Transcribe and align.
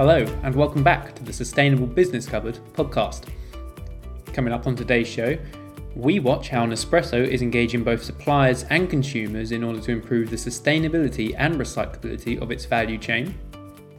Hello, 0.00 0.24
and 0.44 0.54
welcome 0.54 0.82
back 0.82 1.14
to 1.14 1.22
the 1.22 1.30
Sustainable 1.30 1.86
Business 1.86 2.24
Covered 2.24 2.58
podcast. 2.72 3.24
Coming 4.32 4.50
up 4.50 4.66
on 4.66 4.74
today's 4.74 5.06
show, 5.06 5.36
we 5.94 6.20
watch 6.20 6.48
how 6.48 6.64
Nespresso 6.64 7.22
is 7.22 7.42
engaging 7.42 7.84
both 7.84 8.02
suppliers 8.02 8.64
and 8.70 8.88
consumers 8.88 9.52
in 9.52 9.62
order 9.62 9.78
to 9.78 9.90
improve 9.90 10.30
the 10.30 10.36
sustainability 10.36 11.34
and 11.36 11.56
recyclability 11.56 12.40
of 12.40 12.50
its 12.50 12.64
value 12.64 12.96
chain. 12.96 13.34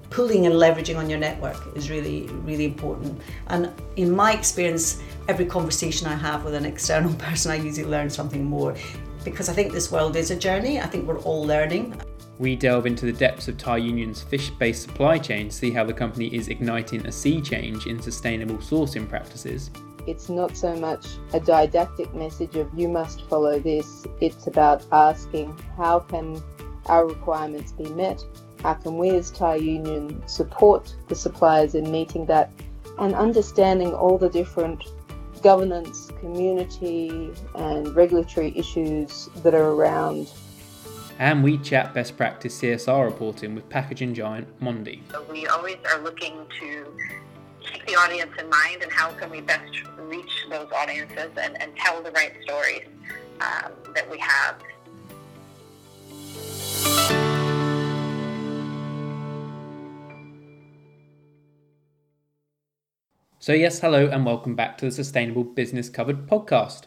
Pooling 0.10 0.48
and 0.48 0.56
leveraging 0.56 0.98
on 0.98 1.08
your 1.08 1.20
network 1.20 1.62
is 1.78 1.92
really, 1.92 2.26
really 2.42 2.66
important. 2.66 3.22
And 3.50 3.72
in 3.96 4.10
my 4.10 4.34
experience, 4.34 5.04
every 5.28 5.46
conversation 5.46 6.08
I 6.08 6.16
have 6.16 6.44
with 6.44 6.56
an 6.56 6.66
external 6.66 7.14
person, 7.20 7.52
I 7.52 7.58
usually 7.58 7.86
learn 7.86 8.10
something 8.10 8.44
more 8.44 8.76
because 9.24 9.50
I 9.50 9.54
think 9.54 9.72
this 9.72 9.92
world 9.92 10.16
is 10.16 10.32
a 10.32 10.36
journey. 10.36 10.80
I 10.80 10.88
think 10.88 11.08
we're 11.08 11.20
all 11.20 11.46
learning. 11.46 11.96
We 12.42 12.56
delve 12.56 12.88
into 12.88 13.06
the 13.06 13.12
depths 13.12 13.48
of 13.50 13.60
Thai 13.60 13.78
Union's 13.78 14.24
fish 14.24 14.50
based 14.50 14.82
supply 14.82 15.20
chain 15.20 15.50
to 15.50 15.56
see 15.56 15.70
how 15.70 15.84
the 15.84 15.94
company 15.94 16.26
is 16.34 16.48
igniting 16.48 17.06
a 17.06 17.12
sea 17.12 17.40
change 17.40 17.86
in 17.86 18.02
sustainable 18.02 18.58
sourcing 18.58 19.08
practices. 19.08 19.70
It's 20.08 20.28
not 20.28 20.58
so 20.58 20.76
much 20.76 21.06
a 21.34 21.40
didactic 21.40 22.16
message 22.16 22.56
of 22.56 22.68
you 22.76 22.88
must 22.88 23.30
follow 23.30 23.60
this, 23.60 24.08
it's 24.22 24.48
about 24.48 24.84
asking 24.92 25.56
how 25.78 26.00
can 26.00 26.42
our 26.88 27.06
requirements 27.06 27.74
be 27.74 27.88
met? 27.90 28.26
How 28.64 28.74
can 28.74 28.98
we 28.98 29.12
as 29.12 29.30
Thai 29.30 29.58
Union 29.58 30.28
support 30.28 30.96
the 31.10 31.16
suppliers 31.16 31.76
in 31.76 31.92
meeting 31.92 32.26
that 32.26 32.50
and 32.98 33.14
understanding 33.14 33.94
all 33.94 34.18
the 34.18 34.30
different 34.30 34.84
governance, 35.44 36.10
community, 36.20 37.30
and 37.54 37.96
regulatory 37.96 38.52
issues 38.58 39.30
that 39.44 39.54
are 39.54 39.70
around 39.70 40.28
and 41.22 41.44
we 41.44 41.56
chat 41.60 41.94
best 41.94 42.18
practice 42.18 42.60
CSR 42.60 43.06
reporting 43.06 43.54
with 43.54 43.70
packaging 43.70 44.16
giant 44.16 44.48
Mondi. 44.60 45.02
We 45.32 45.46
always 45.46 45.78
are 45.94 46.02
looking 46.02 46.34
to 46.60 46.98
keep 47.60 47.86
the 47.86 47.94
audience 47.94 48.32
in 48.40 48.50
mind 48.50 48.82
and 48.82 48.92
how 48.92 49.12
can 49.12 49.30
we 49.30 49.40
best 49.40 49.72
reach 50.00 50.48
those 50.50 50.68
audiences 50.76 51.30
and, 51.40 51.62
and 51.62 51.76
tell 51.78 52.02
the 52.02 52.10
right 52.10 52.34
stories 52.42 52.88
um, 53.40 53.72
that 53.94 54.10
we 54.10 54.18
have 54.18 54.56
So, 63.42 63.54
yes, 63.54 63.80
hello, 63.80 64.08
and 64.08 64.24
welcome 64.24 64.56
back 64.56 64.78
to 64.78 64.86
the 64.86 64.92
Sustainable 64.92 65.44
Business 65.44 65.90
Covered 65.90 66.28
podcast. 66.28 66.84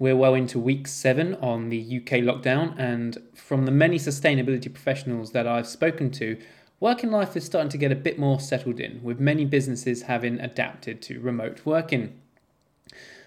We're 0.00 0.14
well 0.14 0.34
into 0.34 0.60
week 0.60 0.86
seven 0.86 1.34
on 1.36 1.70
the 1.70 1.80
UK 1.80 2.20
lockdown, 2.20 2.78
and 2.78 3.18
from 3.34 3.64
the 3.64 3.72
many 3.72 3.98
sustainability 3.98 4.72
professionals 4.72 5.32
that 5.32 5.48
I've 5.48 5.66
spoken 5.66 6.12
to, 6.12 6.38
working 6.78 7.10
life 7.10 7.36
is 7.36 7.44
starting 7.44 7.70
to 7.70 7.78
get 7.78 7.90
a 7.90 7.96
bit 7.96 8.16
more 8.16 8.38
settled 8.38 8.78
in, 8.78 9.02
with 9.02 9.18
many 9.18 9.44
businesses 9.44 10.02
having 10.02 10.38
adapted 10.38 11.02
to 11.02 11.18
remote 11.18 11.62
working. 11.64 12.20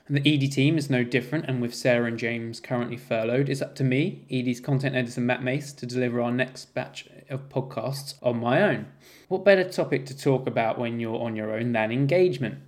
And 0.08 0.16
the 0.16 0.34
edie 0.34 0.48
team 0.48 0.78
is 0.78 0.90
no 0.90 1.04
different, 1.04 1.44
and 1.46 1.62
with 1.62 1.76
Sarah 1.76 2.06
and 2.06 2.18
James 2.18 2.62
currently 2.62 2.98
furloughed, 2.98 3.50
it's 3.50 3.62
up 3.62 3.76
to 3.76 3.84
me, 3.84 4.26
edie's 4.30 4.62
content 4.62 4.96
editor 4.96 5.20
Matt 5.20 5.44
Mace, 5.44 5.74
to 5.74 5.86
deliver 5.86 6.22
our 6.22 6.32
next 6.32 6.74
batch 6.74 7.06
of 7.30 7.50
podcasts 7.50 8.14
on 8.24 8.40
my 8.40 8.62
own. 8.62 8.88
What 9.28 9.44
better 9.44 9.66
topic 9.66 10.06
to 10.06 10.18
talk 10.18 10.48
about 10.48 10.80
when 10.80 11.02
you're 11.02 11.22
on 11.22 11.36
your 11.36 11.52
own 11.52 11.74
than 11.74 11.92
engagement? 11.92 12.60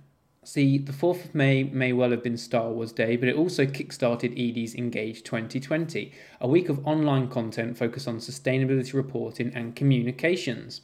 See, 0.46 0.76
the 0.76 0.92
4th 0.92 1.24
of 1.24 1.34
May 1.34 1.62
may 1.64 1.94
well 1.94 2.10
have 2.10 2.22
been 2.22 2.36
Star 2.36 2.70
Wars 2.70 2.92
Day, 2.92 3.16
but 3.16 3.30
it 3.30 3.34
also 3.34 3.64
kickstarted 3.64 4.32
Edie's 4.32 4.74
Engage 4.74 5.22
2020, 5.22 6.12
a 6.38 6.46
week 6.46 6.68
of 6.68 6.86
online 6.86 7.28
content 7.28 7.78
focused 7.78 8.06
on 8.06 8.18
sustainability 8.18 8.92
reporting 8.92 9.50
and 9.54 9.74
communications. 9.74 10.82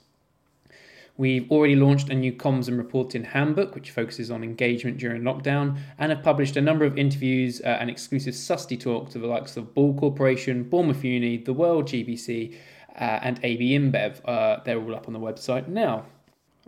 We've 1.18 1.50
already 1.50 1.76
launched 1.76 2.08
a 2.08 2.14
new 2.14 2.32
comms 2.32 2.68
and 2.68 2.78
reporting 2.78 3.22
handbook, 3.22 3.74
which 3.74 3.90
focuses 3.90 4.30
on 4.30 4.42
engagement 4.42 4.96
during 4.96 5.20
lockdown, 5.20 5.78
and 5.98 6.10
have 6.10 6.22
published 6.22 6.56
a 6.56 6.62
number 6.62 6.86
of 6.86 6.96
interviews 6.96 7.60
uh, 7.60 7.76
and 7.80 7.90
exclusive 7.90 8.32
Susty 8.32 8.80
talk 8.80 9.10
to 9.10 9.18
the 9.18 9.26
likes 9.26 9.58
of 9.58 9.74
Ball 9.74 9.92
Corporation, 9.92 10.62
Bournemouth 10.62 11.04
Uni, 11.04 11.36
the 11.36 11.52
World 11.52 11.84
GBC, 11.84 12.54
uh, 12.98 13.02
and 13.22 13.38
AB 13.42 13.78
InBev. 13.78 14.22
Uh, 14.24 14.62
they're 14.64 14.80
all 14.80 14.94
up 14.94 15.06
on 15.06 15.12
the 15.12 15.20
website 15.20 15.68
now. 15.68 16.06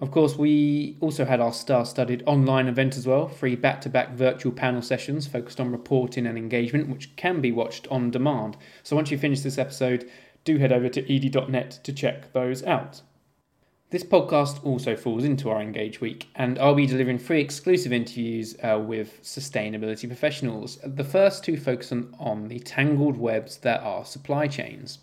Of 0.03 0.11
course, 0.11 0.37
we 0.37 0.97
also 0.99 1.25
had 1.25 1.39
our 1.39 1.53
star 1.53 1.87
studded 1.87 2.25
online 2.27 2.67
event 2.67 2.97
as 2.97 3.07
well, 3.07 3.29
free 3.29 3.55
back 3.55 3.81
to 3.83 3.89
back 3.89 4.15
virtual 4.15 4.51
panel 4.51 4.83
sessions 4.83 5.29
focused 5.29 5.61
on 5.61 5.71
reporting 5.71 6.27
and 6.27 6.37
engagement, 6.37 6.89
which 6.89 7.15
can 7.15 7.41
be 7.41 7.53
watched 7.53 7.87
on 7.87 8.11
demand. 8.11 8.57
So 8.83 8.97
once 8.97 9.13
you 9.13 9.17
finish 9.17 9.43
this 9.43 9.59
episode, 9.59 10.11
do 10.43 10.59
head 10.59 10.73
over 10.73 10.89
to 10.89 11.03
edie.net 11.03 11.79
to 11.85 11.93
check 11.93 12.33
those 12.33 12.65
out. 12.65 13.03
This 13.91 14.03
podcast 14.03 14.67
also 14.67 14.97
falls 14.97 15.23
into 15.23 15.49
our 15.51 15.63
Engage 15.63 16.01
Week, 16.01 16.27
and 16.35 16.59
I'll 16.59 16.75
be 16.75 16.87
delivering 16.87 17.21
free 17.21 17.41
exclusive 17.41 17.93
interviews 17.93 18.57
uh, 18.61 18.81
with 18.85 19.23
sustainability 19.23 20.09
professionals. 20.09 20.81
The 20.83 21.05
first 21.05 21.45
two 21.45 21.57
focus 21.57 21.93
on, 21.93 22.13
on 22.19 22.49
the 22.49 22.59
tangled 22.59 23.19
webs 23.19 23.59
that 23.59 23.83
are 23.83 24.05
supply 24.05 24.49
chains. 24.49 24.99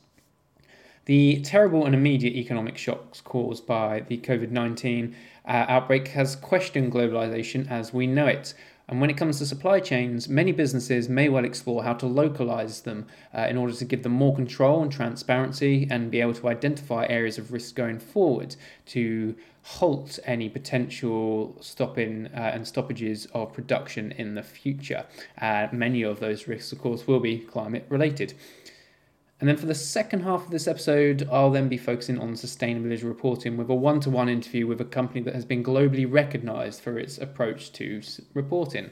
The 1.09 1.41
terrible 1.41 1.87
and 1.87 1.95
immediate 1.95 2.35
economic 2.35 2.77
shocks 2.77 3.19
caused 3.19 3.65
by 3.65 4.01
the 4.01 4.19
COVID 4.19 4.51
19 4.51 5.15
uh, 5.43 5.65
outbreak 5.67 6.09
has 6.09 6.35
questioned 6.35 6.93
globalization 6.93 7.67
as 7.67 7.91
we 7.91 8.05
know 8.05 8.27
it. 8.27 8.53
And 8.87 9.01
when 9.01 9.09
it 9.09 9.17
comes 9.17 9.39
to 9.39 9.47
supply 9.47 9.79
chains, 9.79 10.29
many 10.29 10.51
businesses 10.51 11.09
may 11.09 11.27
well 11.27 11.45
explore 11.45 11.83
how 11.83 11.93
to 11.93 12.05
localize 12.05 12.81
them 12.81 13.07
uh, 13.35 13.47
in 13.49 13.57
order 13.57 13.73
to 13.73 13.85
give 13.85 14.03
them 14.03 14.11
more 14.11 14.35
control 14.35 14.83
and 14.83 14.91
transparency 14.91 15.87
and 15.89 16.11
be 16.11 16.21
able 16.21 16.35
to 16.35 16.47
identify 16.47 17.07
areas 17.07 17.39
of 17.39 17.51
risk 17.51 17.73
going 17.73 17.97
forward 17.97 18.55
to 18.87 19.35
halt 19.63 20.19
any 20.25 20.47
potential 20.47 21.55
stopping 21.59 22.27
uh, 22.35 22.51
and 22.53 22.67
stoppages 22.67 23.25
of 23.33 23.53
production 23.53 24.11
in 24.13 24.35
the 24.35 24.43
future. 24.43 25.05
Uh, 25.41 25.67
many 25.71 26.03
of 26.03 26.19
those 26.19 26.47
risks, 26.47 26.71
of 26.71 26.79
course, 26.79 27.05
will 27.07 27.19
be 27.19 27.39
climate 27.39 27.85
related. 27.89 28.33
And 29.39 29.47
then 29.47 29.55
for 29.55 29.67
the 29.67 29.75
second 29.75 30.23
half 30.23 30.45
of 30.45 30.51
this 30.51 30.67
episode, 30.67 31.27
I'll 31.31 31.51
then 31.51 31.69
be 31.69 31.77
focusing 31.77 32.19
on 32.19 32.33
sustainability 32.33 33.05
reporting 33.05 33.55
with 33.55 33.69
a 33.69 33.73
one 33.73 34.01
to 34.01 34.09
one 34.09 34.27
interview 34.27 34.67
with 34.67 34.81
a 34.81 34.85
company 34.85 35.21
that 35.21 35.33
has 35.33 35.45
been 35.45 35.63
globally 35.63 36.05
recognized 36.09 36.81
for 36.81 36.99
its 36.99 37.17
approach 37.17 37.71
to 37.73 38.01
reporting. 38.33 38.89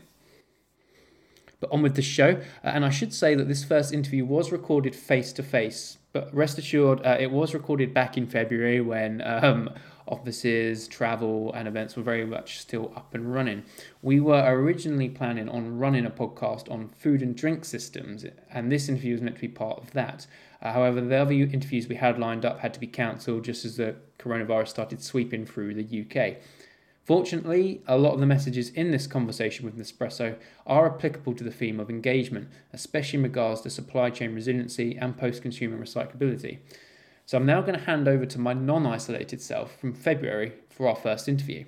But 1.59 1.71
on 1.71 1.81
with 1.81 1.95
the 1.95 2.01
show, 2.01 2.39
uh, 2.63 2.67
and 2.67 2.85
I 2.85 2.89
should 2.89 3.13
say 3.13 3.35
that 3.35 3.47
this 3.47 3.63
first 3.65 3.91
interview 3.91 4.23
was 4.23 4.51
recorded 4.51 4.95
face 4.95 5.33
to 5.33 5.43
face, 5.43 5.97
but 6.13 6.33
rest 6.33 6.57
assured, 6.57 7.05
uh, 7.05 7.17
it 7.19 7.31
was 7.31 7.53
recorded 7.53 7.93
back 7.93 8.15
in 8.15 8.27
February 8.27 8.79
when 8.79 9.21
um, 9.25 9.71
offices, 10.07 10.87
travel, 10.87 11.53
and 11.53 11.67
events 11.67 11.95
were 11.95 12.03
very 12.03 12.25
much 12.25 12.59
still 12.59 12.91
up 12.95 13.13
and 13.13 13.33
running. 13.33 13.63
We 14.01 14.19
were 14.19 14.43
originally 14.45 15.09
planning 15.09 15.49
on 15.49 15.77
running 15.77 16.05
a 16.05 16.11
podcast 16.11 16.71
on 16.71 16.89
food 16.89 17.21
and 17.21 17.35
drink 17.35 17.65
systems, 17.65 18.25
and 18.51 18.71
this 18.71 18.89
interview 18.89 19.13
was 19.13 19.21
meant 19.21 19.35
to 19.35 19.41
be 19.41 19.47
part 19.47 19.79
of 19.79 19.91
that. 19.91 20.27
Uh, 20.61 20.73
however, 20.73 21.01
the 21.01 21.15
other 21.15 21.33
interviews 21.33 21.87
we 21.87 21.95
had 21.95 22.19
lined 22.19 22.45
up 22.45 22.59
had 22.59 22.73
to 22.73 22.79
be 22.79 22.87
cancelled 22.87 23.43
just 23.43 23.65
as 23.65 23.77
the 23.77 23.95
coronavirus 24.19 24.69
started 24.69 25.01
sweeping 25.01 25.45
through 25.45 25.73
the 25.73 26.01
UK. 26.01 26.37
Fortunately, 27.07 27.81
a 27.87 27.97
lot 27.97 28.15
of 28.15 28.19
the 28.19 28.25
messages 28.25 28.69
in 28.71 28.91
this 28.91 29.07
conversation 29.07 29.63
with 29.63 29.77
Nespresso 29.77 30.35
are 30.65 30.93
applicable 30.93 31.33
to 31.35 31.43
the 31.43 31.51
theme 31.51 31.79
of 31.79 31.89
engagement, 31.89 32.49
especially 32.73 33.17
in 33.19 33.23
regards 33.23 33.61
to 33.61 33.69
supply 33.69 34.09
chain 34.09 34.35
resiliency 34.35 34.97
and 34.97 35.17
post 35.17 35.41
consumer 35.41 35.77
recyclability. 35.77 36.57
So 37.27 37.37
I'm 37.37 37.45
now 37.45 37.59
going 37.59 37.77
to 37.77 37.83
hand 37.83 38.07
over 38.07 38.25
to 38.25 38.39
my 38.39 38.53
non 38.53 38.85
isolated 38.85 39.41
self 39.41 39.77
from 39.77 39.93
February 39.93 40.53
for 40.69 40.87
our 40.87 40.95
first 40.95 41.27
interview. 41.27 41.65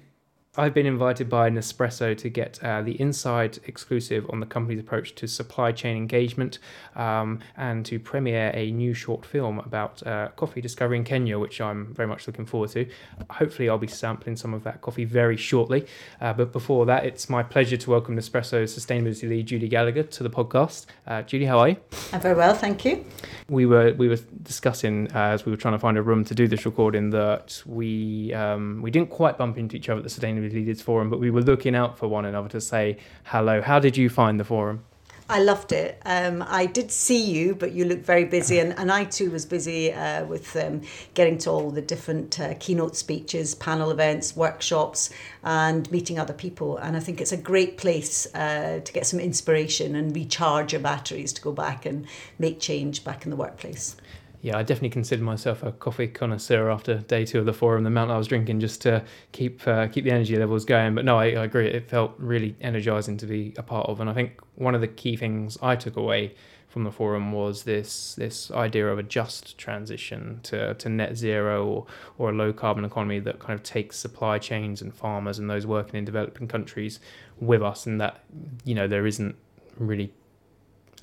I've 0.58 0.74
been 0.74 0.88
invited 0.88 1.30
by 1.30 1.52
Nespresso 1.52 2.18
to 2.18 2.28
get 2.28 2.62
uh, 2.64 2.82
the 2.82 3.00
inside 3.00 3.60
exclusive 3.68 4.26
on 4.32 4.40
the 4.40 4.48
company's 4.48 4.80
approach 4.80 5.13
to 5.16 5.28
supply 5.28 5.72
chain 5.72 5.96
engagement 5.96 6.57
um, 6.96 7.40
and 7.56 7.86
to 7.86 8.00
premiere 8.00 8.50
a 8.56 8.72
new 8.72 8.96
short 8.96 9.28
film 9.28 9.60
about 9.60 10.06
uh, 10.07 10.30
coffee 10.30 10.60
discovery 10.60 10.98
in 10.98 11.04
Kenya, 11.04 11.38
which 11.38 11.62
I'm 11.62 11.94
very 11.94 12.07
much 12.07 12.25
looking 12.25 12.48
forward 12.48 12.72
to. 12.72 12.90
Hopefully, 13.30 13.69
I'll 13.69 13.78
be 13.78 13.86
sampling 13.86 14.36
some 14.36 14.56
of 14.56 14.63
that 14.63 14.81
coffee 14.81 15.06
very 15.06 15.38
shortly. 15.38 15.86
Uh, 16.19 16.34
but 16.34 16.51
before 16.51 16.88
that, 16.88 17.06
it's 17.06 17.30
my 17.30 17.44
pleasure 17.44 17.78
to 17.78 17.92
welcome 17.92 18.18
Nespresso's 18.18 18.75
sustainability 18.75 19.30
lead, 19.30 19.46
Judy 19.46 19.68
Gallagher, 19.68 20.01
to 20.01 20.24
the 20.24 20.31
podcast. 20.31 20.88
Uh, 21.06 21.22
Judy, 21.22 21.46
how 21.46 21.60
are 21.60 21.69
you? 21.69 21.78
I'm 22.12 22.22
very 22.22 22.36
well, 22.36 22.56
thank 22.56 22.86
you. 22.86 23.06
We 23.50 23.68
were 23.68 23.94
we 23.94 24.10
were 24.10 24.18
discussing 24.42 25.12
uh, 25.13 25.30
as 25.30 25.46
we 25.46 25.51
were 25.51 25.57
trying 25.57 25.75
to 25.75 25.80
find 25.80 25.96
a 25.96 26.01
room 26.01 26.24
to 26.25 26.34
do 26.34 26.48
this 26.48 26.66
recording 26.66 27.12
that 27.12 27.62
we 27.68 28.34
um, 28.34 28.81
we 28.81 28.90
didn't 28.90 29.12
quite 29.12 29.38
bump 29.38 29.60
into 29.60 29.75
each 29.75 29.90
other 29.90 30.00
at 30.00 30.04
the 30.04 30.10
sustainability 30.10 30.38
Leaders 30.47 30.81
Forum, 30.81 31.09
but 31.09 31.19
we 31.19 31.30
were 31.30 31.41
looking 31.41 31.75
out 31.75 31.97
for 31.97 32.07
one 32.07 32.24
another 32.24 32.47
to 32.50 32.62
say 32.62 32.97
hello. 33.25 33.62
How 33.62 33.80
did 33.80 33.97
you 33.97 34.09
find 34.09 34.39
the 34.39 34.45
forum? 34.45 34.86
I 35.31 35.39
loved 35.44 35.71
it. 35.71 36.01
Um, 36.06 36.44
I 36.47 36.65
did 36.65 36.89
see 36.91 37.24
you, 37.24 37.53
but 37.53 37.71
you 37.71 37.86
looked 37.86 38.03
very 38.03 38.25
busy, 38.25 38.57
and, 38.57 38.74
and 38.80 38.91
I 38.91 39.03
too 39.03 39.30
was 39.30 39.45
busy 39.45 39.94
uh, 39.94 40.25
with 40.25 40.56
um, 40.56 40.81
getting 41.13 41.38
to 41.39 41.51
all 41.51 41.69
the 41.69 41.83
different 41.83 42.39
uh, 42.39 42.56
keynote 42.59 42.95
speeches, 42.95 43.53
panel 43.53 43.91
events, 43.91 44.36
workshops, 44.36 45.12
and 45.44 45.89
meeting 45.91 46.18
other 46.18 46.33
people. 46.33 46.77
And 46.77 46.97
I 46.97 47.00
think 47.00 47.21
it's 47.21 47.31
a 47.31 47.38
great 47.38 47.77
place 47.77 48.25
uh, 48.33 48.80
to 48.83 48.91
get 48.91 49.06
some 49.06 49.19
inspiration 49.19 49.94
and 49.95 50.15
recharge 50.15 50.74
your 50.74 50.81
batteries 50.81 51.31
to 51.33 51.41
go 51.44 51.51
back 51.51 51.86
and 51.86 52.07
make 52.39 52.59
change 52.59 53.03
back 53.03 53.24
in 53.24 53.30
the 53.30 53.38
workplace. 53.38 53.95
Yeah, 54.41 54.57
I 54.57 54.63
definitely 54.63 54.91
consider 54.91 55.21
myself 55.21 55.63
a 55.63 55.74
coffee 55.74 56.07
connoisseur 56.07 56.69
after 56.69 57.00
day 57.00 57.25
two 57.25 57.39
of 57.39 57.45
the 57.45 57.53
forum. 57.53 57.83
The 57.83 57.89
amount 57.89 58.12
I 58.12 58.18
was 58.18 58.27
drinking 58.27 58.62
just 58.62 58.81
to 58.83 59.03
keep 59.33 59.68
uh, 59.68 59.88
keep 59.88 60.06
the 60.06 60.12
energy 60.12 60.38
levels 60.38 60.63
going. 60.63 60.95
But 60.95 61.03
no, 61.03 61.18
I, 61.18 61.25
I 61.31 61.44
agree. 61.44 61.68
It 61.68 61.89
felt 61.89 62.13
really 62.18 62.56
energizing 62.62 63.18
to 63.18 63.25
be 63.25 63.53
a 63.57 63.63
part 63.63 63.89
of, 63.89 64.00
and 64.00 64.09
I 64.09 64.13
think 64.13 64.39
one 64.56 64.75
of 64.75 64.81
the 64.81 64.88
key 64.88 65.18
things 65.18 65.57
I 65.62 65.75
took 65.75 65.97
away 65.97 66.36
from 66.69 66.83
the 66.83 66.91
forum 66.91 67.33
was 67.33 67.63
this 67.63 68.15
this 68.15 68.50
idea 68.51 68.88
of 68.88 68.97
a 68.97 69.03
just 69.03 69.57
transition 69.57 70.39
to, 70.44 70.74
to 70.75 70.88
net 70.88 71.18
zero 71.18 71.65
or, 71.65 71.86
or 72.18 72.30
a 72.30 72.33
low 72.33 72.53
carbon 72.53 72.86
economy 72.86 73.19
that 73.19 73.39
kind 73.39 73.59
of 73.59 73.63
takes 73.63 73.97
supply 73.97 74.38
chains 74.38 74.81
and 74.81 74.94
farmers 74.94 75.39
and 75.39 75.50
those 75.50 75.65
working 75.65 75.97
in 75.97 76.06
developing 76.06 76.47
countries 76.47 77.01
with 77.41 77.62
us, 77.62 77.86
and 77.86 78.00
that 78.00 78.24
you 78.63 78.74
know 78.74 78.88
there 78.88 79.06
isn't 79.06 79.36
really 79.77 80.13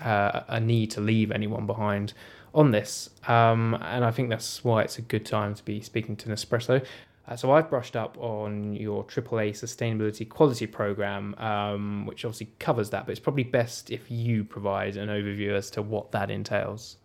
uh, 0.00 0.42
a 0.48 0.60
need 0.60 0.90
to 0.92 1.00
leave 1.00 1.30
anyone 1.30 1.66
behind 1.66 2.12
on 2.54 2.70
this. 2.70 3.10
Um, 3.28 3.74
and 3.82 4.04
I 4.04 4.10
think 4.10 4.30
that's 4.30 4.64
why 4.64 4.82
it's 4.82 4.98
a 4.98 5.02
good 5.02 5.26
time 5.26 5.54
to 5.54 5.64
be 5.64 5.80
speaking 5.80 6.16
to 6.16 6.28
Nespresso. 6.28 6.84
Uh, 7.28 7.34
so 7.36 7.52
I've 7.52 7.68
brushed 7.68 7.96
up 7.96 8.16
on 8.18 8.74
your 8.74 9.04
AAA 9.04 9.50
Sustainability 9.50 10.28
Quality 10.28 10.66
Program, 10.66 11.34
um, 11.36 12.06
which 12.06 12.24
obviously 12.24 12.48
covers 12.58 12.90
that, 12.90 13.04
but 13.04 13.10
it's 13.10 13.20
probably 13.20 13.42
best 13.42 13.90
if 13.90 14.10
you 14.10 14.44
provide 14.44 14.96
an 14.96 15.08
overview 15.08 15.52
as 15.52 15.70
to 15.70 15.82
what 15.82 16.12
that 16.12 16.30
entails. 16.30 16.98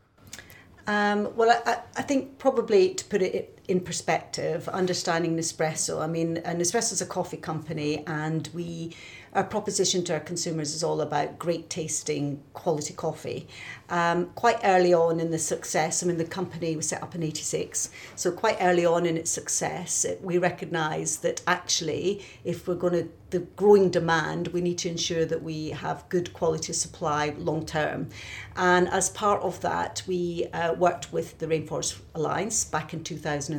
Um, 0.88 1.36
well, 1.36 1.62
I, 1.66 1.80
I, 1.96 2.02
think 2.02 2.38
probably 2.40 2.94
to 2.96 3.06
put 3.06 3.22
it 3.22 3.60
in 3.68 3.80
perspective, 3.80 4.68
understanding 4.70 5.38
Nespresso. 5.38 6.02
I 6.02 6.08
mean, 6.08 6.40
uh, 6.40 6.52
Nespresso 6.52 6.94
is 6.94 7.02
a 7.02 7.06
coffee 7.06 7.38
company, 7.38 8.04
and 8.08 8.50
we 8.54 8.96
our 9.34 9.44
proposition 9.46 10.04
to 10.04 10.14
our 10.14 10.20
consumers 10.20 10.76
is 10.76 10.84
all 10.84 11.00
about 11.00 11.40
great 11.40 11.70
tasting 11.70 12.44
quality 12.54 12.94
coffee. 12.94 13.48
Um, 13.90 14.26
quite 14.36 14.60
early 14.64 14.94
on 14.94 15.20
in 15.22 15.32
the 15.32 15.40
success, 15.40 16.04
I 16.04 16.08
mean, 16.08 16.18
the 16.18 16.26
company 16.26 16.76
was 16.76 16.90
set 16.90 17.02
up 17.02 17.16
in 17.16 17.24
86, 17.24 17.92
so 18.16 18.32
quite 18.32 18.58
early 18.60 18.86
on 18.86 19.06
in 19.06 19.16
its 19.16 19.32
success, 19.32 20.04
it, 20.04 20.22
we 20.22 20.38
recognised 20.38 21.24
that 21.24 21.42
actually, 21.48 22.26
if 22.44 22.68
we're 22.68 22.76
going 22.76 22.94
to 22.94 23.10
the 23.32 23.40
growing 23.56 23.90
demand, 23.90 24.50
we 24.50 24.60
need 24.60 24.78
to 24.78 24.90
ensure 24.90 25.24
that 25.24 25.42
we 25.42 25.70
have 25.70 26.04
good 26.10 26.34
quality 26.34 26.74
supply 26.74 27.34
long 27.38 27.66
term. 27.66 28.10
And 28.58 28.90
as 28.90 29.10
part 29.10 29.42
of 29.42 29.62
that, 29.62 30.04
we 30.06 30.48
uh, 30.52 30.74
worked 30.74 31.14
with 31.14 31.38
the 31.40 31.48
Rainforest 31.48 31.98
Alliance 32.14 32.66
back 32.66 32.94
in 32.94 33.06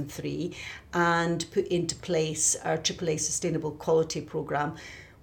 2003 0.06 0.54
and 0.94 1.46
put 1.52 1.66
into 1.68 1.94
place 1.96 2.56
our 2.64 2.76
AAA 2.76 3.18
Sustainable 3.20 3.72
Quality 3.72 4.20
Programme 4.20 4.76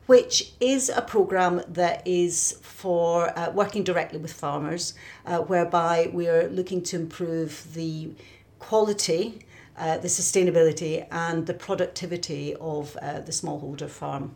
which 0.10 0.54
is 0.60 0.90
a 0.90 1.04
program 1.04 1.62
that 1.68 2.02
is 2.08 2.58
for 2.64 3.30
uh, 3.38 3.52
working 3.52 3.84
directly 3.84 4.18
with 4.18 4.34
farmers, 4.34 4.96
uh, 5.28 5.38
whereby 5.38 6.10
we 6.12 6.28
are 6.28 6.50
looking 6.50 6.82
to 6.82 6.96
improve 6.96 7.76
the 7.76 8.10
quality, 8.58 9.38
uh, 9.78 10.00
the 10.00 10.08
sustainability, 10.08 11.06
and 11.12 11.46
the 11.46 11.54
productivity 11.54 12.56
of 12.56 12.98
uh, 13.04 13.20
the 13.20 13.32
smallholder 13.32 13.88
farm. 13.88 14.34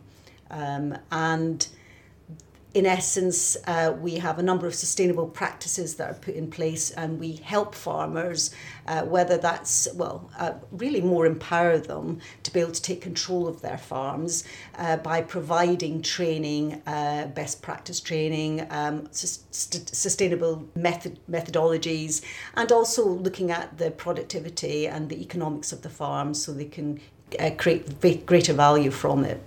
Um, 0.48 0.96
and 1.10 1.66
in 2.74 2.86
essence, 2.86 3.56
uh, 3.68 3.94
we 4.00 4.16
have 4.16 4.40
a 4.40 4.42
number 4.42 4.66
of 4.66 4.74
sustainable 4.74 5.28
practices 5.28 5.94
that 5.94 6.10
are 6.10 6.14
put 6.14 6.34
in 6.34 6.50
place, 6.50 6.90
and 6.90 7.20
we 7.20 7.36
help 7.36 7.72
farmers, 7.72 8.52
uh, 8.88 9.02
whether 9.02 9.36
that's, 9.36 9.86
well, 9.94 10.28
uh, 10.40 10.54
really 10.72 11.00
more 11.00 11.24
empower 11.24 11.78
them 11.78 12.18
to 12.42 12.52
be 12.52 12.58
able 12.58 12.72
to 12.72 12.82
take 12.82 13.00
control 13.00 13.46
of 13.46 13.62
their 13.62 13.78
farms 13.78 14.42
uh, 14.76 14.96
by 14.96 15.22
providing 15.22 16.02
training, 16.02 16.82
uh, 16.86 17.28
best 17.28 17.62
practice 17.62 18.00
training, 18.00 18.66
um, 18.70 19.06
st- 19.12 19.88
sustainable 19.94 20.68
method 20.74 21.20
methodologies, 21.30 22.22
and 22.56 22.72
also 22.72 23.06
looking 23.06 23.52
at 23.52 23.78
the 23.78 23.92
productivity 23.92 24.88
and 24.88 25.08
the 25.10 25.22
economics 25.22 25.70
of 25.70 25.82
the 25.82 25.90
farm 25.90 26.34
so 26.34 26.52
they 26.52 26.64
can 26.64 27.00
uh, 27.38 27.50
create 27.56 28.26
greater 28.26 28.52
value 28.52 28.90
from 28.90 29.24
it. 29.24 29.40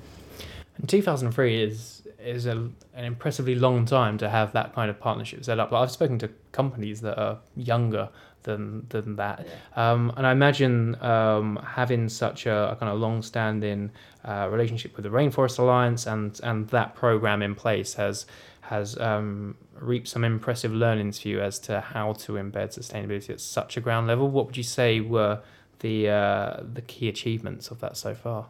And 0.77 0.87
2003 0.87 1.61
is 1.61 1.96
is 2.27 2.45
a, 2.45 2.69
an 2.93 3.05
impressively 3.05 3.55
long 3.55 3.85
time 3.85 4.17
to 4.17 4.29
have 4.29 4.51
that 4.53 4.73
kind 4.73 4.89
of 4.89 4.99
partnership 4.99 5.43
set 5.45 5.59
up. 5.59 5.71
Like 5.71 5.83
I've 5.83 5.91
spoken 5.91 6.19
to 6.19 6.29
companies 6.51 7.01
that 7.01 7.17
are 7.17 7.39
younger 7.55 8.09
than 8.43 8.85
than 8.89 9.15
that, 9.15 9.45
yeah. 9.45 9.91
um, 9.91 10.13
and 10.17 10.27
I 10.27 10.31
imagine 10.31 11.01
um, 11.01 11.59
having 11.65 12.09
such 12.09 12.45
a, 12.45 12.71
a, 12.71 12.75
kind 12.75 12.91
of 12.91 12.99
long-standing 12.99 13.91
uh, 14.23 14.47
relationship 14.51 14.95
with 14.95 15.03
the 15.03 15.09
Rainforest 15.09 15.59
Alliance 15.59 16.05
and 16.05 16.39
and 16.43 16.67
that 16.69 16.95
program 16.95 17.41
in 17.41 17.55
place 17.55 17.95
has 17.95 18.25
has 18.61 18.97
um, 18.99 19.55
reaped 19.79 20.07
some 20.07 20.23
impressive 20.23 20.73
learnings 20.73 21.19
for 21.19 21.29
you 21.29 21.41
as 21.41 21.57
to 21.59 21.79
how 21.79 22.13
to 22.13 22.33
embed 22.33 22.77
sustainability 22.77 23.29
at 23.29 23.39
such 23.39 23.77
a 23.77 23.81
ground 23.81 24.07
level. 24.07 24.29
What 24.29 24.45
would 24.45 24.57
you 24.57 24.63
say 24.63 24.99
were 24.99 25.39
the 25.79 26.09
uh, 26.09 26.63
the 26.73 26.81
key 26.81 27.07
achievements 27.07 27.71
of 27.71 27.79
that 27.79 27.97
so 27.97 28.13
far? 28.13 28.47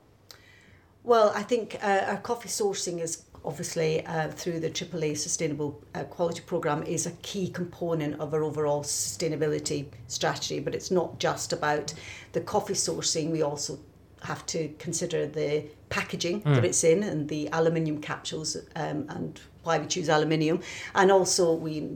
Well, 1.07 1.31
I 1.33 1.43
think 1.43 1.77
uh, 1.81 2.03
our 2.07 2.17
coffee 2.17 2.49
sourcing 2.49 2.99
is 2.99 3.23
obviously 3.47 4.05
uh, 4.05 4.27
through 4.29 4.59
the 4.59 4.69
AAA 4.69 5.17
Sustainable 5.17 5.81
uh, 5.95 6.03
Quality 6.03 6.41
Programme 6.41 6.83
is 6.83 7.05
a 7.05 7.11
key 7.21 7.47
component 7.47 8.19
of 8.19 8.33
our 8.33 8.43
overall 8.43 8.83
sustainability 8.83 9.85
strategy. 10.07 10.59
But 10.59 10.75
it's 10.75 10.91
not 10.91 11.17
just 11.17 11.53
about 11.53 11.93
the 12.33 12.41
coffee 12.41 12.73
sourcing. 12.73 13.31
We 13.31 13.41
also 13.41 13.79
have 14.23 14.45
to 14.47 14.67
consider 14.79 15.25
the 15.25 15.63
packaging 15.89 16.41
mm. 16.41 16.55
that 16.55 16.65
it's 16.65 16.83
in 16.83 17.03
and 17.03 17.29
the 17.29 17.47
aluminium 17.53 18.01
capsules 18.01 18.57
um, 18.75 19.05
and 19.09 19.39
why 19.63 19.79
we 19.79 19.87
choose 19.87 20.09
aluminium. 20.09 20.59
And 20.93 21.09
also 21.09 21.53
we 21.53 21.89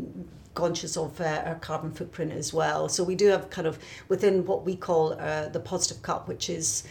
conscious 0.54 0.98
of 0.98 1.20
uh, 1.22 1.44
our 1.46 1.56
carbon 1.56 1.92
footprint 1.92 2.32
as 2.32 2.54
well. 2.54 2.90
So 2.90 3.04
we 3.04 3.16
do 3.16 3.28
have 3.28 3.50
kind 3.50 3.68
of 3.68 3.80
within 4.10 4.46
what 4.46 4.66
we 4.66 4.76
call 4.76 5.14
uh, 5.14 5.50
the 5.50 5.60
positive 5.60 6.02
cup, 6.02 6.28
which 6.28 6.50
is 6.50 6.84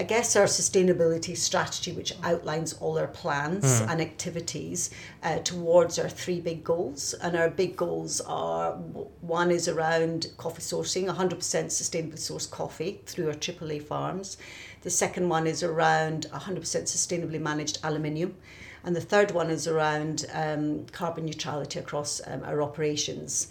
I 0.00 0.04
guess 0.04 0.36
our 0.36 0.44
sustainability 0.44 1.36
strategy, 1.36 1.90
which 1.90 2.12
outlines 2.22 2.72
all 2.74 2.96
our 3.00 3.08
plans 3.08 3.64
mm. 3.64 3.90
and 3.90 4.00
activities 4.00 4.90
uh, 5.24 5.38
towards 5.38 5.98
our 5.98 6.08
three 6.08 6.40
big 6.40 6.62
goals. 6.62 7.14
And 7.14 7.36
our 7.36 7.50
big 7.50 7.76
goals 7.76 8.20
are 8.20 8.74
one 9.20 9.50
is 9.50 9.66
around 9.66 10.28
coffee 10.36 10.62
sourcing, 10.62 11.12
100% 11.12 11.38
sustainably 11.38 12.14
sourced 12.14 12.48
coffee 12.48 13.00
through 13.06 13.26
our 13.26 13.34
AAA 13.34 13.82
farms. 13.82 14.36
The 14.82 14.90
second 14.90 15.28
one 15.28 15.48
is 15.48 15.64
around 15.64 16.28
100% 16.32 16.60
sustainably 16.62 17.40
managed 17.40 17.80
aluminium. 17.82 18.36
And 18.84 18.94
the 18.94 19.00
third 19.00 19.32
one 19.32 19.50
is 19.50 19.66
around 19.66 20.26
um, 20.32 20.86
carbon 20.92 21.26
neutrality 21.26 21.80
across 21.80 22.20
um, 22.24 22.44
our 22.44 22.62
operations. 22.62 23.48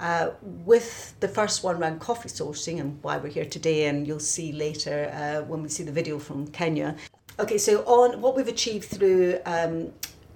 Uh, 0.00 0.30
with 0.42 1.14
the 1.20 1.28
first 1.28 1.62
one 1.62 1.76
around 1.76 2.00
coffee 2.00 2.30
sourcing 2.30 2.80
and 2.80 2.98
why 3.02 3.18
we're 3.18 3.28
here 3.28 3.44
today, 3.44 3.84
and 3.84 4.06
you'll 4.06 4.18
see 4.18 4.50
later 4.50 5.12
uh, 5.12 5.46
when 5.46 5.62
we 5.62 5.68
see 5.68 5.82
the 5.82 5.92
video 5.92 6.18
from 6.18 6.46
Kenya. 6.48 6.96
Okay, 7.38 7.58
so 7.58 7.82
on 7.84 8.22
what 8.22 8.34
we've 8.34 8.48
achieved 8.48 8.88
through 8.88 9.38
um, 9.44 9.92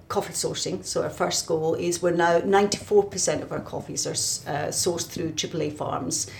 coffee 0.09 0.35
sourcing, 0.35 0.85
so 0.85 1.02
our 1.02 1.09
first 1.09 1.47
goal 1.47 1.75
is 1.75 2.02
we're 2.02 2.11
now 2.11 2.40
94% 2.40 3.40
of 3.40 3.52
our 3.52 3.61
coffees 3.61 4.06
are 4.06 4.11
uh, 4.50 4.68
sourced 4.68 5.09
through 5.09 5.33
AAA 5.33 5.73
farms. 5.73 6.30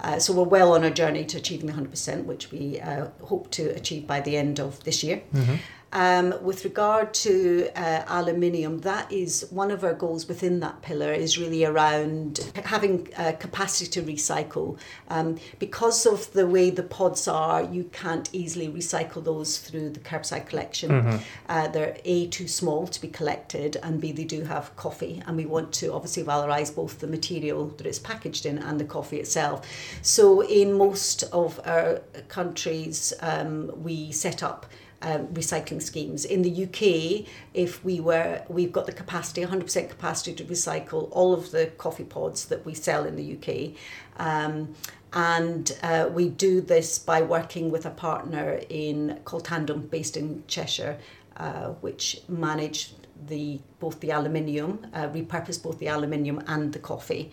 Uh, 0.00 0.18
so 0.18 0.34
we're 0.34 0.42
well 0.42 0.74
on 0.74 0.84
our 0.84 0.90
journey 0.90 1.24
to 1.24 1.38
achieving 1.38 1.70
100%, 1.70 2.24
which 2.26 2.50
we 2.52 2.78
uh, 2.80 3.08
hope 3.22 3.50
to 3.50 3.70
achieve 3.70 4.06
by 4.06 4.20
the 4.20 4.36
end 4.36 4.60
of 4.60 4.84
this 4.84 5.02
year. 5.02 5.22
Mm-hmm. 5.32 5.54
Um, 5.94 6.34
with 6.42 6.64
regard 6.64 7.14
to 7.14 7.70
uh, 7.76 8.02
aluminium, 8.08 8.80
that 8.80 9.10
is 9.12 9.46
one 9.50 9.70
of 9.70 9.84
our 9.84 9.94
goals 9.94 10.26
within 10.26 10.58
that 10.60 10.82
pillar 10.82 11.12
is 11.12 11.38
really 11.38 11.64
around 11.64 12.50
having 12.64 13.08
uh, 13.16 13.32
capacity 13.38 13.88
to 13.92 14.02
recycle. 14.02 14.76
Um, 15.08 15.38
because 15.60 16.04
of 16.04 16.32
the 16.32 16.48
way 16.48 16.70
the 16.70 16.82
pods 16.82 17.28
are, 17.28 17.62
you 17.62 17.84
can't 17.84 18.28
easily 18.32 18.68
recycle 18.68 19.22
those 19.22 19.58
through 19.58 19.90
the 19.90 20.00
curbside 20.00 20.46
collection. 20.46 20.90
Mm-hmm. 20.90 21.16
Uh, 21.48 21.68
they're 21.68 21.96
A, 22.04 22.26
too 22.26 22.48
small 22.48 22.88
to 22.88 23.00
be 23.00 23.08
collected, 23.08 23.76
and 23.84 24.00
B, 24.00 24.10
they 24.10 24.24
do 24.24 24.42
have 24.42 24.74
coffee. 24.74 25.22
And 25.28 25.36
we 25.36 25.46
want 25.46 25.72
to 25.74 25.92
obviously 25.92 26.24
valorise 26.24 26.74
both 26.74 26.98
the 26.98 27.06
material 27.06 27.68
that 27.68 27.86
it's 27.86 28.00
packaged 28.00 28.46
in 28.46 28.58
and 28.58 28.80
the 28.80 28.84
coffee 28.84 29.20
itself. 29.20 29.64
So, 30.02 30.40
in 30.40 30.72
most 30.72 31.22
of 31.32 31.60
our 31.64 32.00
countries, 32.26 33.12
um, 33.20 33.70
we 33.80 34.10
set 34.10 34.42
up 34.42 34.66
um, 35.04 35.28
recycling 35.28 35.82
schemes. 35.82 36.24
In 36.24 36.42
the 36.42 36.64
UK, 36.64 37.26
if 37.52 37.84
we 37.84 38.00
were, 38.00 38.42
we've 38.48 38.72
got 38.72 38.86
the 38.86 38.92
capacity, 38.92 39.44
100% 39.44 39.90
capacity 39.90 40.34
to 40.34 40.44
recycle 40.44 41.08
all 41.12 41.34
of 41.34 41.50
the 41.50 41.66
coffee 41.78 42.04
pods 42.04 42.46
that 42.46 42.64
we 42.64 42.74
sell 42.74 43.04
in 43.04 43.16
the 43.16 43.36
UK. 43.36 43.78
Um, 44.16 44.74
and 45.12 45.76
uh, 45.82 46.08
we 46.10 46.28
do 46.28 46.60
this 46.60 46.98
by 46.98 47.22
working 47.22 47.70
with 47.70 47.86
a 47.86 47.90
partner 47.90 48.60
in 48.68 49.20
called 49.24 49.44
Tandem, 49.44 49.82
based 49.82 50.16
in 50.16 50.42
Cheshire, 50.48 50.98
uh, 51.36 51.68
which 51.82 52.20
manage 52.28 52.94
the 53.26 53.60
both 53.78 54.00
the 54.00 54.10
aluminium, 54.10 54.86
uh, 54.92 55.08
repurpose 55.08 55.62
both 55.62 55.78
the 55.78 55.86
aluminium 55.86 56.42
and 56.48 56.72
the 56.72 56.80
coffee. 56.80 57.30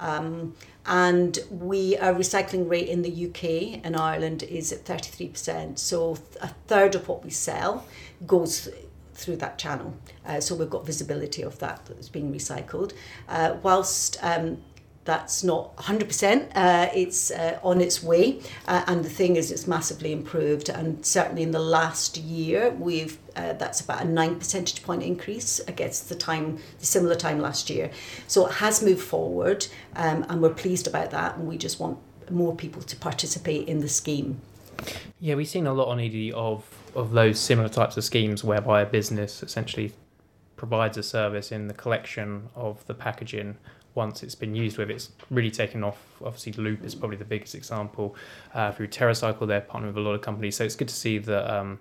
Um, 0.00 0.54
and 0.86 1.38
we 1.50 1.96
our 1.98 2.14
recycling 2.14 2.68
rate 2.68 2.88
in 2.88 3.02
the 3.02 3.26
UK 3.26 3.80
and 3.84 3.96
Ireland 3.96 4.42
is 4.42 4.72
at 4.72 4.84
33%. 4.84 5.78
So 5.78 6.18
a 6.40 6.48
third 6.66 6.94
of 6.94 7.08
what 7.08 7.24
we 7.24 7.30
sell 7.30 7.86
goes 8.26 8.68
through 9.14 9.36
that 9.36 9.58
channel. 9.58 9.94
Uh, 10.26 10.40
so 10.40 10.54
we've 10.54 10.70
got 10.70 10.84
visibility 10.84 11.42
of 11.42 11.58
that 11.60 11.86
that's 11.86 12.08
being 12.08 12.32
recycled. 12.32 12.92
Uh, 13.28 13.56
whilst 13.62 14.18
um, 14.22 14.58
that's 15.04 15.44
not 15.44 15.76
100%. 15.76 16.50
Uh, 16.54 16.88
it's 16.94 17.30
uh, 17.30 17.58
on 17.62 17.80
its 17.80 18.02
way. 18.02 18.40
Uh, 18.66 18.84
and 18.86 19.04
the 19.04 19.10
thing 19.10 19.36
is, 19.36 19.50
it's 19.50 19.66
massively 19.66 20.12
improved. 20.12 20.68
And 20.68 21.04
certainly 21.04 21.42
in 21.42 21.50
the 21.50 21.58
last 21.58 22.16
year, 22.16 22.70
we've 22.70 23.18
uh, 23.36 23.52
that's 23.54 23.80
about 23.80 24.00
a 24.00 24.04
nine 24.04 24.36
percentage 24.36 24.82
point 24.84 25.02
increase 25.02 25.58
against 25.66 26.08
the 26.08 26.14
time, 26.14 26.58
the 26.78 26.86
similar 26.86 27.16
time 27.16 27.40
last 27.40 27.68
year. 27.68 27.90
So 28.28 28.46
it 28.46 28.54
has 28.54 28.82
moved 28.82 29.02
forward, 29.02 29.66
um, 29.96 30.24
and 30.28 30.40
we're 30.40 30.54
pleased 30.54 30.86
about 30.86 31.10
that. 31.10 31.36
And 31.36 31.48
we 31.48 31.58
just 31.58 31.80
want 31.80 31.98
more 32.30 32.54
people 32.54 32.80
to 32.82 32.96
participate 32.96 33.68
in 33.68 33.80
the 33.80 33.88
scheme. 33.88 34.40
Yeah, 35.18 35.34
we've 35.34 35.48
seen 35.48 35.66
a 35.66 35.74
lot 35.74 35.88
on 35.88 36.00
edie 36.00 36.32
of 36.32 36.64
of 36.94 37.10
those 37.10 37.40
similar 37.40 37.68
types 37.68 37.96
of 37.96 38.04
schemes 38.04 38.44
whereby 38.44 38.80
a 38.80 38.86
business 38.86 39.42
essentially 39.42 39.92
provides 40.56 40.96
a 40.96 41.02
service 41.02 41.50
in 41.50 41.66
the 41.66 41.74
collection 41.74 42.48
of 42.54 42.86
the 42.86 42.94
packaging 42.94 43.56
once 43.94 44.22
it's 44.22 44.34
been 44.34 44.54
used 44.54 44.78
with. 44.78 44.90
It's 44.90 45.10
really 45.30 45.50
taken 45.50 45.84
off. 45.84 45.98
Obviously, 46.24 46.52
Loop 46.52 46.84
is 46.84 46.94
probably 46.94 47.16
the 47.16 47.24
biggest 47.24 47.54
example. 47.54 48.16
Uh, 48.52 48.72
through 48.72 48.88
TerraCycle, 48.88 49.46
they're 49.46 49.60
partnering 49.60 49.88
with 49.88 49.98
a 49.98 50.00
lot 50.00 50.14
of 50.14 50.20
companies. 50.20 50.56
So 50.56 50.64
it's 50.64 50.76
good 50.76 50.88
to 50.88 50.94
see 50.94 51.18
that 51.18 51.54
um, 51.54 51.78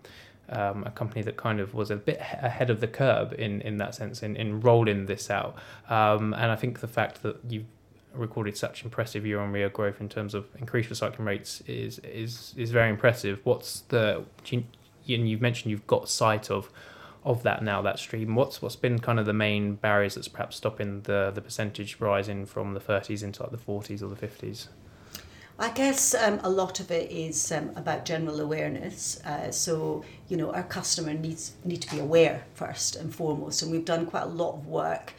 um, 0.50 0.84
a 0.86 0.92
company 0.92 1.22
that 1.24 1.38
kind 1.38 1.60
of 1.60 1.74
was 1.74 1.92
a 1.92 1.96
bit 1.96 2.20
ahead 2.20 2.70
of 2.70 2.80
the 2.80 2.88
curve 2.88 3.34
in, 3.34 3.62
in 3.62 3.78
that 3.78 3.96
sense, 3.96 4.24
in, 4.24 4.36
in 4.36 4.62
rolling 4.62 5.06
this 5.06 5.30
out. 5.30 5.56
Um, 5.90 6.34
and 6.34 6.52
I 6.52 6.56
think 6.56 6.80
the 6.80 6.88
fact 6.88 7.24
that 7.24 7.38
you've 7.48 7.66
recorded 8.14 8.56
such 8.56 8.84
impressive 8.84 9.26
year-on-year 9.26 9.70
growth 9.70 10.00
in 10.00 10.08
terms 10.08 10.34
of 10.36 10.46
increased 10.60 10.90
recycling 10.90 11.26
rates 11.26 11.62
is 11.62 11.98
is 12.00 12.54
is 12.56 12.72
very 12.72 12.90
impressive. 12.90 13.40
What's 13.44 13.82
the 13.82 14.24
and 14.52 15.30
you've 15.30 15.42
mentioned 15.42 15.72
you've 15.72 15.88
got 15.88 16.08
sight 16.08 16.52
of 16.52 16.70
of 17.26 17.44
that 17.44 17.64
now 17.64 17.82
that 17.82 17.98
stream 17.98 18.36
what's 18.36 18.62
what's 18.62 18.76
been 18.76 19.00
kind 19.00 19.20
of 19.20 19.26
the 19.26 19.34
main 19.34 19.76
barriers 19.76 20.16
that's 20.16 20.28
perhaps 20.28 20.58
stopping 20.58 21.02
the 21.02 21.32
the 21.34 21.42
percentage 21.42 22.00
rising 22.00 22.46
from 22.46 22.74
the 22.74 22.80
30s 22.80 23.24
into 23.24 23.42
like 23.42 23.52
the 23.52 23.58
40s 23.58 24.02
or 24.02 24.08
the 24.08 24.28
50s 24.28 24.68
I 25.60 25.70
guess 25.70 26.16
um, 26.16 26.40
a 26.44 26.50
lot 26.50 26.80
of 26.80 26.90
it 26.90 27.12
is 27.12 27.52
um, 27.52 27.72
about 27.76 28.06
general 28.06 28.42
awareness. 28.42 29.22
Uh, 29.24 29.52
so 29.52 30.04
you 30.28 30.36
know, 30.36 30.52
our 30.52 30.64
customer 30.64 31.14
needs 31.14 31.54
need 31.64 31.82
to 31.84 31.92
be 31.96 32.00
aware 32.00 32.44
first 32.56 32.96
and 32.96 33.14
foremost, 33.14 33.62
and 33.62 33.72
we've 33.72 33.86
done 33.86 34.08
quite 34.08 34.24
a 34.24 34.28
lot 34.28 34.56
of 34.56 34.66
work 34.66 35.14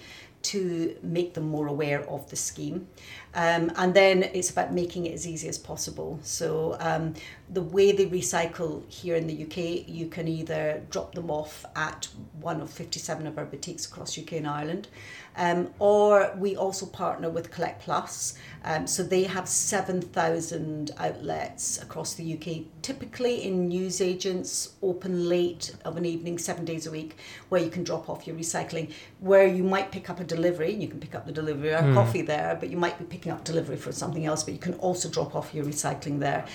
to 0.45 0.95
make 1.03 1.35
them 1.35 1.49
more 1.49 1.67
aware 1.67 2.09
of 2.09 2.29
the 2.31 2.37
scheme. 2.37 2.87
Um, 3.35 3.73
and 3.77 3.95
then 3.95 4.23
it's 4.23 4.51
about 4.51 4.73
making 4.73 5.07
it 5.07 5.15
as 5.15 5.27
easy 5.27 5.49
as 5.49 5.59
possible. 5.59 6.21
So 6.23 6.77
um, 6.81 7.15
the 7.51 7.63
way 7.63 7.93
they 7.93 8.07
recycle 8.07 8.83
here 8.91 9.17
in 9.17 9.27
the 9.27 9.45
UK, 9.45 9.87
you 9.87 10.07
can 10.07 10.27
either 10.27 10.83
drop 10.91 11.15
them 11.15 11.31
off 11.31 11.65
at 11.77 12.09
one 12.41 12.61
of 12.61 12.71
57 12.71 13.27
of 13.27 13.37
our 13.37 13.45
boutiques 13.45 13.85
across 13.87 14.19
UK 14.19 14.33
and 14.35 14.47
Ireland, 14.47 14.89
um, 15.37 15.69
or 15.79 16.33
we 16.39 16.57
also 16.57 16.87
partner 16.87 17.29
with 17.29 17.51
Collect 17.51 17.83
Plus. 17.83 18.39
Um, 18.65 18.87
so 18.87 19.03
they 19.03 19.25
have 19.25 19.47
7,000 19.47 20.93
outlets 20.97 21.83
across 21.83 22.15
the 22.15 22.35
UK, 22.35 22.65
typically 22.81 23.45
in 23.45 23.69
newsagents, 23.69 24.75
open 24.83 25.29
late 25.29 25.75
of 25.85 25.99
an 25.99 26.07
evening, 26.07 26.39
seven 26.39 26.65
days 26.65 26.87
a 26.87 26.91
week, 26.91 27.17
where 27.51 27.61
you 27.61 27.69
can 27.69 27.85
drop 27.85 28.09
off 28.09 28.27
your 28.27 28.37
recycling. 28.37 28.91
Where 29.21 29.47
you 29.47 29.65
might 29.65 29.93
pick 29.93 30.09
up 30.09 30.19
a 30.19 30.25
delivery, 30.25 30.73
and 30.73 30.83
you 30.83 30.89
can 30.89 30.99
pick 30.99 31.15
up 31.15 31.27
the 31.27 31.33
delivery, 31.33 31.75
our 31.75 31.83
mm. 31.83 31.95
coffee 31.95 32.23
there, 32.23 32.57
but 32.59 32.71
you 32.71 32.79
might 32.79 32.99
be 32.99 33.05
picking 33.05 33.33
up 33.33 33.45
delivery 33.45 33.77
for 33.77 33.93
something 33.93 34.25
else, 34.25 34.43
but 34.43 34.55
you 34.55 34.61
can 34.61 34.75
also 34.75 35.11
drop 35.11 35.35
off 35.35 35.53
your 35.53 35.65
recycling 35.65 36.21
there. 36.21 36.47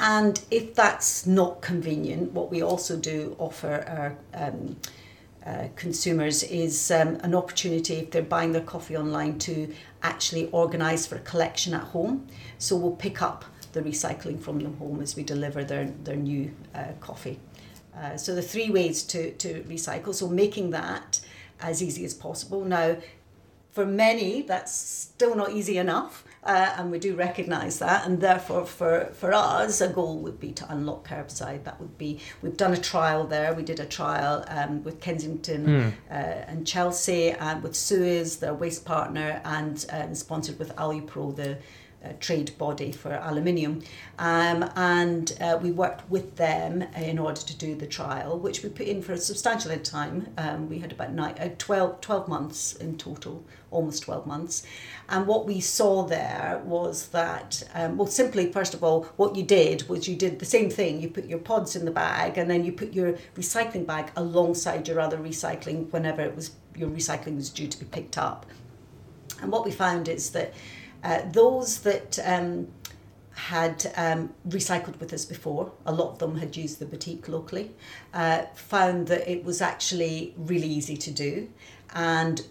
And 0.00 0.40
if 0.50 0.74
that's 0.74 1.26
not 1.26 1.60
convenient, 1.60 2.32
what 2.32 2.50
we 2.50 2.62
also 2.62 2.96
do 2.96 3.34
offer 3.38 3.84
our 3.88 4.16
um, 4.34 4.76
uh, 5.44 5.68
consumers 5.76 6.42
is 6.44 6.90
um, 6.90 7.16
an 7.22 7.34
opportunity 7.34 7.94
if 7.94 8.10
they're 8.10 8.22
buying 8.22 8.52
their 8.52 8.62
coffee 8.62 8.96
online 8.96 9.38
to 9.40 9.72
actually 10.02 10.48
organise 10.50 11.06
for 11.06 11.16
a 11.16 11.20
collection 11.20 11.74
at 11.74 11.82
home. 11.82 12.28
So 12.58 12.76
we'll 12.76 12.96
pick 12.96 13.22
up 13.22 13.44
the 13.72 13.82
recycling 13.82 14.40
from 14.40 14.60
them 14.60 14.76
home 14.76 15.00
as 15.00 15.16
we 15.16 15.22
deliver 15.24 15.64
their, 15.64 15.86
their 16.04 16.16
new 16.16 16.54
uh, 16.74 16.92
coffee. 17.00 17.40
Uh, 17.96 18.16
so 18.16 18.34
the 18.34 18.42
three 18.42 18.70
ways 18.70 19.02
to, 19.04 19.32
to 19.32 19.62
recycle. 19.62 20.14
So 20.14 20.28
making 20.28 20.70
that 20.70 21.20
as 21.60 21.82
easy 21.82 22.04
as 22.04 22.14
possible. 22.14 22.64
Now, 22.64 22.96
for 23.72 23.84
many, 23.84 24.42
that's 24.42 24.74
still 24.74 25.34
not 25.34 25.52
easy 25.52 25.78
enough 25.78 26.24
uh, 26.44 26.74
and 26.76 26.90
we 26.90 26.98
do 26.98 27.14
recognise 27.14 27.78
that. 27.78 28.06
And 28.06 28.20
therefore, 28.20 28.64
for, 28.64 29.10
for 29.14 29.32
us, 29.32 29.80
a 29.80 29.88
goal 29.88 30.18
would 30.18 30.40
be 30.40 30.52
to 30.52 30.72
unlock 30.72 31.08
curbside. 31.08 31.64
That 31.64 31.80
would 31.80 31.98
be, 31.98 32.20
we've 32.42 32.56
done 32.56 32.72
a 32.72 32.80
trial 32.80 33.26
there. 33.26 33.52
We 33.54 33.62
did 33.62 33.80
a 33.80 33.86
trial 33.86 34.44
um, 34.48 34.84
with 34.84 35.00
Kensington 35.00 35.66
mm. 35.66 35.92
uh, 36.10 36.14
and 36.14 36.66
Chelsea 36.66 37.30
and 37.30 37.62
with 37.62 37.74
Suez, 37.74 38.38
their 38.38 38.54
waste 38.54 38.84
partner, 38.84 39.40
and 39.44 39.84
uh, 39.90 40.14
sponsored 40.14 40.58
with 40.58 40.74
Alupro, 40.76 41.34
the 41.34 41.58
uh, 42.04 42.10
trade 42.20 42.56
body 42.58 42.92
for 42.92 43.12
aluminium. 43.12 43.82
Um, 44.18 44.70
and 44.76 45.36
uh, 45.40 45.58
we 45.60 45.70
worked 45.70 46.08
with 46.10 46.36
them 46.36 46.82
in 46.96 47.18
order 47.18 47.40
to 47.40 47.56
do 47.56 47.74
the 47.74 47.86
trial, 47.86 48.38
which 48.38 48.62
we 48.62 48.68
put 48.68 48.86
in 48.86 49.02
for 49.02 49.12
a 49.12 49.18
substantial 49.18 49.76
time. 49.78 50.28
Um, 50.38 50.68
we 50.68 50.78
had 50.78 50.92
about 50.92 51.12
nine, 51.12 51.34
uh, 51.38 51.50
12, 51.58 52.00
12 52.00 52.28
months 52.28 52.74
in 52.74 52.96
total, 52.96 53.44
almost 53.70 54.02
12 54.04 54.26
months. 54.26 54.64
And 55.08 55.26
what 55.26 55.46
we 55.46 55.60
saw 55.60 56.04
there 56.04 56.62
was 56.64 57.08
that, 57.08 57.62
um, 57.74 57.96
well, 57.96 58.06
simply, 58.06 58.52
first 58.52 58.74
of 58.74 58.84
all, 58.84 59.04
what 59.16 59.36
you 59.36 59.42
did 59.42 59.88
was 59.88 60.08
you 60.08 60.16
did 60.16 60.38
the 60.38 60.46
same 60.46 60.70
thing. 60.70 61.00
You 61.00 61.08
put 61.08 61.26
your 61.26 61.38
pods 61.38 61.74
in 61.76 61.84
the 61.84 61.90
bag 61.90 62.38
and 62.38 62.50
then 62.50 62.64
you 62.64 62.72
put 62.72 62.92
your 62.92 63.14
recycling 63.34 63.86
bag 63.86 64.10
alongside 64.16 64.88
your 64.88 65.00
other 65.00 65.18
recycling 65.18 65.90
whenever 65.92 66.22
it 66.22 66.34
was 66.34 66.52
your 66.76 66.88
recycling 66.90 67.36
was 67.36 67.50
due 67.50 67.66
to 67.66 67.78
be 67.78 67.84
picked 67.86 68.16
up. 68.16 68.46
And 69.42 69.50
what 69.50 69.64
we 69.64 69.70
found 69.70 70.08
is 70.08 70.30
that 70.30 70.52
uh, 71.02 71.22
those 71.30 71.80
that 71.80 72.18
um, 72.24 72.68
had 73.32 73.92
um, 73.96 74.34
recycled 74.48 74.98
with 74.98 75.12
us 75.12 75.24
before, 75.24 75.70
a 75.86 75.92
lot 75.92 76.10
of 76.10 76.18
them 76.18 76.36
had 76.38 76.56
used 76.56 76.80
the 76.80 76.86
boutique 76.86 77.28
locally, 77.28 77.70
uh, 78.12 78.42
found 78.54 79.06
that 79.06 79.30
it 79.30 79.44
was 79.44 79.62
actually 79.62 80.34
really 80.36 80.66
easy 80.66 80.96
to 80.96 81.10
do 81.10 81.48
and 81.94 82.42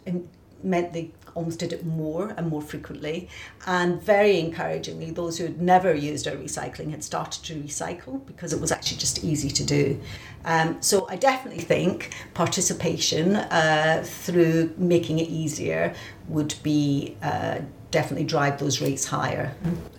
meant 0.63 0.93
they 0.93 1.11
almost 1.35 1.59
did 1.59 1.71
it 1.71 1.85
more 1.85 2.33
and 2.35 2.47
more 2.47 2.61
frequently. 2.61 3.29
And 3.67 4.01
very 4.01 4.39
encouragingly, 4.39 5.11
those 5.11 5.37
who 5.37 5.43
had 5.43 5.61
never 5.61 5.93
used 5.93 6.27
our 6.27 6.35
recycling 6.35 6.89
had 6.91 7.03
started 7.03 7.43
to 7.43 7.55
recycle 7.55 8.25
because 8.25 8.53
it 8.53 8.59
was 8.59 8.71
actually 8.71 8.97
just 8.97 9.23
easy 9.23 9.49
to 9.49 9.63
do. 9.63 10.01
Um, 10.45 10.81
so 10.81 11.07
I 11.09 11.15
definitely 11.15 11.63
think 11.63 12.15
participation 12.33 13.35
uh, 13.35 14.03
through 14.05 14.73
making 14.77 15.19
it 15.19 15.29
easier 15.29 15.93
would 16.27 16.55
be 16.63 17.17
uh, 17.21 17.59
definitely 17.91 18.25
drive 18.25 18.59
those 18.59 18.81
rates 18.81 19.05
higher. 19.05 19.53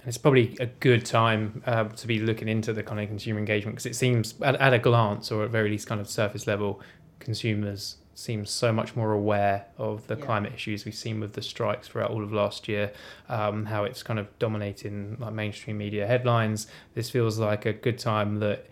It's 0.07 0.19
probably 0.19 0.57
a 0.61 0.67
good 0.67 1.05
time 1.05 1.63
uh, 1.67 1.85
to 1.85 2.07
be 2.07 2.19
looking 2.19 2.49
into 2.49 2.73
the 2.73 2.83
kind 2.83 3.01
of 3.01 3.09
consumer 3.09 3.39
engagement 3.39 3.77
because 3.77 3.87
it 3.87 3.97
seems 3.97 4.35
at, 4.43 4.57
at 4.57 4.75
a 4.75 4.79
glance 4.79 5.31
or 5.31 5.45
at 5.45 5.51
very 5.51 5.71
least 5.71 5.87
kind 5.87 6.01
of 6.01 6.09
surface 6.09 6.47
level, 6.47 6.81
consumers 7.19 7.97
seem 8.15 8.45
so 8.45 8.73
much 8.73 8.97
more 8.97 9.13
aware 9.13 9.65
of 9.77 10.05
the 10.09 10.17
yeah. 10.17 10.25
climate 10.25 10.53
issues 10.53 10.85
we've 10.85 10.95
seen 10.95 11.21
with 11.21 11.35
the 11.35 11.43
strikes 11.43 11.87
throughout 11.87 12.11
all 12.11 12.25
of 12.25 12.33
last 12.33 12.67
year, 12.67 12.93
um, 13.29 13.67
how 13.67 13.85
it's 13.85 14.03
kind 14.03 14.19
of 14.19 14.27
dominating 14.41 15.17
like 15.21 15.33
mainstream 15.33 15.79
media 15.79 16.05
headlines. 16.05 16.67
This 16.95 17.11
feels 17.11 17.39
like 17.39 17.65
a 17.65 17.73
good 17.73 17.97
time 17.97 18.41
that 18.41 18.67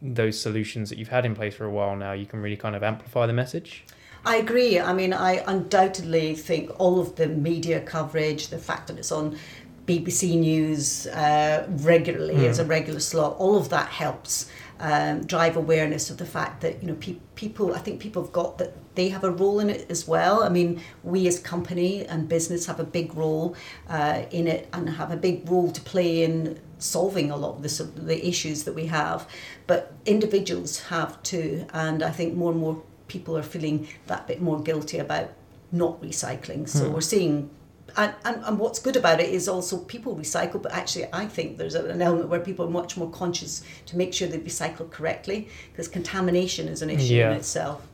those 0.00 0.40
solutions 0.40 0.88
that 0.90 0.98
you've 0.98 1.08
had 1.08 1.26
in 1.26 1.34
place 1.34 1.56
for 1.56 1.64
a 1.64 1.70
while 1.70 1.96
now, 1.96 2.12
you 2.12 2.26
can 2.26 2.40
really 2.40 2.56
kind 2.56 2.76
of 2.76 2.84
amplify 2.84 3.26
the 3.26 3.32
message. 3.32 3.84
I 4.26 4.36
agree. 4.38 4.80
I 4.80 4.92
mean, 4.92 5.12
I 5.12 5.44
undoubtedly 5.46 6.34
think 6.34 6.72
all 6.80 7.00
of 7.00 7.14
the 7.14 7.28
media 7.28 7.80
coverage, 7.80 8.48
the 8.48 8.58
fact 8.58 8.88
that 8.88 8.98
it's 8.98 9.12
on 9.12 9.38
BBC 9.86 10.36
News 10.36 11.06
uh, 11.06 11.64
regularly 11.68 12.34
mm. 12.34 12.48
as 12.48 12.58
a 12.58 12.64
regular 12.64 12.98
slot, 12.98 13.36
all 13.38 13.56
of 13.56 13.68
that 13.68 13.88
helps 13.88 14.50
um, 14.80 15.24
drive 15.24 15.56
awareness 15.56 16.10
of 16.10 16.18
the 16.18 16.26
fact 16.26 16.60
that 16.62 16.82
you 16.82 16.88
know 16.88 16.96
pe- 16.96 17.20
people. 17.36 17.72
I 17.72 17.78
think 17.78 18.00
people 18.00 18.20
have 18.24 18.32
got 18.32 18.58
that 18.58 18.74
they 18.96 19.10
have 19.10 19.22
a 19.22 19.30
role 19.30 19.60
in 19.60 19.70
it 19.70 19.88
as 19.88 20.08
well. 20.08 20.42
I 20.42 20.48
mean, 20.48 20.82
we 21.04 21.28
as 21.28 21.38
company 21.38 22.04
and 22.04 22.28
business 22.28 22.66
have 22.66 22.80
a 22.80 22.84
big 22.84 23.14
role 23.14 23.54
uh, 23.88 24.24
in 24.32 24.48
it 24.48 24.68
and 24.72 24.90
have 24.90 25.12
a 25.12 25.16
big 25.16 25.48
role 25.48 25.70
to 25.70 25.80
play 25.82 26.24
in 26.24 26.60
solving 26.78 27.30
a 27.30 27.36
lot 27.36 27.56
of 27.56 27.62
the, 27.62 27.84
the 28.00 28.26
issues 28.26 28.64
that 28.64 28.74
we 28.74 28.86
have. 28.86 29.28
But 29.68 29.94
individuals 30.04 30.80
have 30.86 31.22
too, 31.22 31.66
and 31.72 32.02
I 32.02 32.10
think 32.10 32.34
more 32.34 32.50
and 32.50 32.60
more 32.60 32.82
people 33.08 33.36
are 33.36 33.42
feeling 33.42 33.88
that 34.06 34.26
bit 34.26 34.40
more 34.40 34.60
guilty 34.60 34.98
about 34.98 35.30
not 35.72 36.00
recycling. 36.02 36.68
So 36.68 36.86
hmm. 36.86 36.94
we're 36.94 37.00
seeing 37.00 37.50
and, 37.96 38.14
and, 38.24 38.42
and 38.44 38.58
what's 38.58 38.78
good 38.78 38.96
about 38.96 39.20
it 39.20 39.30
is 39.30 39.48
also 39.48 39.78
people 39.78 40.16
recycle, 40.16 40.60
but 40.60 40.72
actually 40.72 41.06
I 41.12 41.26
think 41.26 41.56
there's 41.56 41.74
an 41.74 42.02
element 42.02 42.28
where 42.28 42.40
people 42.40 42.66
are 42.66 42.70
much 42.70 42.96
more 42.96 43.10
conscious 43.10 43.62
to 43.86 43.96
make 43.96 44.12
sure 44.12 44.28
they 44.28 44.38
recycle 44.38 44.90
correctly 44.90 45.48
because 45.72 45.88
contamination 45.88 46.68
is 46.68 46.82
an 46.82 46.90
issue 46.90 47.14
yeah. 47.14 47.30
in 47.30 47.36
itself. 47.36 47.86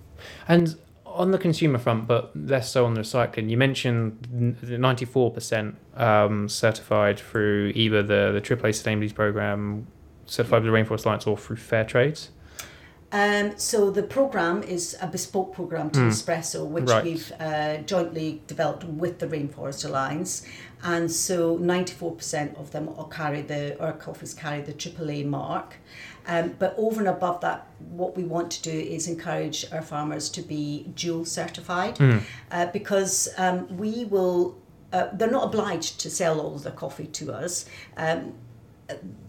And 0.49 0.77
on 1.07 1.31
the 1.31 1.39
consumer 1.39 1.79
front, 1.79 2.07
but 2.07 2.35
less 2.35 2.71
so 2.71 2.87
on 2.87 2.95
the 2.95 3.03
recycling, 3.03 3.51
you 3.51 3.57
mentioned 3.57 4.57
94% 4.63 5.75
um, 5.97 6.49
certified 6.49 7.21
through 7.21 7.73
either 7.75 8.03
the, 8.03 8.33
the 8.33 8.41
AAA 8.41 8.71
Sustainability 8.71 9.15
Program, 9.15 9.87
certified 10.27 10.65
with 10.65 10.73
the 10.73 10.79
Rainforest 10.79 11.05
Alliance, 11.05 11.27
or 11.27 11.37
through 11.37 11.57
Fair 11.57 11.85
Trades. 11.85 12.31
Um, 13.13 13.53
so 13.59 13.91
the 13.91 14.03
program 14.03 14.63
is 14.63 14.97
a 15.01 15.07
bespoke 15.07 15.53
program 15.55 15.91
to 15.91 16.01
Espresso, 16.01 16.67
which 16.67 16.89
Right. 16.89 17.05
we've 17.05 17.31
uh, 17.39 17.79
jointly 17.79 18.41
developed 18.47 18.85
with 18.85 19.19
the 19.19 19.27
Rainforest 19.27 19.85
Alliance, 19.85 20.43
and 20.83 21.13
so 21.13 21.59
ninety 21.59 21.93
four 21.93 22.13
percent 22.13 22.57
of 22.57 22.71
them 22.71 22.89
are 22.97 23.07
carry 23.09 23.43
the 23.43 23.79
our 23.81 23.93
coffees 23.93 24.33
carry 24.35 24.63
the 24.63 24.73
AAA 24.73 25.27
mark. 25.27 25.77
Um, 26.27 26.55
but 26.59 26.75
over 26.79 27.01
and 27.01 27.09
above 27.09 27.41
that, 27.43 27.67
what 27.91 28.17
we 28.17 28.25
want 28.25 28.51
to 28.53 28.63
do 28.63 28.71
is 28.97 29.07
encourage 29.09 29.67
our 29.73 29.83
farmers 29.83 30.31
to 30.31 30.41
be 30.41 30.85
dual 30.95 31.25
certified, 31.27 31.99
uh, 32.51 32.67
because 32.73 33.29
um, 33.37 33.77
we 33.77 34.07
will. 34.07 34.57
Uh, 34.93 35.09
they're 35.15 35.31
not 35.31 35.45
obliged 35.45 35.99
to 36.01 36.11
sell 36.11 36.39
all 36.41 36.55
of 36.55 36.63
their 36.65 36.73
coffee 36.73 37.07
to 37.07 37.33
us. 37.33 37.65
Um, 37.97 38.35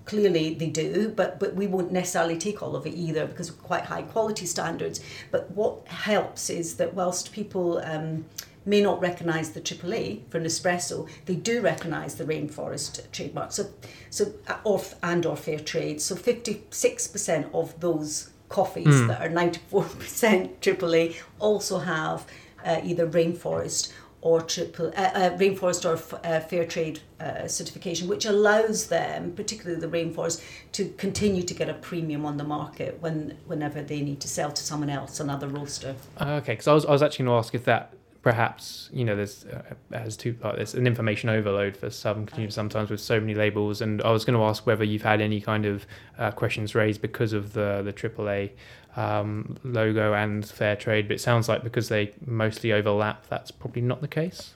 clearly 0.06 0.54
they 0.54 0.70
do, 0.70 1.10
but 1.10 1.40
but 1.40 1.56
we 1.56 1.68
won't 1.68 1.92
necessarily 1.92 2.38
take 2.38 2.62
all 2.62 2.76
of 2.76 2.86
it 2.86 2.94
either 2.94 3.26
because 3.26 3.50
of 3.50 3.62
quite 3.64 3.86
high 3.86 4.02
quality 4.02 4.46
standards. 4.46 5.00
But 5.32 5.52
what 5.52 5.88
helps 5.88 6.50
is 6.50 6.76
that 6.76 6.94
whilst 6.94 7.34
people 7.34 7.80
um, 7.80 8.26
may 8.66 8.82
not 8.82 9.02
recognise 9.02 9.52
the 9.52 9.62
AAA 9.62 10.22
for 10.30 10.40
Nespresso, 10.40 11.10
they 11.26 11.36
do 11.36 11.62
recognise 11.62 12.16
the 12.16 12.26
Rainforest 12.26 13.12
trademark. 13.12 13.52
So 13.52 13.72
so 14.10 14.34
uh, 14.48 14.58
or 14.64 14.82
and 15.02 15.26
or 15.26 15.36
fair 15.36 15.60
trade. 15.60 16.02
So 16.02 16.16
fifty 16.16 16.64
six 16.70 17.08
percent 17.08 17.48
of 17.54 17.80
those 17.80 18.30
coffees 18.50 19.08
that 19.08 19.22
are 19.22 19.30
ninety 19.30 19.60
four 19.70 19.84
percent 19.84 20.62
AAA 20.62 21.16
also 21.40 21.80
have 21.80 22.26
uh, 22.66 22.82
either 22.84 23.08
Rainforest 23.08 23.92
or 24.24 24.42
triple 24.42 24.88
uh, 24.96 25.02
uh, 25.02 25.38
rainforest 25.38 25.84
or 25.84 25.96
f- 25.96 26.14
uh, 26.24 26.40
fair 26.40 26.66
trade 26.66 27.02
uh, 27.20 27.46
certification, 27.46 28.08
which 28.08 28.26
allows 28.26 28.88
them, 28.88 29.34
particularly 29.34 29.80
the 29.80 29.88
rainforest, 29.88 30.42
to 30.72 30.88
continue 30.98 31.44
to 31.44 31.54
get 31.54 31.70
a 31.70 31.74
premium 31.74 32.26
on 32.26 32.38
the 32.38 32.44
market 32.44 32.98
when 33.02 33.38
whenever 33.46 33.82
they 33.82 34.02
need 34.02 34.22
to 34.22 34.28
sell 34.28 34.50
to 34.50 34.64
someone 34.64 34.90
else, 34.90 35.20
another 35.20 35.48
roaster. 35.48 35.96
Uh, 36.18 36.40
Okay, 36.44 36.54
because 36.54 36.68
I 36.68 36.74
was, 36.74 36.86
I 36.86 36.92
was 36.92 37.04
actually 37.04 37.26
going 37.26 37.36
to 37.36 37.46
ask 37.46 37.54
if 37.54 37.66
that 37.66 37.94
perhaps 38.22 38.90
you 38.94 39.04
know 39.04 39.18
there's 39.18 39.44
uh, 39.46 39.62
has 39.92 40.16
two 40.16 40.34
part 40.34 40.56
there's 40.56 40.74
an 40.76 40.88
information 40.88 41.30
overload 41.30 41.76
for 41.76 41.90
some 41.90 42.26
consumers 42.26 42.56
sometimes 42.56 42.90
with 42.90 43.02
so 43.02 43.20
many 43.20 43.36
labels 43.36 43.82
and 43.82 44.02
I 44.02 44.12
was 44.12 44.24
going 44.24 44.40
to 44.40 44.46
ask 44.46 44.66
whether 44.66 44.86
you've 44.86 45.02
had 45.02 45.20
any 45.20 45.42
kind 45.42 45.66
of 45.66 45.86
uh, 46.18 46.32
questions 46.32 46.74
raised 46.74 47.02
because 47.02 47.34
of 47.34 47.52
the 47.52 47.82
the 47.84 47.92
AAA 47.92 48.52
um, 48.96 49.58
logo 49.64 50.14
and 50.14 50.46
fair 50.46 50.76
trade 50.76 51.08
but 51.08 51.16
it 51.16 51.22
sounds 51.22 51.50
like 51.50 51.64
because 51.64 51.90
they 51.90 52.14
mostly 52.26 52.72
overlap 52.72 53.28
that's 53.28 53.52
probably 53.52 53.82
not 53.82 54.02
the 54.02 54.08
case 54.08 54.54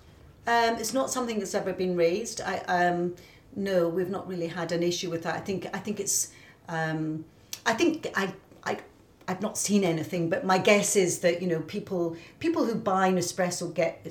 Um, 0.47 0.75
it's 0.77 0.93
not 0.93 1.11
something 1.11 1.39
that's 1.39 1.53
ever 1.53 1.73
been 1.73 1.97
raised. 1.97 2.39
I 2.39 2.59
um, 2.59 3.15
no, 3.53 3.89
we've 3.89 4.09
not 4.09 4.27
really 4.29 4.47
had 4.47 4.71
an 4.71 4.81
issue 4.81 5.09
with 5.09 5.23
that. 5.23 5.35
I 5.35 5.39
think 5.39 5.67
I 5.73 5.79
think 5.79 5.99
it's 5.99 6.31
um, 6.69 7.25
I 7.65 7.73
think 7.73 8.07
I 8.15 8.33
I. 8.63 8.79
I've 9.27 9.41
not 9.41 9.57
seen 9.57 9.83
anything, 9.83 10.29
but 10.29 10.45
my 10.45 10.57
guess 10.57 10.95
is 10.95 11.19
that 11.19 11.41
you 11.41 11.49
know 11.49 11.59
people 11.59 12.15
people 12.39 12.63
who 12.63 12.75
buy 12.75 13.11
Nespresso 13.11 13.73
get 13.73 14.07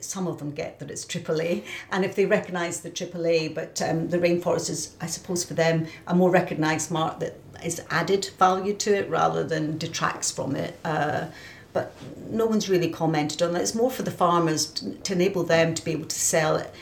some 0.00 0.26
of 0.26 0.38
them 0.38 0.50
get 0.50 0.78
that 0.80 0.90
it's 0.90 1.06
AAA, 1.06 1.64
and 1.90 2.04
if 2.04 2.16
they 2.16 2.26
recognise 2.26 2.80
the 2.80 2.90
AAA, 2.90 3.54
but 3.54 3.80
um, 3.80 4.08
the 4.08 4.18
rainforest 4.18 4.68
is, 4.68 4.94
I 5.00 5.06
suppose, 5.06 5.42
for 5.42 5.54
them 5.54 5.86
a 6.06 6.14
more 6.14 6.30
recognised 6.30 6.90
mark 6.90 7.20
that 7.20 7.38
is 7.64 7.82
added 7.90 8.30
value 8.38 8.74
to 8.74 8.96
it 8.96 9.08
rather 9.08 9.44
than 9.44 9.78
detracts 9.78 10.30
from 10.30 10.56
it. 10.56 10.78
Uh, 10.84 11.26
but 11.72 11.94
no 12.28 12.44
one's 12.44 12.68
really 12.68 12.90
commented 12.90 13.42
on 13.42 13.52
that. 13.52 13.62
It's 13.62 13.74
more 13.74 13.90
for 13.90 14.02
the 14.02 14.10
farmers 14.10 14.66
to, 14.66 14.92
to 14.94 15.12
enable 15.14 15.42
them 15.42 15.74
to 15.74 15.84
be 15.84 15.92
able 15.92 16.06
to 16.06 16.18
sell 16.18 16.56
it 16.56 16.74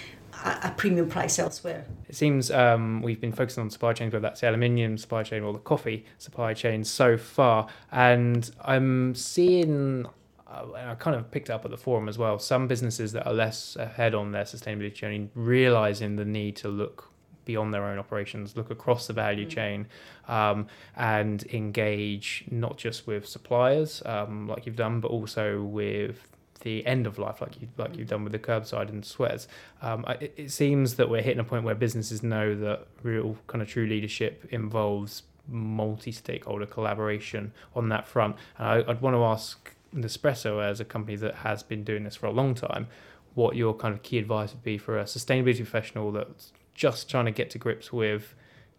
a 0.43 0.73
premium 0.77 1.09
price 1.09 1.39
elsewhere. 1.39 1.85
It 2.09 2.15
seems 2.15 2.51
um, 2.51 3.03
we've 3.03 3.21
been 3.21 3.33
focusing 3.33 3.63
on 3.63 3.71
supply 3.71 3.93
chains, 3.93 4.13
whether 4.13 4.23
that's 4.23 4.41
the 4.41 4.49
aluminium 4.49 4.97
supply 4.97 5.23
chain 5.23 5.43
or 5.43 5.53
the 5.53 5.59
coffee 5.59 6.07
supply 6.19 6.55
chain 6.55 6.83
so 6.85 7.17
far, 7.17 7.69
and 7.93 8.51
I'm 8.63 9.15
seeing. 9.15 10.07
uh, 10.49 10.65
I 10.75 10.95
kind 10.95 11.15
of 11.17 11.31
picked 11.31 11.51
up 11.51 11.65
at 11.65 11.71
the 11.71 11.77
forum 11.77 12.09
as 12.09 12.19
well. 12.19 12.39
Some 12.39 12.67
businesses 12.69 13.13
that 13.13 13.27
are 13.27 13.35
less 13.35 13.77
ahead 13.77 14.15
on 14.15 14.33
their 14.33 14.45
sustainability 14.45 14.95
journey, 14.95 15.31
realizing 15.35 16.16
the 16.16 16.25
need 16.25 16.57
to 16.57 16.69
look 16.69 17.10
beyond 17.51 17.69
their 17.75 17.85
own 17.91 17.99
operations, 18.05 18.57
look 18.57 18.71
across 18.71 19.03
the 19.09 19.13
value 19.13 19.47
chain, 19.47 19.87
um, 20.29 20.59
and 20.97 21.39
engage 21.61 22.45
not 22.51 22.75
just 22.85 23.07
with 23.11 23.23
suppliers 23.37 24.03
um, 24.15 24.33
like 24.51 24.67
you've 24.67 24.83
done, 24.87 25.01
but 25.01 25.11
also 25.17 25.45
with 25.63 26.19
the 26.61 26.87
end 26.87 27.07
of 27.07 27.19
life, 27.19 27.41
like 27.41 27.55
you 27.61 27.67
like 27.83 27.97
you've 27.97 28.13
done 28.15 28.25
with 28.25 28.33
the 28.33 28.45
curbside 28.49 28.89
and 28.89 29.05
Suez. 29.05 29.49
Um, 29.83 30.05
it, 30.21 30.33
it 30.45 30.51
seems 30.53 30.95
that 30.97 31.09
we're 31.09 31.23
hitting 31.23 31.41
a 31.41 31.49
point 31.53 31.65
where 31.65 31.75
businesses 31.87 32.23
know 32.23 32.55
that 32.67 32.79
real 33.03 33.37
kind 33.47 33.63
of 33.63 33.69
true 33.69 33.87
leadership 33.87 34.35
involves 34.51 35.23
multi-stakeholder 35.49 36.67
collaboration 36.67 37.53
on 37.75 37.89
that 37.89 38.07
front. 38.07 38.37
And 38.59 38.67
I, 38.69 38.75
I'd 38.91 39.01
want 39.01 39.17
to 39.17 39.25
ask 39.25 39.75
Nespresso, 39.95 40.63
as 40.63 40.81
a 40.81 40.85
company 40.85 41.17
that 41.17 41.35
has 41.47 41.63
been 41.63 41.83
doing 41.83 42.05
this 42.05 42.17
for 42.17 42.27
a 42.27 42.31
long 42.41 42.55
time, 42.55 42.87
what 43.35 43.57
your 43.57 43.75
kind 43.75 43.95
of 43.95 44.03
key 44.03 44.19
advice 44.19 44.53
would 44.53 44.63
be 44.63 44.79
for 44.79 44.99
a 44.99 45.05
sustainability 45.05 45.57
professional 45.57 46.13
that's 46.13 46.53
just 46.81 47.11
trying 47.11 47.27
to 47.27 47.31
get 47.31 47.51
to 47.51 47.59
grips 47.59 47.93
with 47.93 48.35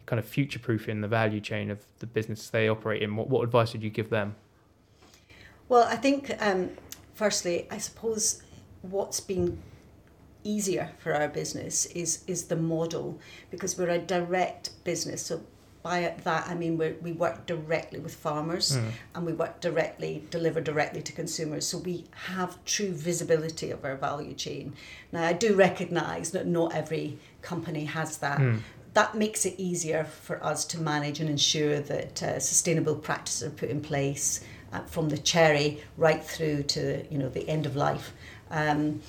kind 0.08 0.20
of 0.20 0.26
future-proofing 0.26 1.02
the 1.02 1.08
value 1.08 1.40
chain 1.40 1.70
of 1.70 1.86
the 2.00 2.08
business 2.08 2.50
they 2.50 2.68
operate 2.68 3.04
in. 3.04 3.16
What, 3.16 3.30
what 3.30 3.44
advice 3.44 3.74
would 3.74 3.84
you 3.84 3.92
give 3.92 4.10
them? 4.10 4.36
Well, 5.70 5.84
I 5.84 5.98
think, 5.98 6.36
um, 6.40 6.72
firstly, 7.14 7.68
I 7.70 7.78
suppose 7.78 8.42
what's 8.82 9.20
been 9.20 9.60
easier 10.44 10.90
for 10.98 11.14
our 11.14 11.28
business 11.28 11.86
is 11.86 12.24
is 12.26 12.46
the 12.46 12.56
model 12.56 13.20
because 13.52 13.78
we're 13.78 13.90
a 13.90 14.00
direct 14.00 14.72
business. 14.84 15.22
So 15.24 15.44
by 15.84 16.16
that 16.24 16.48
I 16.48 16.56
mean 16.56 16.80
we 16.80 16.94
we 16.94 17.12
work 17.12 17.46
directly 17.46 18.00
with 18.00 18.16
farmers 18.16 18.78
and 19.14 19.26
we 19.26 19.34
work 19.34 19.62
directly, 19.62 20.24
deliver 20.32 20.60
directly 20.60 21.04
to 21.04 21.12
consumers. 21.12 21.68
So 21.68 21.78
we 21.78 22.06
have 22.26 22.64
true 22.66 22.92
visibility 22.92 23.70
of 23.70 23.86
our 23.86 23.96
value 23.96 24.34
chain. 24.34 24.74
Now 25.12 25.24
I 25.26 25.34
do 25.34 25.56
recognise 25.56 26.32
that 26.32 26.48
not 26.48 26.74
every 26.74 27.20
company 27.42 27.86
has 27.86 28.18
that. 28.20 28.40
That 28.94 29.16
makes 29.16 29.46
it 29.46 29.56
easier 29.58 30.04
for 30.04 30.44
us 30.44 30.66
to 30.66 30.82
manage 30.82 31.22
and 31.22 31.30
ensure 31.30 31.80
that 31.80 32.22
uh, 32.22 32.40
sustainable 32.40 32.96
practices 32.96 33.48
are 33.48 33.52
put 33.52 33.70
in 33.70 33.80
place 33.82 34.42
uh, 34.74 34.82
from 34.82 35.10
the 35.10 35.18
cherry 35.18 35.82
right 35.98 36.24
through 36.24 36.64
to 36.64 37.06
you 37.10 37.18
know 37.18 37.30
the 37.30 37.48
end 37.48 37.66
of 37.66 37.76
life. 37.76 38.14
Um, 38.50 39.02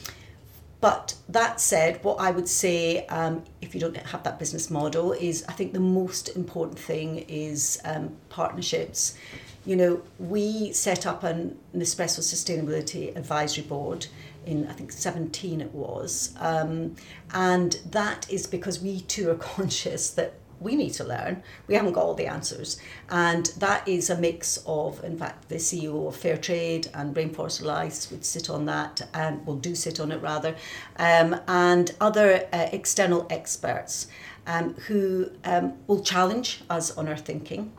but 0.80 1.14
that 1.28 1.60
said, 1.60 2.02
what 2.02 2.16
I 2.18 2.32
would 2.32 2.48
say, 2.48 3.06
um, 3.06 3.44
if 3.60 3.72
you 3.72 3.80
don't 3.80 3.96
have 3.96 4.24
that 4.24 4.40
business 4.40 4.68
model, 4.68 5.12
is 5.12 5.44
I 5.48 5.52
think 5.52 5.72
the 5.72 5.80
most 5.80 6.34
important 6.34 6.76
thing 6.76 7.18
is 7.28 7.80
um, 7.84 8.16
partnerships. 8.30 9.16
You 9.64 9.76
know, 9.76 10.02
we 10.18 10.72
set 10.72 11.06
up 11.06 11.22
an 11.22 11.56
Nespresso 11.72 12.18
Sustainability 12.18 13.16
Advisory 13.16 13.62
Board 13.62 14.08
in, 14.46 14.66
I 14.68 14.72
think, 14.72 14.92
17 14.92 15.60
it 15.60 15.72
was. 15.72 16.34
Um, 16.38 16.96
and 17.32 17.78
that 17.90 18.30
is 18.30 18.46
because 18.46 18.80
we 18.80 19.00
too 19.02 19.30
are 19.30 19.34
conscious 19.56 20.10
that 20.10 20.34
we 20.62 20.76
need 20.76 20.90
to 20.90 21.04
learn. 21.04 21.42
We 21.66 21.74
haven't 21.74 21.92
got 21.92 22.04
all 22.04 22.14
the 22.14 22.26
answers. 22.26 22.80
And 23.10 23.46
that 23.58 23.86
is 23.86 24.10
a 24.10 24.16
mix 24.16 24.62
of, 24.66 25.02
in 25.04 25.18
fact, 25.18 25.48
the 25.48 25.56
CEO 25.56 26.06
of 26.08 26.16
Fairtrade 26.16 26.88
and 26.94 27.14
Rainforest 27.14 27.62
Alliance 27.62 28.10
would 28.10 28.24
sit 28.24 28.48
on 28.48 28.66
that, 28.66 29.02
and 29.12 29.44
will 29.46 29.56
do 29.56 29.74
sit 29.74 30.00
on 30.00 30.12
it 30.12 30.22
rather, 30.22 30.54
um, 30.96 31.40
and 31.48 31.94
other 32.00 32.46
uh, 32.52 32.68
external 32.72 33.26
experts 33.30 34.06
um, 34.46 34.74
who 34.86 35.30
um, 35.44 35.74
will 35.86 36.02
challenge 36.02 36.62
us 36.68 36.96
on 36.96 37.08
our 37.08 37.16
thinking 37.16 37.72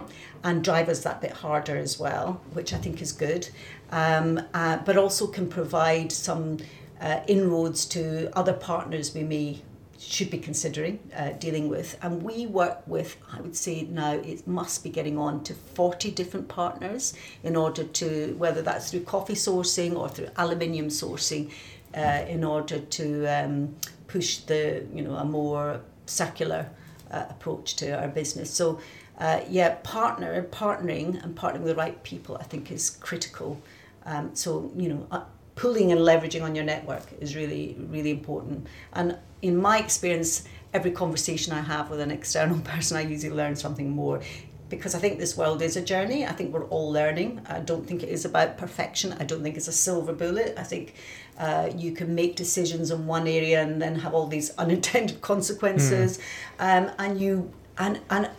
and 0.43 0.63
drive 0.63 0.89
us 0.89 1.04
that 1.04 1.21
bit 1.21 1.32
harder 1.32 1.78
as 1.78 1.99
well, 1.99 2.41
which 2.54 2.73
I 2.73 2.78
think 2.78 3.02
is 3.02 3.12
good, 3.12 3.49
um, 3.93 4.41
uh, 4.56 4.77
but 4.77 4.97
also 4.97 5.27
can 5.27 5.47
provide 5.47 6.12
some 6.12 6.58
uh, 6.99 7.19
inroads 7.27 7.86
to 7.86 8.36
other 8.36 8.53
partners 8.53 9.13
we 9.13 9.23
may 9.23 9.62
should 9.99 10.29
be 10.29 10.38
considering 10.38 10.99
uh, 11.15 11.29
dealing 11.34 11.69
with. 11.69 11.97
And 12.01 12.23
we 12.23 12.45
work 12.47 12.82
with, 12.88 13.15
I 13.32 13.39
would 13.39 13.56
say 13.56 13.84
now, 13.84 14.13
it 14.13 14.45
must 14.47 14.84
be 14.84 14.89
getting 14.89 15.17
on 15.17 15.43
to 15.43 15.53
40 15.53 16.12
different 16.12 16.47
partners 16.49 17.13
in 17.43 17.56
order 17.56 17.84
to, 17.84 18.36
whether 18.38 18.62
that's 18.62 18.91
through 18.91 19.03
coffee 19.03 19.36
sourcing 19.36 19.95
or 19.95 20.10
through 20.10 20.29
aluminium 20.36 20.88
sourcing, 20.88 21.51
uh, 21.95 22.25
in 22.27 22.43
order 22.43 22.79
to 22.79 23.25
um, 23.27 23.75
push 24.08 24.38
the, 24.39 24.86
you 24.93 25.03
know, 25.03 25.15
a 25.15 25.23
more 25.23 25.79
circular 26.06 26.69
uh, 27.12 27.25
approach 27.29 27.75
to 27.77 27.91
our 27.91 28.10
business. 28.10 28.51
So, 28.51 28.79
uh, 29.19 29.41
yeah, 29.47 29.75
partner, 29.84 30.41
partnering 30.51 31.23
and 31.23 31.36
partnering 31.36 31.60
with 31.60 31.67
the 31.67 31.75
right 31.75 32.03
people, 32.03 32.36
I 32.38 32.43
think 32.43 32.71
is 32.71 32.89
critical. 32.89 33.62
Um, 34.05 34.35
so, 34.35 34.71
you 34.75 34.89
know, 34.89 35.07
uh, 35.11 35.23
pulling 35.55 35.91
and 35.91 36.01
leveraging 36.01 36.43
on 36.43 36.55
your 36.55 36.65
network 36.65 37.03
is 37.19 37.35
really, 37.35 37.77
really 37.89 38.11
important. 38.11 38.67
And 38.93 39.17
in 39.41 39.57
my 39.57 39.79
experience, 39.79 40.43
every 40.73 40.91
conversation 40.91 41.53
I 41.53 41.61
have 41.61 41.89
with 41.89 41.99
an 41.99 42.11
external 42.11 42.59
person, 42.71 42.97
I 42.97 43.01
usually 43.01 43.33
learn 43.33 43.55
something 43.55 43.89
more. 43.89 44.21
Because 44.69 44.95
I 44.95 44.99
think 44.99 45.19
this 45.19 45.37
world 45.37 45.61
is 45.61 45.77
a 45.77 45.81
journey. 45.81 46.25
I 46.25 46.31
think 46.31 46.51
we're 46.51 46.65
all 46.65 46.91
learning. 46.91 47.41
I 47.47 47.59
don't 47.59 47.85
think 47.85 48.01
it 48.01 48.09
is 48.09 48.25
about 48.25 48.57
perfection. 48.57 49.13
I 49.19 49.23
don't 49.23 49.43
think 49.43 49.55
it's 49.55 49.67
a 49.67 49.73
silver 49.73 50.13
bullet. 50.13 50.55
I 50.57 50.63
think 50.63 50.95
uh, 51.37 51.69
you 51.75 51.91
can 51.91 52.15
make 52.15 52.35
decisions 52.35 52.89
in 52.89 53.05
one 53.05 53.27
area 53.27 53.61
and 53.61 53.79
then 53.79 53.95
have 53.99 54.15
all 54.15 54.25
these 54.25 54.49
unintended 54.57 55.21
consequences. 55.21 56.17
Um, 56.57 56.89
and 56.97 57.21
you 57.21 57.53
and 57.77 57.99
and 58.09 58.31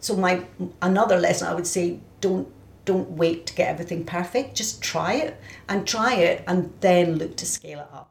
so 0.00 0.16
my 0.16 0.46
another 0.80 1.18
lesson 1.18 1.48
I 1.48 1.54
would 1.54 1.66
say 1.66 2.00
don't 2.20 2.48
don't 2.84 3.10
wait 3.10 3.46
to 3.46 3.54
get 3.54 3.68
everything 3.68 4.04
perfect. 4.04 4.56
Just 4.56 4.82
try 4.82 5.14
it 5.14 5.40
and 5.68 5.86
try 5.86 6.14
it 6.14 6.44
and 6.46 6.72
then 6.80 7.16
look 7.16 7.36
to 7.36 7.46
scale 7.46 7.80
it 7.80 7.88
up. 7.92 8.10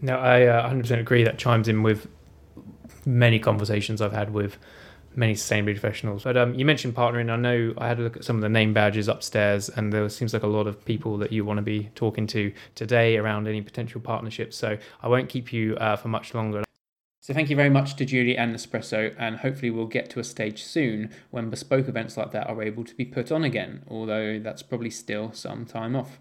No, 0.00 0.18
I 0.18 0.46
uh, 0.46 0.68
100% 0.68 0.98
agree. 0.98 1.24
That 1.24 1.38
chimes 1.38 1.68
in 1.68 1.82
with 1.82 2.08
many 3.06 3.38
conversations 3.38 4.00
I've 4.00 4.12
had 4.12 4.32
with 4.32 4.58
many 5.16 5.34
sustainability 5.34 5.80
professionals. 5.80 6.24
But 6.24 6.36
um, 6.36 6.54
you 6.54 6.64
mentioned 6.64 6.94
partnering. 6.94 7.30
I 7.30 7.36
know 7.36 7.74
I 7.78 7.88
had 7.88 7.98
a 7.98 8.02
look 8.02 8.16
at 8.16 8.24
some 8.24 8.36
of 8.36 8.42
the 8.42 8.48
name 8.48 8.74
badges 8.74 9.08
upstairs, 9.08 9.68
and 9.68 9.92
there 9.92 10.08
seems 10.08 10.32
like 10.32 10.42
a 10.42 10.48
lot 10.48 10.66
of 10.66 10.84
people 10.84 11.16
that 11.18 11.32
you 11.32 11.44
want 11.44 11.58
to 11.58 11.62
be 11.62 11.90
talking 11.94 12.26
to 12.28 12.52
today 12.74 13.16
around 13.16 13.46
any 13.46 13.62
potential 13.62 14.00
partnerships. 14.00 14.56
So 14.56 14.76
I 15.02 15.08
won't 15.08 15.28
keep 15.28 15.52
you 15.52 15.76
uh, 15.76 15.96
for 15.96 16.08
much 16.08 16.34
longer. 16.34 16.64
So 17.24 17.32
thank 17.32 17.48
you 17.48 17.56
very 17.56 17.70
much 17.70 17.96
to 17.96 18.04
Julie 18.04 18.36
and 18.36 18.54
Nespresso, 18.54 19.14
and 19.18 19.36
hopefully 19.36 19.70
we'll 19.70 19.86
get 19.86 20.10
to 20.10 20.20
a 20.20 20.24
stage 20.24 20.62
soon 20.62 21.08
when 21.30 21.48
bespoke 21.48 21.88
events 21.88 22.18
like 22.18 22.32
that 22.32 22.50
are 22.50 22.62
able 22.62 22.84
to 22.84 22.94
be 22.94 23.06
put 23.06 23.32
on 23.32 23.44
again, 23.44 23.82
although 23.88 24.38
that's 24.38 24.62
probably 24.62 24.90
still 24.90 25.32
some 25.32 25.64
time 25.64 25.96
off. 25.96 26.18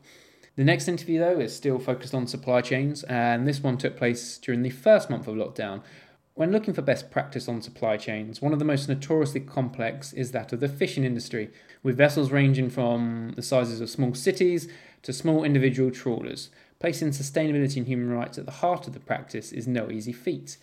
The 0.55 0.63
next 0.63 0.87
interview, 0.87 1.19
though, 1.19 1.41
is 1.41 1.53
still 1.53 1.77
focused 1.77 2.13
on 2.13 2.25
supply 2.25 2.61
chains, 2.61 3.03
and 3.03 3.45
this 3.45 3.61
one 3.61 3.77
took 3.77 3.97
place 3.97 4.37
during 4.37 4.61
the 4.61 4.69
first 4.69 5.09
month 5.09 5.27
of 5.27 5.35
lockdown. 5.35 5.81
When 6.35 6.53
looking 6.53 6.73
for 6.73 6.81
best 6.81 7.11
practice 7.11 7.49
on 7.49 7.61
supply 7.61 7.97
chains, 7.97 8.41
one 8.41 8.53
of 8.53 8.59
the 8.59 8.63
most 8.63 8.87
notoriously 8.87 9.41
complex 9.41 10.13
is 10.13 10.31
that 10.31 10.53
of 10.53 10.61
the 10.61 10.69
fishing 10.69 11.03
industry, 11.03 11.51
with 11.83 11.97
vessels 11.97 12.31
ranging 12.31 12.69
from 12.69 13.33
the 13.35 13.41
sizes 13.41 13.81
of 13.81 13.89
small 13.89 14.13
cities 14.13 14.69
to 15.01 15.11
small 15.11 15.43
individual 15.43 15.91
trawlers. 15.91 16.49
Placing 16.79 17.09
sustainability 17.09 17.75
and 17.75 17.87
human 17.87 18.09
rights 18.09 18.37
at 18.37 18.45
the 18.45 18.51
heart 18.51 18.87
of 18.87 18.93
the 18.93 19.01
practice 19.01 19.51
is 19.51 19.67
no 19.67 19.91
easy 19.91 20.13
feat. 20.13 20.55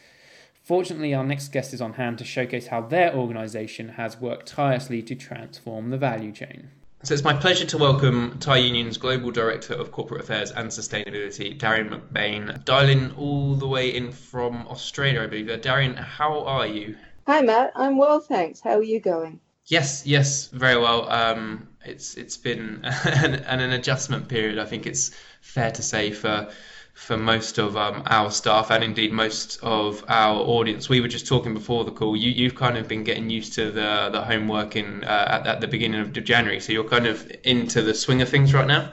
Fortunately, 0.62 1.14
our 1.14 1.24
next 1.24 1.48
guest 1.48 1.72
is 1.72 1.80
on 1.80 1.94
hand 1.94 2.18
to 2.18 2.24
showcase 2.24 2.68
how 2.68 2.82
their 2.82 3.14
organisation 3.14 3.90
has 3.90 4.20
worked 4.20 4.46
tirelessly 4.46 5.02
to 5.02 5.14
transform 5.14 5.90
the 5.90 5.98
value 5.98 6.32
chain. 6.32 6.70
So 7.02 7.14
it's 7.14 7.24
my 7.24 7.32
pleasure 7.32 7.64
to 7.64 7.78
welcome 7.78 8.36
Thai 8.40 8.58
Union's 8.58 8.98
Global 8.98 9.30
Director 9.30 9.72
of 9.72 9.90
Corporate 9.90 10.20
Affairs 10.20 10.50
and 10.50 10.68
Sustainability, 10.68 11.56
Darian 11.58 11.88
McBain, 11.88 12.62
dialing 12.66 13.12
all 13.16 13.54
the 13.54 13.66
way 13.66 13.88
in 13.88 14.12
from 14.12 14.68
Australia, 14.68 15.22
I 15.22 15.26
believe. 15.26 15.62
Darian, 15.62 15.94
how 15.94 16.44
are 16.44 16.66
you? 16.66 16.96
Hi, 17.26 17.40
Matt. 17.40 17.72
I'm 17.74 17.96
well, 17.96 18.20
thanks. 18.20 18.60
How 18.60 18.76
are 18.76 18.82
you 18.82 19.00
going? 19.00 19.40
Yes, 19.64 20.04
yes, 20.04 20.48
very 20.48 20.78
well. 20.78 21.08
Um, 21.08 21.68
it's 21.84 22.16
it's 22.16 22.36
been 22.36 22.80
an, 23.04 23.34
an 23.34 23.72
adjustment 23.72 24.28
period. 24.28 24.58
I 24.58 24.66
think 24.66 24.86
it's 24.86 25.12
fair 25.40 25.70
to 25.70 25.82
say 25.82 26.10
for 26.10 26.50
for 27.00 27.16
most 27.16 27.58
of 27.58 27.78
um, 27.78 28.02
our 28.06 28.30
staff 28.30 28.70
and 28.70 28.84
indeed 28.84 29.10
most 29.10 29.58
of 29.62 30.04
our 30.06 30.36
audience. 30.36 30.88
We 30.90 31.00
were 31.00 31.08
just 31.08 31.26
talking 31.26 31.54
before 31.54 31.84
the 31.84 31.90
call. 31.90 32.14
You, 32.14 32.30
you've 32.30 32.54
kind 32.54 32.76
of 32.76 32.86
been 32.88 33.04
getting 33.04 33.30
used 33.30 33.54
to 33.54 33.70
the 33.70 34.10
the 34.12 34.46
working 34.46 35.02
uh, 35.04 35.26
at, 35.40 35.46
at 35.46 35.60
the 35.60 35.66
beginning 35.66 36.00
of 36.02 36.12
January, 36.12 36.60
so 36.60 36.72
you're 36.72 36.84
kind 36.84 37.06
of 37.06 37.30
into 37.42 37.80
the 37.80 37.94
swing 37.94 38.20
of 38.20 38.28
things 38.28 38.52
right 38.52 38.66
now. 38.66 38.92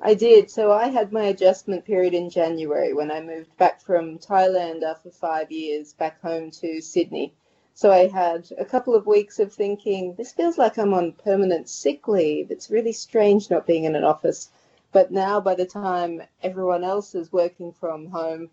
I 0.00 0.12
did. 0.12 0.50
So 0.50 0.72
I 0.72 0.88
had 0.88 1.10
my 1.10 1.24
adjustment 1.24 1.86
period 1.86 2.12
in 2.12 2.28
January 2.28 2.92
when 2.92 3.10
I 3.10 3.20
moved 3.22 3.56
back 3.56 3.80
from 3.80 4.18
Thailand 4.18 4.82
after 4.82 5.10
five 5.10 5.50
years 5.50 5.94
back 5.94 6.20
home 6.20 6.50
to 6.60 6.82
Sydney. 6.82 7.32
So 7.74 7.90
I 7.90 8.08
had 8.08 8.46
a 8.58 8.64
couple 8.64 8.94
of 8.94 9.06
weeks 9.06 9.38
of 9.38 9.52
thinking, 9.52 10.14
this 10.16 10.32
feels 10.32 10.58
like 10.58 10.78
I'm 10.78 10.92
on 10.92 11.12
permanent 11.12 11.68
sick 11.68 12.08
leave. 12.08 12.50
It's 12.50 12.70
really 12.70 12.92
strange 12.92 13.50
not 13.50 13.66
being 13.66 13.84
in 13.84 13.96
an 13.96 14.04
office. 14.04 14.50
But 14.96 15.12
now, 15.12 15.42
by 15.42 15.54
the 15.54 15.66
time 15.66 16.22
everyone 16.42 16.82
else 16.82 17.14
is 17.14 17.30
working 17.30 17.70
from 17.70 18.06
home, 18.06 18.48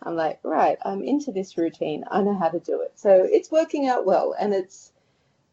I'm 0.00 0.14
like, 0.14 0.38
right, 0.44 0.78
I'm 0.84 1.02
into 1.02 1.32
this 1.32 1.58
routine. 1.58 2.04
I 2.08 2.22
know 2.22 2.38
how 2.38 2.50
to 2.50 2.60
do 2.60 2.82
it. 2.82 2.92
So 2.94 3.26
it's 3.28 3.50
working 3.50 3.88
out 3.88 4.06
well. 4.06 4.32
And 4.38 4.54
it's 4.54 4.92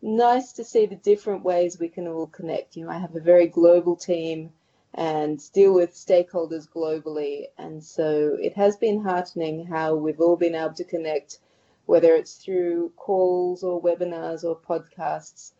nice 0.04 0.52
to 0.52 0.64
see 0.64 0.86
the 0.86 0.98
different 0.98 1.44
ways 1.44 1.80
we 1.80 1.90
can 1.90 2.08
all 2.08 2.28
connect. 2.28 2.78
You 2.78 2.86
know, 2.86 2.92
I 2.92 3.00
have 3.00 3.16
a 3.16 3.20
very 3.22 3.48
global 3.48 3.96
team 3.96 4.52
and 4.94 5.42
deal 5.52 5.74
with 5.74 5.96
stakeholders 5.96 6.70
globally. 6.70 7.46
And 7.58 7.84
so 7.84 8.38
it 8.40 8.54
has 8.54 8.78
been 8.78 9.02
heartening 9.02 9.66
how 9.66 9.96
we've 9.96 10.22
all 10.22 10.38
been 10.38 10.54
able 10.54 10.76
to 10.76 10.84
connect, 10.84 11.40
whether 11.88 12.14
it's 12.14 12.36
through 12.36 12.92
calls 12.98 13.64
or 13.64 13.82
webinars 13.82 14.44
or 14.44 14.56
podcasts. 14.56 15.54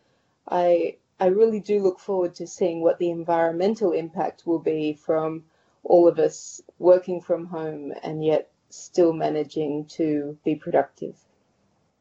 I 0.48 0.98
I 1.18 1.26
really 1.26 1.60
do 1.60 1.82
look 1.82 1.98
forward 1.98 2.34
to 2.36 2.46
seeing 2.46 2.82
what 2.82 2.98
the 2.98 3.10
environmental 3.10 3.92
impact 3.92 4.46
will 4.46 4.58
be 4.58 4.92
from 4.92 5.44
all 5.82 6.08
of 6.08 6.18
us 6.18 6.60
working 6.78 7.20
from 7.20 7.46
home 7.46 7.92
and 8.02 8.24
yet 8.24 8.50
still 8.70 9.12
managing 9.12 9.86
to 9.86 10.36
be 10.44 10.54
productive. 10.56 11.16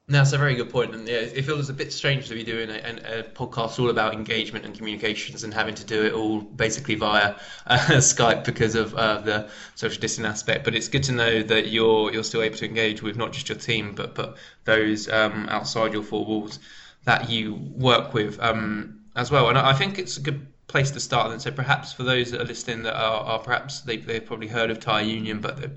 That's 0.07 0.33
a 0.33 0.37
very 0.37 0.53
good 0.53 0.69
point, 0.69 0.93
and 0.93 1.07
yeah, 1.07 1.15
it 1.15 1.45
feels 1.45 1.67
a 1.67 1.73
bit 1.73 1.91
strange 1.91 2.27
to 2.27 2.35
be 2.35 2.43
doing 2.43 2.69
a, 2.69 2.75
a, 2.75 3.23
podcast 3.23 3.79
all 3.79 3.89
about 3.89 4.13
engagement 4.13 4.63
and 4.63 4.75
communications 4.75 5.43
and 5.43 5.51
having 5.51 5.73
to 5.73 5.83
do 5.83 6.05
it 6.05 6.13
all 6.13 6.41
basically 6.41 6.93
via 6.93 7.33
uh, 7.65 7.77
Skype 7.97 8.45
because 8.45 8.75
of 8.75 8.93
uh, 8.93 9.21
the 9.21 9.49
social 9.73 9.99
distancing 9.99 10.29
aspect. 10.29 10.63
But 10.63 10.75
it's 10.75 10.89
good 10.89 11.01
to 11.03 11.11
know 11.11 11.41
that 11.41 11.69
you're 11.69 12.13
you're 12.13 12.23
still 12.23 12.43
able 12.43 12.55
to 12.57 12.65
engage 12.65 13.01
with 13.01 13.17
not 13.17 13.33
just 13.33 13.49
your 13.49 13.57
team, 13.57 13.95
but 13.95 14.13
but 14.13 14.37
those 14.65 15.09
um, 15.09 15.47
outside 15.49 15.93
your 15.93 16.03
four 16.03 16.23
walls 16.23 16.59
that 17.05 17.31
you 17.31 17.55
work 17.55 18.13
with. 18.13 18.39
Um, 18.39 18.94
as 19.15 19.31
well. 19.31 19.49
And 19.49 19.57
I 19.57 19.73
think 19.73 19.97
it's 19.97 20.17
a 20.17 20.21
good 20.21 20.47
place 20.67 20.91
to 20.91 20.99
start. 20.99 21.31
And 21.31 21.41
so 21.41 21.51
perhaps 21.51 21.93
for 21.93 22.03
those 22.03 22.31
that 22.31 22.41
are 22.41 22.45
listening 22.45 22.83
that 22.83 22.95
are, 22.95 23.21
are 23.21 23.39
perhaps 23.39 23.81
they, 23.81 23.97
they've 23.97 24.25
probably 24.25 24.47
heard 24.47 24.69
of 24.71 24.79
Thai 24.79 25.01
Union, 25.01 25.39
but 25.39 25.57
they're, 25.57 25.75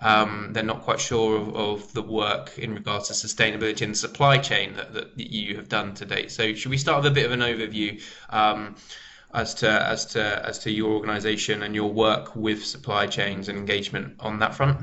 um, 0.00 0.50
they're 0.52 0.62
not 0.62 0.82
quite 0.82 1.00
sure 1.00 1.36
of, 1.36 1.54
of, 1.54 1.92
the 1.92 2.02
work 2.02 2.58
in 2.58 2.74
regards 2.74 3.08
to 3.08 3.14
sustainability 3.14 3.82
and 3.82 3.96
supply 3.96 4.38
chain 4.38 4.74
that, 4.74 4.94
that 4.94 5.10
you 5.16 5.56
have 5.56 5.68
done 5.68 5.94
to 5.94 6.06
date. 6.06 6.30
So 6.30 6.54
should 6.54 6.70
we 6.70 6.78
start 6.78 7.02
with 7.02 7.12
a 7.12 7.14
bit 7.14 7.26
of 7.26 7.32
an 7.32 7.40
overview? 7.40 8.02
Um, 8.30 8.76
as 9.32 9.54
to 9.54 9.68
as 9.68 10.06
to 10.06 10.20
as 10.44 10.58
to 10.58 10.72
your 10.72 10.90
organisation 10.92 11.62
and 11.62 11.74
your 11.74 11.92
work 11.92 12.34
with 12.34 12.64
supply 12.64 13.06
chains 13.06 13.48
and 13.48 13.56
engagement 13.56 14.16
on 14.18 14.40
that 14.40 14.54
front? 14.54 14.78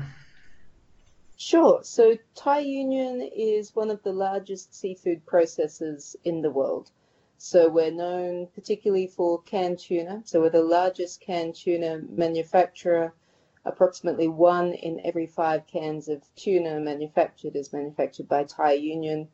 Sure. 1.36 1.80
So 1.84 2.16
Thai 2.34 2.60
Union 2.60 3.20
is 3.20 3.76
one 3.76 3.90
of 3.90 4.02
the 4.02 4.12
largest 4.12 4.74
seafood 4.74 5.24
processors 5.26 6.16
in 6.24 6.42
the 6.42 6.50
world. 6.50 6.90
So 7.40 7.68
we're 7.68 7.92
known 7.92 8.48
particularly 8.48 9.06
for 9.06 9.40
canned 9.42 9.78
tuna. 9.78 10.22
So 10.24 10.40
we're 10.40 10.50
the 10.50 10.60
largest 10.60 11.20
canned 11.20 11.54
tuna 11.54 12.02
manufacturer. 12.08 13.14
Approximately 13.64 14.26
one 14.26 14.72
in 14.72 15.00
every 15.04 15.26
five 15.26 15.64
cans 15.68 16.08
of 16.08 16.22
tuna 16.34 16.80
manufactured 16.80 17.54
is 17.54 17.72
manufactured 17.72 18.28
by 18.28 18.42
Thai 18.42 18.72
Union. 18.72 19.28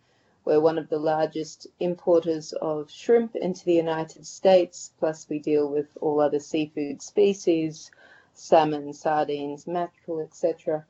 We're 0.45 0.61
one 0.61 0.77
of 0.77 0.91
the 0.91 0.99
largest 0.99 1.67
importers 1.81 2.53
of 2.53 2.91
shrimp 2.91 3.37
into 3.37 3.65
the 3.65 3.73
United 3.73 4.27
States, 4.27 4.93
plus 4.99 5.27
we 5.31 5.39
deal 5.39 5.67
with 5.67 5.97
all 5.99 6.21
other 6.21 6.41
seafood 6.41 7.01
species, 7.01 7.91
salmon, 8.35 8.93
sardines, 8.93 9.67
mackerel, 9.67 10.21
etc. 10.21 10.85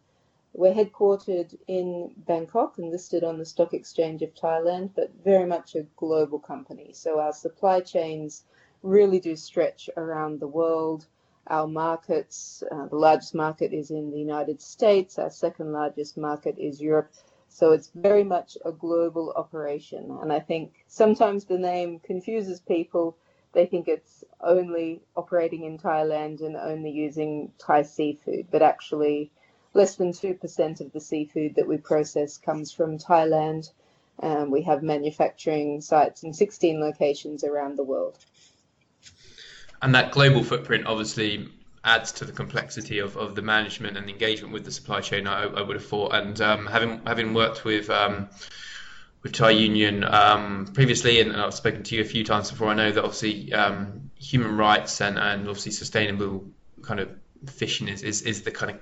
We're 0.57 0.73
headquartered 0.73 1.59
in 1.67 2.12
Bangkok 2.17 2.79
and 2.79 2.88
listed 2.88 3.25
on 3.25 3.38
the 3.38 3.45
Stock 3.45 3.75
Exchange 3.75 4.23
of 4.23 4.37
Thailand, 4.37 4.90
but 4.95 5.11
very 5.25 5.47
much 5.47 5.75
a 5.75 5.83
global 5.97 6.38
company. 6.38 6.93
So 6.93 7.19
our 7.19 7.33
supply 7.33 7.81
chains 7.81 8.45
really 8.81 9.19
do 9.19 9.35
stretch 9.35 9.90
around 9.97 10.38
the 10.38 10.47
world. 10.47 11.07
Our 11.49 11.67
markets, 11.67 12.62
uh, 12.71 12.87
the 12.87 12.95
largest 12.95 13.35
market 13.35 13.73
is 13.73 13.90
in 13.90 14.12
the 14.12 14.19
United 14.19 14.62
States, 14.62 15.19
our 15.19 15.29
second 15.29 15.73
largest 15.73 16.17
market 16.17 16.57
is 16.57 16.81
Europe. 16.81 17.11
So 17.49 17.73
it's 17.73 17.90
very 17.93 18.23
much 18.23 18.57
a 18.64 18.71
global 18.71 19.33
operation. 19.35 20.19
And 20.23 20.33
I 20.33 20.38
think 20.38 20.73
sometimes 20.87 21.47
the 21.47 21.59
name 21.59 21.99
confuses 21.99 22.61
people. 22.61 23.17
They 23.55 23.67
think 23.67 23.88
it's 23.88 24.23
only 24.40 25.03
operating 25.17 25.64
in 25.64 25.79
Thailand 25.79 26.43
and 26.47 26.57
only 26.57 26.90
using 26.93 27.51
Thai 27.59 27.83
seafood, 27.83 28.47
but 28.53 28.62
actually, 28.62 29.33
less 29.74 29.96
than 29.96 30.12
2% 30.12 30.80
of 30.80 30.92
the 30.92 31.00
seafood 31.00 31.56
that 31.56 31.68
we 31.68 31.76
process 31.76 32.38
comes 32.38 32.72
from 32.72 32.98
Thailand. 32.98 33.70
Um, 34.20 34.50
we 34.50 34.62
have 34.62 34.82
manufacturing 34.82 35.80
sites 35.80 36.22
in 36.22 36.32
16 36.32 36.80
locations 36.80 37.42
around 37.42 37.76
the 37.76 37.84
world. 37.84 38.16
And 39.82 39.94
that 39.94 40.12
global 40.12 40.44
footprint 40.44 40.87
obviously 40.87 41.48
adds 41.84 42.12
to 42.12 42.24
the 42.24 42.32
complexity 42.32 43.00
of, 43.00 43.16
of 43.16 43.34
the 43.34 43.42
management 43.42 43.96
and 43.98 44.08
engagement 44.08 44.54
with 44.54 44.64
the 44.64 44.70
supply 44.70 45.00
chain. 45.00 45.26
I, 45.26 45.42
I 45.42 45.60
would 45.60 45.76
have 45.76 45.84
thought, 45.84 46.14
and 46.14 46.40
um, 46.40 46.66
having 46.66 47.02
having 47.04 47.34
worked 47.34 47.64
with 47.64 47.90
um, 47.90 48.30
with 49.22 49.32
Thai 49.32 49.50
Union 49.50 50.04
um, 50.04 50.66
previously, 50.72 51.20
and, 51.20 51.32
and, 51.32 51.40
I've 51.40 51.54
spoken 51.54 51.82
to 51.82 51.96
you 51.96 52.00
a 52.00 52.06
few 52.06 52.24
times 52.24 52.50
before. 52.50 52.68
I 52.68 52.74
know 52.74 52.92
that 52.92 53.04
obviously 53.04 53.52
um, 53.52 54.10
human 54.16 54.56
rights 54.56 55.00
and, 55.00 55.18
and 55.18 55.48
obviously 55.48 55.72
sustainable 55.72 56.46
kind 56.82 57.00
of 57.00 57.10
fishing 57.46 57.88
is, 57.88 58.02
is, 58.02 58.22
is 58.22 58.42
the 58.42 58.50
kind 58.50 58.72
of 58.72 58.78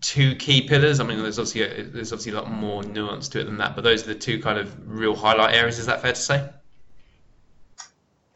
two 0.00 0.34
key 0.36 0.66
pillars. 0.68 1.00
I 1.00 1.04
mean, 1.04 1.22
there's 1.22 1.38
obviously 1.38 1.62
a, 1.62 1.84
there's 1.84 2.12
obviously 2.12 2.32
a 2.32 2.36
lot 2.36 2.50
more 2.50 2.82
nuance 2.82 3.28
to 3.30 3.40
it 3.40 3.44
than 3.44 3.58
that, 3.58 3.74
but 3.74 3.84
those 3.84 4.04
are 4.04 4.08
the 4.08 4.14
two 4.14 4.40
kind 4.40 4.58
of 4.58 4.88
real 4.88 5.14
highlight 5.14 5.54
areas. 5.54 5.78
Is 5.78 5.86
that 5.86 6.02
fair 6.02 6.12
to 6.12 6.20
say? 6.20 6.48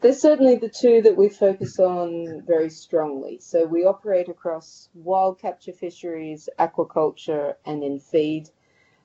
There's 0.01 0.19
certainly 0.19 0.55
the 0.55 0.69
two 0.69 1.03
that 1.03 1.15
we 1.15 1.29
focus 1.29 1.77
on 1.77 2.43
very 2.47 2.71
strongly. 2.71 3.37
So 3.39 3.65
we 3.65 3.85
operate 3.85 4.29
across 4.29 4.89
wild 4.95 5.39
capture 5.39 5.73
fisheries, 5.73 6.49
aquaculture, 6.57 7.53
and 7.65 7.83
in 7.83 7.99
feed. 7.99 8.49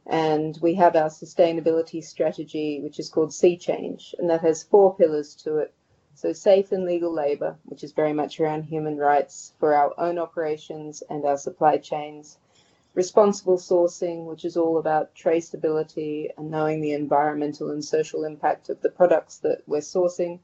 And 0.06 0.58
we 0.62 0.74
have 0.74 0.96
our 0.96 1.10
sustainability 1.10 2.02
strategy, 2.02 2.80
which 2.82 2.98
is 2.98 3.10
called 3.10 3.34
Sea 3.34 3.58
Change, 3.58 4.14
and 4.18 4.30
that 4.30 4.40
has 4.40 4.62
four 4.62 4.96
pillars 4.96 5.34
to 5.42 5.58
it 5.58 5.74
So, 6.18 6.32
safe 6.32 6.72
and 6.72 6.86
legal 6.86 7.12
labor, 7.12 7.58
which 7.66 7.84
is 7.84 7.92
very 7.92 8.14
much 8.14 8.40
around 8.40 8.62
human 8.62 8.96
rights 8.96 9.52
for 9.58 9.74
our 9.74 9.92
own 9.98 10.18
operations 10.18 11.02
and 11.10 11.26
our 11.26 11.36
supply 11.36 11.76
chains. 11.76 12.38
Responsible 12.94 13.58
sourcing, 13.58 14.24
which 14.24 14.46
is 14.46 14.56
all 14.56 14.78
about 14.78 15.14
traceability 15.14 16.30
and 16.38 16.50
knowing 16.50 16.80
the 16.80 16.92
environmental 16.92 17.70
and 17.70 17.84
social 17.84 18.24
impact 18.24 18.70
of 18.70 18.80
the 18.80 18.88
products 18.88 19.36
that 19.40 19.60
we're 19.66 19.80
sourcing. 19.80 20.38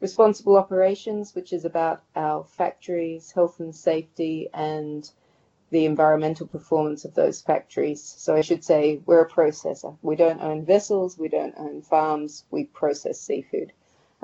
Responsible 0.00 0.56
operations, 0.56 1.34
which 1.34 1.52
is 1.52 1.66
about 1.66 2.02
our 2.16 2.42
factories, 2.42 3.30
health 3.30 3.60
and 3.60 3.76
safety, 3.76 4.48
and 4.54 5.10
the 5.68 5.84
environmental 5.84 6.46
performance 6.46 7.04
of 7.04 7.12
those 7.12 7.42
factories. 7.42 8.02
So 8.02 8.34
I 8.34 8.40
should 8.40 8.64
say 8.64 9.02
we're 9.04 9.20
a 9.20 9.28
processor. 9.28 9.98
We 10.00 10.16
don't 10.16 10.40
own 10.40 10.64
vessels, 10.64 11.18
we 11.18 11.28
don't 11.28 11.58
own 11.58 11.82
farms, 11.82 12.46
we 12.50 12.64
process 12.64 13.20
seafood. 13.20 13.74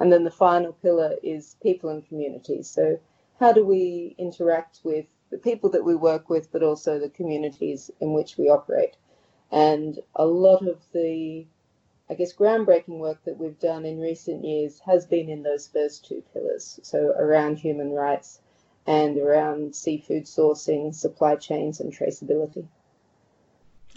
And 0.00 0.10
then 0.10 0.24
the 0.24 0.30
final 0.30 0.72
pillar 0.72 1.14
is 1.22 1.56
people 1.62 1.90
and 1.90 2.06
communities. 2.08 2.68
So 2.68 2.98
how 3.38 3.52
do 3.52 3.64
we 3.64 4.14
interact 4.18 4.80
with 4.82 5.04
the 5.30 5.38
people 5.38 5.70
that 5.70 5.84
we 5.84 5.94
work 5.94 6.30
with, 6.30 6.50
but 6.50 6.62
also 6.62 6.98
the 6.98 7.10
communities 7.10 7.90
in 8.00 8.14
which 8.14 8.38
we 8.38 8.48
operate? 8.48 8.96
And 9.52 9.98
a 10.16 10.24
lot 10.24 10.66
of 10.66 10.78
the, 10.92 11.46
I 12.08 12.14
guess, 12.14 12.32
groundbreaking 12.32 12.98
work 12.98 13.22
that 13.24 13.38
we've 13.38 13.58
done 13.60 13.84
in 13.84 14.00
recent 14.00 14.42
years 14.42 14.80
has 14.86 15.04
been 15.04 15.28
in 15.28 15.42
those 15.42 15.68
first 15.68 16.06
two 16.06 16.22
pillars. 16.32 16.80
So 16.82 16.98
around 17.18 17.58
human 17.58 17.92
rights 17.92 18.40
and 18.86 19.18
around 19.18 19.76
seafood 19.76 20.24
sourcing, 20.24 20.94
supply 20.94 21.36
chains, 21.36 21.80
and 21.80 21.92
traceability. 21.92 22.66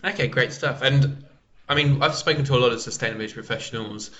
Okay, 0.03 0.27
great 0.27 0.51
stuff. 0.51 0.81
And 0.81 1.23
I 1.69 1.75
mean, 1.75 2.03
I've 2.03 2.15
spoken 2.15 2.43
to 2.45 2.55
a 2.55 2.59
lot 2.59 2.73
of 2.73 2.79
sustainability 2.79 3.33
professionals 3.33 4.11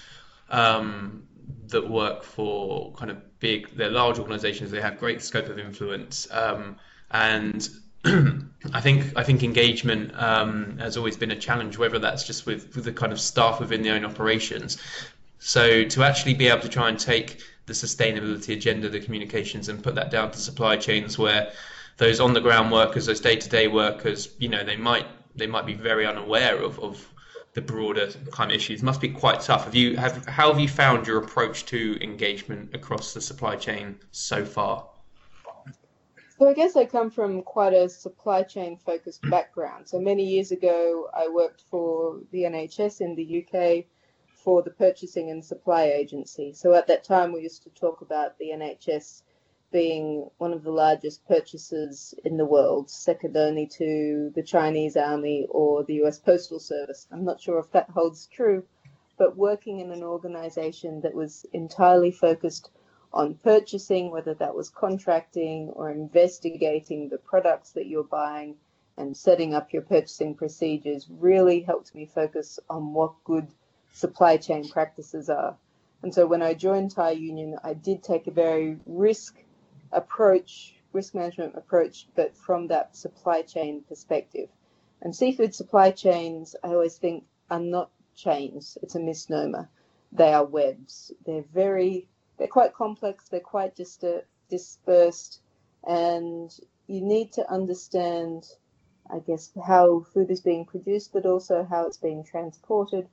um, 0.50 1.28
that 1.67 1.89
work 1.89 2.23
for 2.23 2.93
kind 2.93 3.12
of 3.12 3.17
big, 3.39 3.75
they're 3.75 3.89
large 3.89 4.19
organizations, 4.19 4.71
they 4.71 4.82
have 4.82 4.99
great 4.99 5.21
scope 5.21 5.47
of 5.47 5.60
influence. 5.60 6.27
Um, 6.32 6.77
and 7.12 7.67
I 8.06 8.82
think 8.82 9.13
I 9.15 9.23
think 9.23 9.43
engagement 9.43 10.12
um, 10.21 10.77
has 10.79 10.97
always 10.97 11.15
been 11.15 11.32
a 11.32 11.36
challenge, 11.36 11.77
whether 11.77 11.99
that's 11.99 12.25
just 12.25 12.45
with, 12.45 12.75
with 12.75 12.86
the 12.86 12.91
kind 12.91 13.12
of 13.12 13.19
staff 13.19 13.60
within 13.60 13.82
their 13.82 13.95
own 13.95 14.06
operations. 14.06 14.77
So 15.39 15.84
to 15.86 16.03
actually 16.03 16.34
be 16.34 16.47
able 16.47 16.62
to 16.62 16.69
try 16.69 16.89
and 16.89 16.99
take 16.99 17.41
the 17.65 17.73
sustainability 17.73 18.53
agenda, 18.53 18.89
the 18.89 18.99
communications, 18.99 19.69
and 19.69 19.82
put 19.82 19.95
that 19.95 20.12
down 20.12 20.32
to 20.32 20.38
supply 20.38 20.77
chains 20.77 21.17
where 21.17 21.51
those 21.97 22.19
on 22.19 22.34
the 22.34 22.41
ground 22.41 22.71
workers, 22.71 23.06
those 23.06 23.21
day 23.21 23.36
to 23.36 23.49
day 23.49 23.67
workers, 23.67 24.29
you 24.38 24.49
know, 24.49 24.63
they 24.63 24.75
might 24.75 25.06
they 25.36 25.47
might 25.47 25.65
be 25.65 25.73
very 25.73 26.06
unaware 26.06 26.62
of, 26.62 26.79
of 26.79 27.12
the 27.54 27.62
broader 27.62 28.10
kind 28.32 28.52
of 28.52 28.56
issues. 28.56 28.82
Must 28.82 29.00
be 29.00 29.10
quite 29.10 29.42
tough. 29.42 29.66
Have 29.66 29.76
you 29.76 29.96
have 29.98 30.26
how 30.26 30.52
have 30.52 30.60
you 30.60 30.68
found 30.68 31.08
your 31.08 31.20
approach 31.20 31.66
to 31.66 31.98
engagement 32.02 32.74
across 32.74 33.13
the 33.13 33.22
supply 33.22 33.56
chain 33.56 34.00
so 34.12 34.44
far? 34.44 34.88
So 36.39 36.50
I 36.50 36.54
guess 36.54 36.76
I 36.76 36.86
come 36.86 37.12
from 37.12 37.44
quite 37.44 37.74
a 37.74 37.88
supply 37.88 38.42
chain 38.44 38.78
focused 38.78 39.22
background. 39.30 39.88
So 39.88 40.00
many 40.00 40.26
years 40.26 40.52
ago, 40.52 41.08
I 41.13 41.30
worked 41.30 41.62
for 41.70 42.20
the 42.32 42.44
NHS 42.44 43.02
in 43.02 43.16
the 43.16 43.46
UK 43.46 43.86
for 44.44 44.62
the 44.62 44.72
Purchasing 44.72 45.30
and 45.30 45.46
Supply 45.46 45.84
Agency. 45.84 46.52
So 46.52 46.74
at 46.74 46.88
that 46.88 47.04
time, 47.04 47.32
we 47.32 47.42
used 47.42 47.63
to 47.63 47.70
talk 47.70 48.02
about 48.02 48.38
the 48.39 48.48
NHS 48.48 49.22
being 49.74 50.30
one 50.38 50.54
of 50.54 50.64
the 50.64 50.72
largest 50.72 51.28
purchasers 51.28 52.14
in 52.24 52.38
the 52.38 52.46
world, 52.46 52.90
second 52.90 53.36
only 53.36 53.66
to 53.66 54.32
the 54.36 54.44
Chinese 54.44 54.96
Army 54.96 55.48
or 55.50 55.84
the 55.84 56.04
US 56.04 56.20
Postal 56.20 56.60
Service. 56.60 57.08
I'm 57.12 57.26
not 57.26 57.42
sure 57.42 57.60
if 57.60 57.72
that 57.72 57.90
holds 57.90 58.28
true, 58.28 58.64
but 59.18 59.36
working 59.36 59.80
in 59.80 59.92
an 59.92 60.04
organization 60.04 61.02
that 61.02 61.16
was 61.16 61.46
entirely 61.54 62.12
focused 62.12 62.70
on 63.12 63.34
purchasing, 63.34 64.12
whether 64.12 64.36
that 64.36 64.56
was 64.56 64.70
contracting 64.70 65.70
or 65.70 65.90
investigating 65.90 67.10
the 67.10 67.18
products 67.18 67.72
that 67.72 67.88
you're 67.88 68.04
buying 68.04 68.56
and 68.98 69.18
setting 69.18 69.56
up 69.56 69.74
your 69.74 69.82
purchasing 69.82 70.36
procedures, 70.36 71.08
really 71.10 71.62
helped 71.62 71.96
me 71.96 72.06
focus 72.06 72.60
on 72.70 72.94
what 72.94 73.14
good 73.24 73.48
supply 73.92 74.38
chain 74.38 74.70
practices 74.70 75.30
are. 75.30 75.58
And 76.04 76.14
so 76.14 76.28
when 76.28 76.44
I 76.44 76.54
joined 76.54 76.92
Thai 76.92 77.12
Union, 77.12 77.58
I 77.64 77.74
did 77.74 78.04
take 78.04 78.28
a 78.28 78.32
very 78.32 78.78
risk 78.86 79.42
approach, 79.93 80.75
risk 80.91 81.15
management 81.15 81.56
approach, 81.56 82.08
but 82.15 82.36
from 82.36 82.67
that 82.67 82.95
supply 82.95 83.41
chain 83.41 83.84
perspective. 83.88 84.49
And 85.01 85.15
seafood 85.15 85.53
supply 85.53 85.91
chains, 85.91 86.56
I 86.63 86.69
always 86.69 86.97
think, 86.97 87.25
are 87.49 87.60
not 87.60 87.89
chains. 88.15 88.77
It's 88.82 88.95
a 88.95 88.99
misnomer. 88.99 89.69
They 90.12 90.34
are 90.34 90.45
webs. 90.45 91.12
They're 91.25 91.45
very, 91.53 92.08
they're 92.38 92.47
quite 92.47 92.73
complex. 92.73 93.27
They're 93.27 93.39
quite 93.39 93.75
just 93.75 94.03
dispersed, 94.49 95.41
and 95.86 96.56
you 96.88 97.01
need 97.01 97.34
to 97.34 97.51
understand, 97.51 98.47
I 99.12 99.19
guess, 99.19 99.51
how 99.65 100.06
food 100.13 100.29
is 100.29 100.41
being 100.41 100.65
produced, 100.65 101.12
but 101.13 101.25
also 101.25 101.65
how 101.69 101.88
it's 101.88 101.97
being 101.97 102.23
transported 102.23 103.08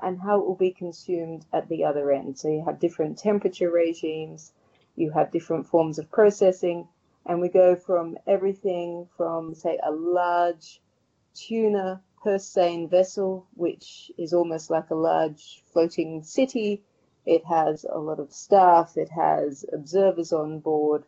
and 0.00 0.20
how 0.20 0.40
it 0.40 0.46
will 0.46 0.56
be 0.56 0.72
consumed 0.72 1.46
at 1.52 1.68
the 1.68 1.84
other 1.84 2.10
end. 2.10 2.38
So 2.38 2.48
you 2.48 2.64
have 2.64 2.80
different 2.80 3.18
temperature 3.18 3.70
regimes, 3.70 4.52
you 4.96 5.10
have 5.10 5.30
different 5.30 5.66
forms 5.66 5.98
of 5.98 6.10
processing, 6.10 6.88
and 7.26 7.40
we 7.40 7.48
go 7.48 7.76
from 7.76 8.18
everything 8.26 9.08
from, 9.16 9.54
say, 9.54 9.78
a 9.82 9.90
large 9.90 10.80
tuna 11.34 12.02
purse 12.22 12.44
seine 12.44 12.86
vessel, 12.86 13.46
which 13.54 14.12
is 14.18 14.32
almost 14.32 14.70
like 14.70 14.90
a 14.90 14.94
large 14.94 15.62
floating 15.72 16.22
city. 16.22 16.82
It 17.24 17.44
has 17.44 17.84
a 17.84 17.98
lot 17.98 18.20
of 18.20 18.32
staff, 18.32 18.96
it 18.96 19.08
has 19.10 19.64
observers 19.72 20.32
on 20.32 20.60
board. 20.60 21.04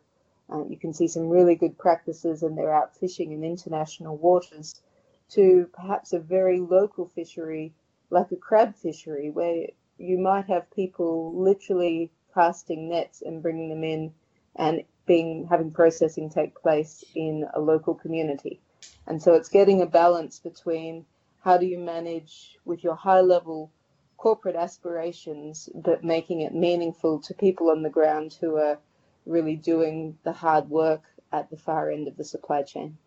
Uh, 0.49 0.65
you 0.65 0.77
can 0.77 0.93
see 0.93 1.07
some 1.07 1.29
really 1.29 1.55
good 1.55 1.77
practices, 1.77 2.43
and 2.43 2.57
they're 2.57 2.73
out 2.73 2.95
fishing 2.95 3.31
in 3.31 3.43
international 3.43 4.17
waters, 4.17 4.81
to 5.29 5.69
perhaps 5.73 6.13
a 6.13 6.19
very 6.19 6.59
local 6.59 7.07
fishery 7.07 7.73
like 8.09 8.31
a 8.31 8.35
crab 8.35 8.75
fishery 8.75 9.29
where 9.29 9.67
you 9.97 10.17
might 10.17 10.45
have 10.45 10.69
people 10.71 11.33
literally 11.35 12.11
casting 12.35 12.89
nets 12.89 13.23
and 13.23 13.41
bringing 13.41 13.69
them 13.69 13.83
in 13.83 14.13
and 14.55 14.83
being 15.07 15.47
having 15.49 15.71
processing 15.71 16.29
take 16.29 16.53
place 16.55 17.03
in 17.15 17.47
a 17.53 17.59
local 17.59 17.95
community. 17.95 18.59
And 19.07 19.21
so 19.21 19.33
it's 19.33 19.49
getting 19.49 19.81
a 19.81 19.87
balance 19.87 20.39
between 20.39 21.05
how 21.41 21.57
do 21.57 21.65
you 21.65 21.79
manage 21.79 22.57
with 22.65 22.83
your 22.83 22.95
high 22.95 23.21
level 23.21 23.71
corporate 24.17 24.55
aspirations, 24.55 25.69
but 25.75 26.03
making 26.03 26.41
it 26.41 26.53
meaningful 26.53 27.19
to 27.21 27.33
people 27.33 27.69
on 27.69 27.83
the 27.83 27.89
ground 27.89 28.35
who 28.39 28.55
are 28.57 28.79
really 29.25 29.55
doing 29.55 30.17
the 30.23 30.31
hard 30.31 30.69
work 30.69 31.03
at 31.31 31.49
the 31.49 31.57
far 31.57 31.91
end 31.91 32.07
of 32.07 32.17
the 32.17 32.23
supply 32.23 32.63
chain. 32.63 32.97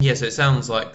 Yes, 0.00 0.22
it 0.22 0.32
sounds 0.32 0.68
like, 0.68 0.94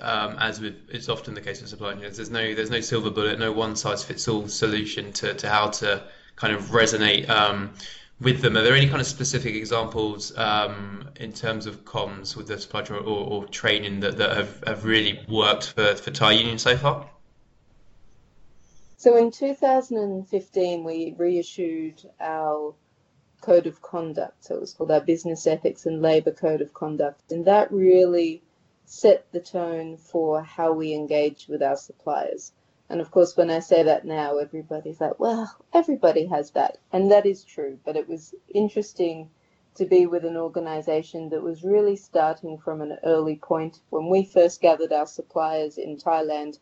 um, 0.00 0.36
as 0.38 0.60
with 0.60 0.74
it's 0.90 1.08
often 1.08 1.34
the 1.34 1.40
case 1.40 1.60
with 1.60 1.70
supply 1.70 1.94
chains, 1.94 2.16
there's 2.16 2.30
no 2.30 2.54
there's 2.54 2.70
no 2.70 2.80
silver 2.80 3.10
bullet, 3.10 3.38
no 3.38 3.52
one 3.52 3.76
size 3.76 4.02
fits 4.02 4.28
all 4.28 4.48
solution 4.48 5.12
to, 5.14 5.34
to 5.34 5.48
how 5.48 5.68
to 5.68 6.02
kind 6.36 6.54
of 6.54 6.62
resonate 6.66 7.28
um, 7.28 7.72
with 8.20 8.40
them. 8.40 8.56
Are 8.56 8.62
there 8.62 8.74
any 8.74 8.88
kind 8.88 9.00
of 9.00 9.06
specific 9.06 9.54
examples 9.54 10.36
um, 10.38 11.08
in 11.16 11.32
terms 11.32 11.66
of 11.66 11.84
comms 11.84 12.36
with 12.36 12.48
the 12.48 12.58
supply 12.58 12.82
chain 12.82 12.98
or, 12.98 13.02
or 13.02 13.46
training 13.46 14.00
that, 14.00 14.16
that 14.18 14.36
have, 14.36 14.62
have 14.66 14.84
really 14.84 15.24
worked 15.28 15.72
for, 15.72 15.94
for 15.96 16.10
Thai 16.10 16.32
Union 16.32 16.58
so 16.58 16.76
far? 16.76 17.08
So 18.98 19.16
in 19.16 19.30
2015, 19.30 20.84
we 20.84 21.14
reissued 21.18 22.02
our 22.20 22.74
code 23.40 23.66
of 23.66 23.82
conduct. 23.82 24.44
So 24.44 24.56
it 24.56 24.60
was 24.60 24.72
called 24.72 24.90
our 24.90 25.00
Business 25.00 25.46
Ethics 25.46 25.86
and 25.86 26.00
Labour 26.00 26.32
Code 26.32 26.60
of 26.60 26.72
Conduct. 26.72 27.30
And 27.30 27.44
that 27.44 27.70
really 27.70 28.42
set 28.86 29.30
the 29.32 29.40
tone 29.40 29.96
for 29.96 30.42
how 30.42 30.72
we 30.72 30.94
engage 30.94 31.46
with 31.48 31.62
our 31.62 31.76
suppliers. 31.76 32.52
And 32.88 33.00
of 33.00 33.10
course, 33.10 33.36
when 33.36 33.50
I 33.50 33.58
say 33.58 33.82
that 33.82 34.04
now, 34.04 34.38
everybody's 34.38 35.00
like, 35.00 35.18
well, 35.18 35.56
everybody 35.72 36.26
has 36.26 36.52
that. 36.52 36.78
And 36.92 37.10
that 37.10 37.26
is 37.26 37.42
true. 37.42 37.78
But 37.84 37.96
it 37.96 38.08
was 38.08 38.34
interesting 38.54 39.28
to 39.74 39.84
be 39.84 40.06
with 40.06 40.24
an 40.24 40.36
organization 40.36 41.28
that 41.30 41.42
was 41.42 41.64
really 41.64 41.96
starting 41.96 42.58
from 42.58 42.80
an 42.80 42.98
early 43.04 43.36
point. 43.36 43.80
When 43.90 44.08
we 44.08 44.24
first 44.24 44.60
gathered 44.60 44.92
our 44.92 45.06
suppliers 45.06 45.78
in 45.78 45.96
Thailand, 45.96 46.58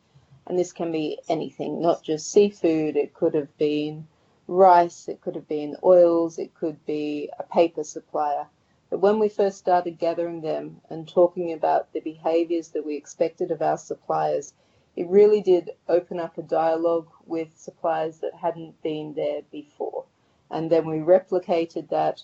and 0.46 0.58
this 0.58 0.72
can 0.72 0.90
be 0.92 1.18
anything, 1.28 1.80
not 1.80 2.02
just 2.02 2.32
seafood, 2.32 2.96
it 2.96 3.14
could 3.14 3.34
have 3.34 3.56
been 3.56 4.06
rice, 4.46 5.08
it 5.08 5.20
could 5.20 5.34
have 5.34 5.48
been 5.48 5.76
oils, 5.82 6.38
it 6.38 6.54
could 6.54 6.84
be 6.86 7.30
a 7.38 7.42
paper 7.44 7.84
supplier. 7.84 8.46
But 8.90 9.00
when 9.00 9.18
we 9.18 9.28
first 9.28 9.58
started 9.58 9.98
gathering 9.98 10.40
them 10.40 10.80
and 10.90 11.08
talking 11.08 11.52
about 11.52 11.92
the 11.92 12.00
behaviors 12.00 12.68
that 12.70 12.84
we 12.84 12.96
expected 12.96 13.50
of 13.50 13.62
our 13.62 13.78
suppliers, 13.78 14.54
it 14.96 15.08
really 15.08 15.40
did 15.40 15.70
open 15.88 16.20
up 16.20 16.38
a 16.38 16.42
dialogue 16.42 17.08
with 17.26 17.56
suppliers 17.56 18.18
that 18.18 18.34
hadn't 18.34 18.80
been 18.82 19.14
there 19.14 19.42
before. 19.50 20.04
And 20.50 20.70
then 20.70 20.86
we 20.86 20.98
replicated 20.98 21.88
that 21.88 22.22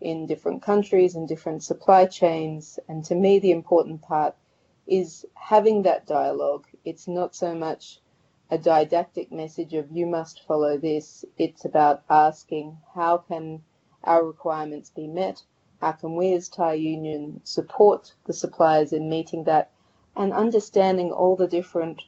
in 0.00 0.26
different 0.26 0.62
countries 0.62 1.16
and 1.16 1.26
different 1.26 1.62
supply 1.62 2.06
chains. 2.06 2.78
And 2.88 3.04
to 3.06 3.14
me, 3.14 3.38
the 3.38 3.50
important 3.50 4.02
part 4.02 4.36
is 4.86 5.24
having 5.34 5.82
that 5.82 6.06
dialogue. 6.06 6.66
It's 6.84 7.08
not 7.08 7.34
so 7.34 7.54
much 7.54 8.00
a 8.50 8.58
didactic 8.58 9.32
message 9.32 9.74
of 9.74 9.90
you 9.90 10.06
must 10.06 10.42
follow 10.44 10.76
this. 10.76 11.24
It's 11.38 11.64
about 11.64 12.02
asking 12.10 12.76
how 12.94 13.18
can 13.18 13.62
our 14.04 14.24
requirements 14.24 14.90
be 14.90 15.06
met? 15.06 15.42
How 15.80 15.92
can 15.92 16.14
we 16.14 16.34
as 16.34 16.48
Thai 16.48 16.74
Union 16.74 17.40
support 17.44 18.14
the 18.26 18.32
suppliers 18.32 18.92
in 18.92 19.08
meeting 19.08 19.44
that 19.44 19.70
and 20.14 20.32
understanding 20.32 21.10
all 21.10 21.34
the 21.34 21.48
different 21.48 22.02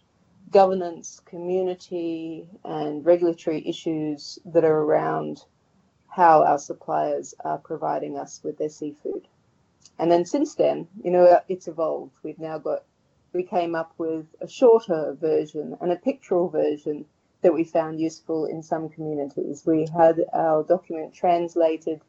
governance, 0.55 1.21
community, 1.25 2.49
and 2.65 3.05
regulatory 3.05 3.67
issues 3.69 4.39
that 4.45 4.65
are 4.65 4.83
around 4.83 5.43
how 6.09 6.45
our 6.45 6.61
suppliers 6.61 7.35
are 7.45 7.59
providing 7.59 8.17
us 8.17 8.41
with 8.45 8.57
their 8.57 8.69
seafood. 8.69 9.27
And 9.99 10.09
then 10.13 10.25
since 10.25 10.55
then, 10.55 10.87
you 11.03 11.11
know, 11.11 11.41
it's 11.49 11.67
evolved. 11.67 12.13
We've 12.23 12.39
now 12.39 12.59
got, 12.59 12.85
we 13.33 13.43
came 13.43 13.75
up 13.75 13.95
with 13.99 14.27
a 14.41 14.47
shorter 14.47 15.17
version 15.21 15.77
and 15.81 15.91
a 15.91 15.97
pictorial 15.97 16.49
version 16.49 17.05
that 17.43 17.53
we 17.53 17.65
found 17.65 18.01
useful 18.01 18.47
in 18.47 18.63
some 18.63 18.89
communities. 18.89 19.65
We 19.67 19.89
had 19.93 20.25
our 20.33 20.63
document 20.63 21.15
translated 21.15 22.01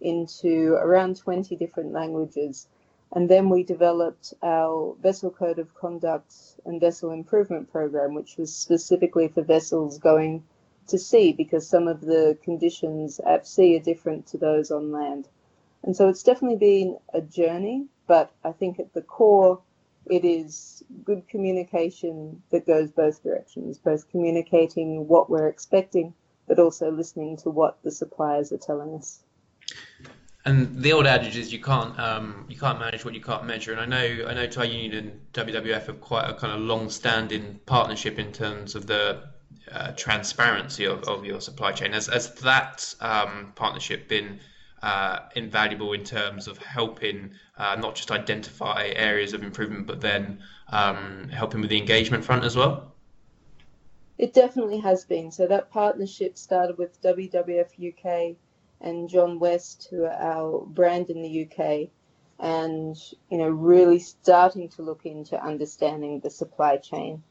into 0.00 0.74
around 0.74 1.16
20 1.16 1.56
different 1.56 1.92
languages 1.92 2.68
and 3.12 3.28
then 3.28 3.48
we 3.48 3.64
developed 3.64 4.34
our 4.42 4.94
vessel 5.00 5.30
code 5.30 5.58
of 5.58 5.74
conduct 5.74 6.32
and 6.64 6.80
vessel 6.80 7.10
improvement 7.10 7.70
program, 7.70 8.14
which 8.14 8.36
was 8.36 8.54
specifically 8.54 9.26
for 9.28 9.42
vessels 9.42 9.98
going 9.98 10.44
to 10.86 10.98
sea 10.98 11.32
because 11.32 11.68
some 11.68 11.88
of 11.88 12.00
the 12.00 12.38
conditions 12.42 13.20
at 13.20 13.46
sea 13.46 13.76
are 13.76 13.82
different 13.82 14.26
to 14.28 14.38
those 14.38 14.70
on 14.70 14.92
land. 14.92 15.28
And 15.82 15.96
so 15.96 16.08
it's 16.08 16.22
definitely 16.22 16.58
been 16.58 16.98
a 17.12 17.20
journey, 17.20 17.86
but 18.06 18.32
I 18.44 18.52
think 18.52 18.78
at 18.78 18.92
the 18.92 19.02
core, 19.02 19.60
it 20.06 20.24
is 20.24 20.84
good 21.04 21.26
communication 21.28 22.42
that 22.50 22.66
goes 22.66 22.90
both 22.90 23.22
directions, 23.22 23.78
both 23.78 24.08
communicating 24.10 25.08
what 25.08 25.30
we're 25.30 25.48
expecting, 25.48 26.14
but 26.46 26.58
also 26.58 26.90
listening 26.90 27.36
to 27.38 27.50
what 27.50 27.82
the 27.82 27.90
suppliers 27.90 28.52
are 28.52 28.58
telling 28.58 28.94
us 28.94 29.22
and 30.44 30.82
the 30.82 30.92
old 30.92 31.06
adage 31.06 31.36
is 31.36 31.52
you 31.52 31.60
can't 31.60 31.98
um, 31.98 32.46
you 32.48 32.56
can't 32.56 32.78
manage 32.78 33.04
what 33.04 33.14
you 33.14 33.20
can't 33.20 33.44
measure. 33.44 33.72
And 33.72 33.80
I 33.80 33.86
know 33.86 34.26
I 34.26 34.34
know 34.34 34.46
Thai 34.46 34.64
Union 34.64 34.94
and 34.94 35.32
WWF 35.32 35.86
have 35.86 36.00
quite 36.00 36.28
a 36.28 36.34
kind 36.34 36.52
of 36.52 36.60
long-standing 36.60 37.60
partnership 37.66 38.18
in 38.18 38.32
terms 38.32 38.74
of 38.74 38.86
the 38.86 39.24
uh, 39.70 39.92
transparency 39.92 40.86
of, 40.86 41.02
of 41.04 41.24
your 41.24 41.40
supply 41.40 41.72
chain. 41.72 41.92
Has 41.92 42.06
has 42.06 42.32
that 42.36 42.94
um, 43.00 43.52
partnership 43.54 44.08
been 44.08 44.40
uh, 44.82 45.20
invaluable 45.36 45.92
in 45.92 46.04
terms 46.04 46.48
of 46.48 46.56
helping 46.56 47.32
uh, 47.58 47.76
not 47.78 47.94
just 47.94 48.10
identify 48.10 48.90
areas 48.96 49.34
of 49.34 49.42
improvement, 49.42 49.86
but 49.86 50.00
then 50.00 50.42
um, 50.68 51.28
helping 51.28 51.60
with 51.60 51.68
the 51.68 51.76
engagement 51.76 52.24
front 52.24 52.44
as 52.44 52.56
well? 52.56 52.94
It 54.16 54.32
definitely 54.32 54.78
has 54.78 55.04
been. 55.04 55.30
So 55.30 55.46
that 55.46 55.70
partnership 55.70 56.38
started 56.38 56.78
with 56.78 57.00
WWF 57.02 57.72
UK 57.88 58.36
and 58.80 59.08
John 59.08 59.38
West, 59.38 59.88
who 59.90 60.04
are 60.04 60.12
our 60.12 60.64
brand 60.66 61.10
in 61.10 61.22
the 61.22 61.46
UK, 61.46 61.90
and 62.38 62.96
you 63.28 63.38
know 63.38 63.48
really 63.48 63.98
starting 63.98 64.68
to 64.70 64.82
look 64.82 65.04
into 65.04 65.42
understanding 65.42 66.20
the 66.20 66.30
supply 66.30 66.76
chain. 66.76 67.22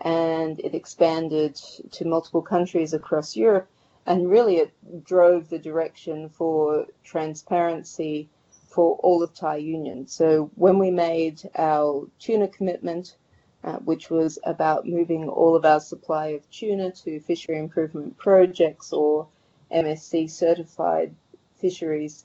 And 0.00 0.60
it 0.60 0.74
expanded 0.74 1.56
to 1.92 2.04
multiple 2.04 2.42
countries 2.42 2.92
across 2.92 3.36
Europe, 3.36 3.68
and 4.06 4.30
really 4.30 4.56
it 4.56 5.04
drove 5.04 5.48
the 5.48 5.58
direction 5.58 6.28
for 6.28 6.86
transparency 7.04 8.28
for 8.68 8.96
all 8.96 9.22
of 9.22 9.34
Thai 9.34 9.56
Union. 9.56 10.06
So 10.06 10.50
when 10.54 10.78
we 10.78 10.90
made 10.90 11.42
our 11.56 12.08
tuna 12.18 12.48
commitment, 12.48 13.16
uh, 13.64 13.78
which 13.78 14.08
was 14.08 14.38
about 14.44 14.86
moving 14.86 15.28
all 15.28 15.56
of 15.56 15.64
our 15.64 15.80
supply 15.80 16.28
of 16.28 16.48
tuna 16.50 16.92
to 16.92 17.18
fishery 17.20 17.58
improvement 17.58 18.16
projects 18.16 18.92
or 18.92 19.26
MSC 19.72 20.30
certified 20.30 21.14
fisheries, 21.56 22.24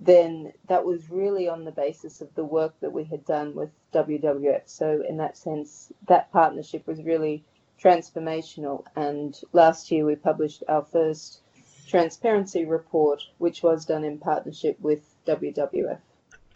then 0.00 0.52
that 0.68 0.84
was 0.84 1.10
really 1.10 1.48
on 1.48 1.64
the 1.64 1.70
basis 1.70 2.20
of 2.20 2.34
the 2.34 2.44
work 2.44 2.74
that 2.80 2.92
we 2.92 3.04
had 3.04 3.24
done 3.26 3.54
with 3.54 3.70
WWF. 3.92 4.62
So, 4.66 5.02
in 5.06 5.18
that 5.18 5.36
sense, 5.36 5.92
that 6.08 6.32
partnership 6.32 6.86
was 6.86 7.02
really 7.02 7.44
transformational. 7.82 8.84
And 8.96 9.38
last 9.52 9.90
year 9.90 10.04
we 10.04 10.16
published 10.16 10.62
our 10.68 10.82
first 10.82 11.40
transparency 11.86 12.64
report, 12.64 13.22
which 13.38 13.62
was 13.62 13.84
done 13.84 14.04
in 14.04 14.18
partnership 14.18 14.78
with 14.80 15.00
WWF. 15.26 15.98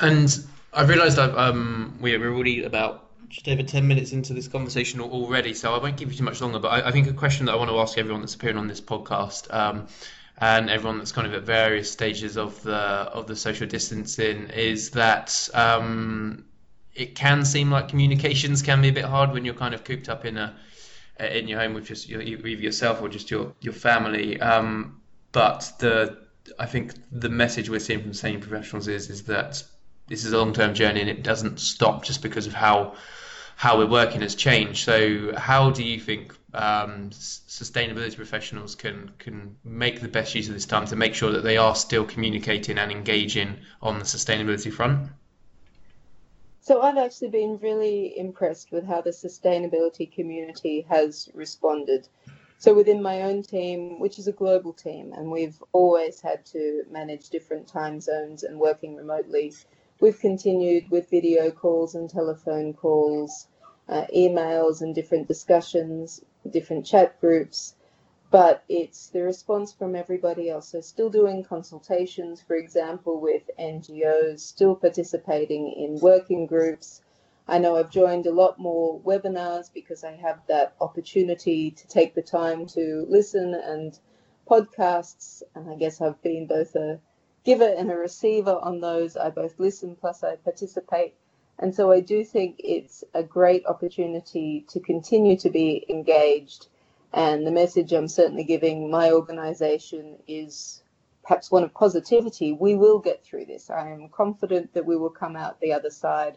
And 0.00 0.44
I've 0.72 0.88
realised 0.88 1.18
that 1.18 1.36
um, 1.36 1.98
we're 2.00 2.32
already 2.32 2.64
about 2.64 3.10
just 3.28 3.48
over 3.48 3.62
10 3.62 3.86
minutes 3.86 4.12
into 4.12 4.32
this 4.32 4.48
conversation 4.48 5.00
already, 5.00 5.54
so 5.54 5.74
I 5.74 5.78
won't 5.78 5.96
give 5.96 6.12
you 6.12 6.18
too 6.18 6.24
much 6.24 6.40
longer. 6.40 6.58
But 6.58 6.68
I, 6.68 6.88
I 6.88 6.92
think 6.92 7.08
a 7.08 7.12
question 7.12 7.46
that 7.46 7.52
I 7.52 7.56
want 7.56 7.70
to 7.70 7.78
ask 7.78 7.98
everyone 7.98 8.20
that's 8.20 8.34
appearing 8.34 8.56
on 8.56 8.68
this 8.68 8.80
podcast 8.80 9.52
um, 9.52 9.86
and 10.38 10.68
everyone 10.68 10.98
that's 10.98 11.12
kind 11.12 11.26
of 11.26 11.34
at 11.34 11.42
various 11.42 11.90
stages 11.90 12.36
of 12.36 12.60
the 12.62 12.74
of 12.74 13.26
the 13.26 13.36
social 13.36 13.66
distancing 13.66 14.48
is 14.50 14.90
that 14.90 15.48
um, 15.54 16.44
it 16.94 17.14
can 17.14 17.44
seem 17.44 17.70
like 17.70 17.88
communications 17.88 18.62
can 18.62 18.82
be 18.82 18.88
a 18.88 18.92
bit 18.92 19.04
hard 19.04 19.32
when 19.32 19.44
you're 19.44 19.54
kind 19.54 19.74
of 19.74 19.84
cooped 19.84 20.08
up 20.08 20.24
in 20.24 20.36
a 20.36 20.54
in 21.20 21.46
your 21.46 21.60
home 21.60 21.74
with 21.74 21.86
just 21.86 22.08
your, 22.08 22.20
either 22.20 22.48
yourself 22.48 23.00
or 23.00 23.08
just 23.08 23.30
your 23.30 23.52
your 23.60 23.72
family. 23.72 24.40
Um, 24.40 25.00
but 25.32 25.72
the 25.78 26.18
I 26.58 26.66
think 26.66 26.94
the 27.12 27.28
message 27.28 27.70
we're 27.70 27.80
seeing 27.80 28.02
from 28.02 28.12
sane 28.12 28.40
professionals 28.40 28.88
is 28.88 29.10
is 29.10 29.22
that 29.24 29.62
this 30.08 30.24
is 30.24 30.32
a 30.32 30.38
long 30.38 30.52
term 30.52 30.74
journey 30.74 31.00
and 31.00 31.08
it 31.08 31.22
doesn't 31.22 31.60
stop 31.60 32.04
just 32.04 32.22
because 32.22 32.46
of 32.46 32.52
how 32.52 32.94
how 33.56 33.78
we're 33.78 33.86
working 33.86 34.20
has 34.20 34.34
changed. 34.34 34.84
So 34.84 35.32
how 35.36 35.70
do 35.70 35.84
you 35.84 36.00
think 36.00 36.34
um, 36.54 37.10
sustainability 37.10 38.16
professionals 38.16 38.74
can 38.74 39.10
can 39.18 39.56
make 39.64 40.00
the 40.00 40.08
best 40.08 40.34
use 40.34 40.48
of 40.48 40.54
this 40.54 40.66
time 40.66 40.86
to 40.86 40.96
make 40.96 41.14
sure 41.14 41.32
that 41.32 41.42
they 41.42 41.56
are 41.56 41.74
still 41.74 42.04
communicating 42.04 42.78
and 42.78 42.90
engaging 42.90 43.58
on 43.82 43.98
the 43.98 44.04
sustainability 44.04 44.72
front? 44.72 45.08
So 46.60 46.80
I've 46.80 46.96
actually 46.96 47.28
been 47.28 47.58
really 47.58 48.16
impressed 48.16 48.72
with 48.72 48.86
how 48.86 49.02
the 49.02 49.10
sustainability 49.10 50.10
community 50.10 50.86
has 50.88 51.28
responded. 51.34 52.08
So 52.58 52.72
within 52.72 53.02
my 53.02 53.22
own 53.22 53.42
team, 53.42 54.00
which 54.00 54.18
is 54.18 54.28
a 54.28 54.32
global 54.32 54.72
team, 54.72 55.12
and 55.12 55.30
we've 55.30 55.62
always 55.72 56.20
had 56.20 56.46
to 56.46 56.84
manage 56.90 57.28
different 57.28 57.68
time 57.68 58.00
zones 58.00 58.44
and 58.44 58.58
working 58.58 58.96
remotely, 58.96 59.52
we've 60.00 60.18
continued 60.18 60.90
with 60.90 61.10
video 61.10 61.50
calls 61.50 61.94
and 61.94 62.08
telephone 62.08 62.72
calls, 62.72 63.48
uh, 63.88 64.06
emails 64.16 64.80
and 64.80 64.94
different 64.94 65.28
discussions 65.28 66.22
different 66.50 66.86
chat 66.86 67.20
groups, 67.20 67.76
but 68.30 68.64
it's 68.68 69.08
the 69.10 69.22
response 69.22 69.72
from 69.72 69.96
everybody 69.96 70.50
else. 70.50 70.68
So, 70.70 70.80
still 70.80 71.10
doing 71.10 71.44
consultations, 71.44 72.42
for 72.42 72.56
example, 72.56 73.20
with 73.20 73.50
NGOs, 73.58 74.40
still 74.40 74.76
participating 74.76 75.72
in 75.72 76.00
working 76.00 76.46
groups. 76.46 77.02
I 77.48 77.58
know 77.58 77.76
I've 77.76 77.90
joined 77.90 78.26
a 78.26 78.32
lot 78.32 78.58
more 78.58 79.00
webinars 79.00 79.72
because 79.72 80.04
I 80.04 80.12
have 80.16 80.40
that 80.48 80.74
opportunity 80.80 81.70
to 81.72 81.88
take 81.88 82.14
the 82.14 82.22
time 82.22 82.66
to 82.68 83.06
listen 83.08 83.54
and 83.54 83.98
podcasts. 84.50 85.42
And 85.54 85.70
I 85.70 85.76
guess 85.76 86.00
I've 86.00 86.20
been 86.22 86.46
both 86.46 86.74
a 86.76 87.00
giver 87.44 87.68
and 87.68 87.90
a 87.90 87.96
receiver 87.96 88.58
on 88.62 88.80
those. 88.80 89.16
I 89.16 89.30
both 89.30 89.60
listen 89.60 89.96
plus 89.96 90.24
I 90.24 90.36
participate. 90.36 91.14
And 91.58 91.74
so 91.74 91.92
I 91.92 92.00
do 92.00 92.24
think 92.24 92.56
it's 92.58 93.04
a 93.14 93.22
great 93.22 93.64
opportunity 93.66 94.64
to 94.68 94.80
continue 94.80 95.36
to 95.38 95.50
be 95.50 95.84
engaged. 95.88 96.66
And 97.12 97.46
the 97.46 97.52
message 97.52 97.92
I'm 97.92 98.08
certainly 98.08 98.44
giving 98.44 98.90
my 98.90 99.12
organization 99.12 100.18
is 100.26 100.82
perhaps 101.22 101.50
one 101.50 101.62
of 101.62 101.72
positivity. 101.72 102.52
We 102.52 102.74
will 102.74 102.98
get 102.98 103.24
through 103.24 103.46
this. 103.46 103.70
I 103.70 103.90
am 103.90 104.08
confident 104.08 104.74
that 104.74 104.84
we 104.84 104.96
will 104.96 105.10
come 105.10 105.36
out 105.36 105.60
the 105.60 105.72
other 105.72 105.90
side. 105.90 106.36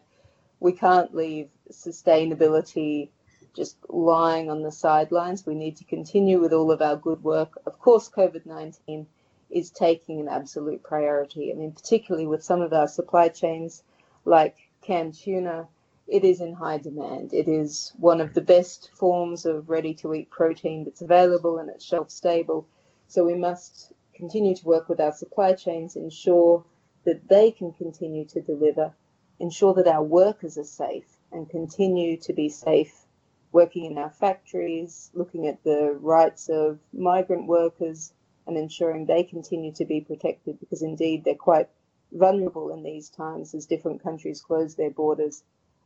We 0.60 0.72
can't 0.72 1.16
leave 1.16 1.50
sustainability 1.72 3.10
just 3.56 3.78
lying 3.90 4.52
on 4.52 4.62
the 4.62 4.72
sidelines. 4.72 5.46
We 5.46 5.56
need 5.56 5.78
to 5.78 5.84
continue 5.84 6.40
with 6.40 6.54
all 6.54 6.72
of 6.72 6.82
our 6.82 6.96
good 6.96 7.24
work. 7.24 7.60
Of 7.66 7.80
course, 7.80 8.08
COVID 8.08 8.46
19 8.46 9.08
is 9.50 9.72
taking 9.72 10.20
an 10.20 10.28
absolute 10.28 10.84
priority. 10.84 11.52
I 11.52 11.56
mean, 11.56 11.72
particularly 11.72 12.28
with 12.28 12.44
some 12.44 12.62
of 12.62 12.72
our 12.72 12.88
supply 12.88 13.30
chains 13.30 13.82
like 14.26 14.56
canned 14.88 15.14
tuna, 15.14 15.68
it 16.08 16.24
is 16.24 16.40
in 16.40 16.54
high 16.54 16.78
demand. 16.78 17.34
It 17.34 17.50
is 17.50 17.92
one 17.98 18.22
of 18.22 18.34
the 18.34 18.42
best 18.42 18.90
forms 18.96 19.46
of 19.46 19.70
ready 19.70 19.94
to 19.96 20.14
eat 20.14 20.30
protein 20.30 20.86
that's 20.86 21.02
available 21.02 21.58
and 21.58 21.70
it's 21.70 21.84
shelf 21.84 22.10
stable. 22.10 22.66
So 23.08 23.26
we 23.26 23.36
must 23.36 23.92
continue 24.16 24.56
to 24.56 24.66
work 24.66 24.88
with 24.88 25.02
our 25.02 25.12
supply 25.12 25.54
chains, 25.54 25.98
ensure 25.98 26.64
that 27.04 27.28
they 27.28 27.52
can 27.52 27.74
continue 27.74 28.26
to 28.28 28.42
deliver, 28.42 28.94
ensure 29.40 29.74
that 29.74 29.88
our 29.88 30.04
workers 30.04 30.58
are 30.58 30.64
safe 30.64 31.18
and 31.34 31.50
continue 31.50 32.16
to 32.22 32.32
be 32.32 32.48
safe 32.48 33.06
working 33.52 33.86
in 33.92 33.98
our 33.98 34.10
factories, 34.10 35.12
looking 35.14 35.48
at 35.48 35.64
the 35.66 35.98
rights 36.00 36.48
of 36.48 36.80
migrant 36.94 37.48
workers 37.48 38.14
and 38.46 38.58
ensuring 38.58 39.06
they 39.06 39.24
continue 39.24 39.74
to 39.74 39.84
be 39.84 40.00
protected 40.00 40.58
because 40.60 40.82
indeed 40.82 41.26
they're 41.26 41.36
quite 41.36 41.68
vulnerable 42.12 42.72
in 42.72 42.84
these 42.84 43.10
times 43.10 43.54
as 43.54 43.66
different 43.66 44.02
countries 44.04 44.42
close 44.42 44.76
their 44.76 44.92
borders. 44.92 45.44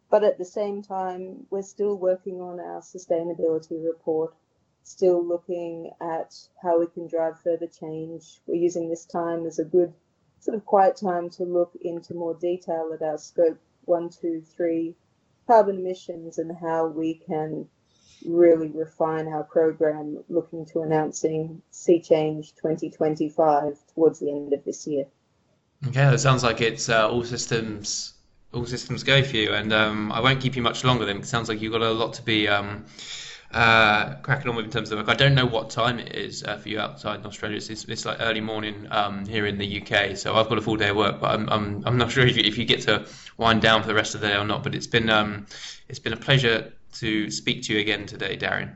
But 0.09 0.23
at 0.23 0.37
the 0.37 0.45
same 0.45 0.81
time, 0.81 1.47
we're 1.49 1.61
still 1.61 1.95
working 1.97 2.41
on 2.41 2.59
our 2.59 2.81
sustainability 2.81 3.83
report. 3.83 4.33
still 4.83 5.23
looking 5.23 5.91
at 6.01 6.35
how 6.61 6.79
we 6.79 6.87
can 6.87 7.07
drive 7.07 7.39
further 7.39 7.67
change. 7.67 8.41
We're 8.47 8.55
using 8.55 8.89
this 8.89 9.05
time 9.05 9.45
as 9.45 9.59
a 9.59 9.63
good 9.63 9.93
sort 10.39 10.57
of 10.57 10.65
quiet 10.65 10.97
time 10.97 11.29
to 11.29 11.43
look 11.45 11.75
into 11.81 12.15
more 12.15 12.33
detail 12.33 12.91
at 12.93 13.01
our 13.03 13.17
scope 13.17 13.59
one, 13.85 14.09
two, 14.09 14.41
three 14.41 14.95
carbon 15.47 15.77
emissions 15.77 16.39
and 16.39 16.55
how 16.57 16.87
we 16.87 17.13
can 17.13 17.67
really 18.25 18.69
refine 18.69 19.27
our 19.27 19.43
program 19.43 20.23
looking 20.29 20.65
to 20.65 20.81
announcing 20.81 21.61
SeaChange 21.71 22.55
2025 22.55 23.77
towards 23.93 24.19
the 24.19 24.29
end 24.31 24.53
of 24.53 24.63
this 24.63 24.87
year. 24.87 25.05
Okay, 25.87 26.05
that 26.05 26.19
sounds 26.19 26.43
like 26.43 26.61
it's 26.61 26.89
uh, 26.89 27.09
all 27.09 27.23
systems 27.23 28.13
all 28.53 28.65
systems 28.65 29.03
go 29.03 29.23
for 29.23 29.37
you, 29.37 29.53
and 29.53 29.71
um, 29.73 30.11
I 30.11 30.19
won't 30.19 30.41
keep 30.41 30.55
you 30.55 30.61
much 30.61 30.83
longer. 30.83 31.05
Then 31.05 31.17
it 31.17 31.25
sounds 31.25 31.49
like 31.49 31.61
you've 31.61 31.71
got 31.71 31.81
a 31.81 31.91
lot 31.91 32.13
to 32.13 32.21
be 32.21 32.47
um, 32.47 32.85
uh, 33.51 34.15
cracking 34.15 34.49
on 34.49 34.55
with 34.55 34.65
in 34.65 34.71
terms 34.71 34.91
of 34.91 34.99
work. 34.99 35.09
I 35.09 35.15
don't 35.15 35.33
know 35.33 35.45
what 35.45 35.69
time 35.69 35.99
it 35.99 36.15
is 36.15 36.43
uh, 36.43 36.57
for 36.57 36.69
you 36.69 36.79
outside 36.79 37.21
in 37.21 37.25
Australia. 37.25 37.57
It's, 37.57 37.69
it's 37.69 38.05
like 38.05 38.17
early 38.19 38.41
morning 38.41 38.87
um, 38.91 39.25
here 39.25 39.45
in 39.45 39.57
the 39.57 39.81
UK, 39.81 40.17
so 40.17 40.35
I've 40.35 40.49
got 40.49 40.57
a 40.57 40.61
full 40.61 40.75
day 40.75 40.89
of 40.89 40.97
work, 40.97 41.19
but 41.19 41.31
I'm 41.31 41.49
I'm, 41.49 41.83
I'm 41.85 41.97
not 41.97 42.11
sure 42.13 42.25
if 42.25 42.37
you, 42.37 42.43
if 42.43 42.57
you 42.57 42.65
get 42.65 42.81
to 42.83 43.07
wind 43.37 43.61
down 43.61 43.81
for 43.81 43.87
the 43.87 43.95
rest 43.95 44.13
of 44.13 44.21
the 44.21 44.27
day 44.27 44.35
or 44.35 44.45
not. 44.45 44.63
But 44.63 44.75
it's 44.75 44.87
been 44.87 45.09
um, 45.09 45.47
it's 45.89 45.99
been 45.99 46.13
a 46.13 46.17
pleasure 46.17 46.73
to 46.93 47.31
speak 47.31 47.63
to 47.63 47.73
you 47.73 47.79
again 47.79 48.05
today, 48.05 48.35
Darian. 48.35 48.75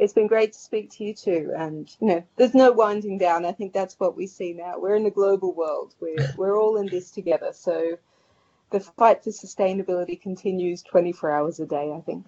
It's 0.00 0.14
been 0.14 0.28
great 0.28 0.54
to 0.54 0.58
speak 0.58 0.90
to 0.92 1.04
you 1.04 1.14
too, 1.14 1.52
and 1.54 1.86
you 2.00 2.06
know, 2.06 2.24
there's 2.36 2.54
no 2.54 2.72
winding 2.72 3.18
down. 3.18 3.44
I 3.44 3.52
think 3.52 3.74
that's 3.74 4.00
what 4.00 4.16
we 4.16 4.26
see 4.26 4.54
now. 4.54 4.78
We're 4.78 4.96
in 4.96 5.04
the 5.04 5.10
global 5.10 5.52
world. 5.54 5.94
We're 6.00 6.32
we're 6.38 6.58
all 6.58 6.78
in 6.78 6.86
this 6.86 7.10
together. 7.10 7.50
So 7.52 7.98
the 8.70 8.80
fight 8.80 9.22
for 9.22 9.28
sustainability 9.30 10.20
continues 10.20 10.82
24 10.82 11.30
hours 11.30 11.60
a 11.60 11.66
day. 11.66 11.92
I 11.94 12.00
think. 12.00 12.24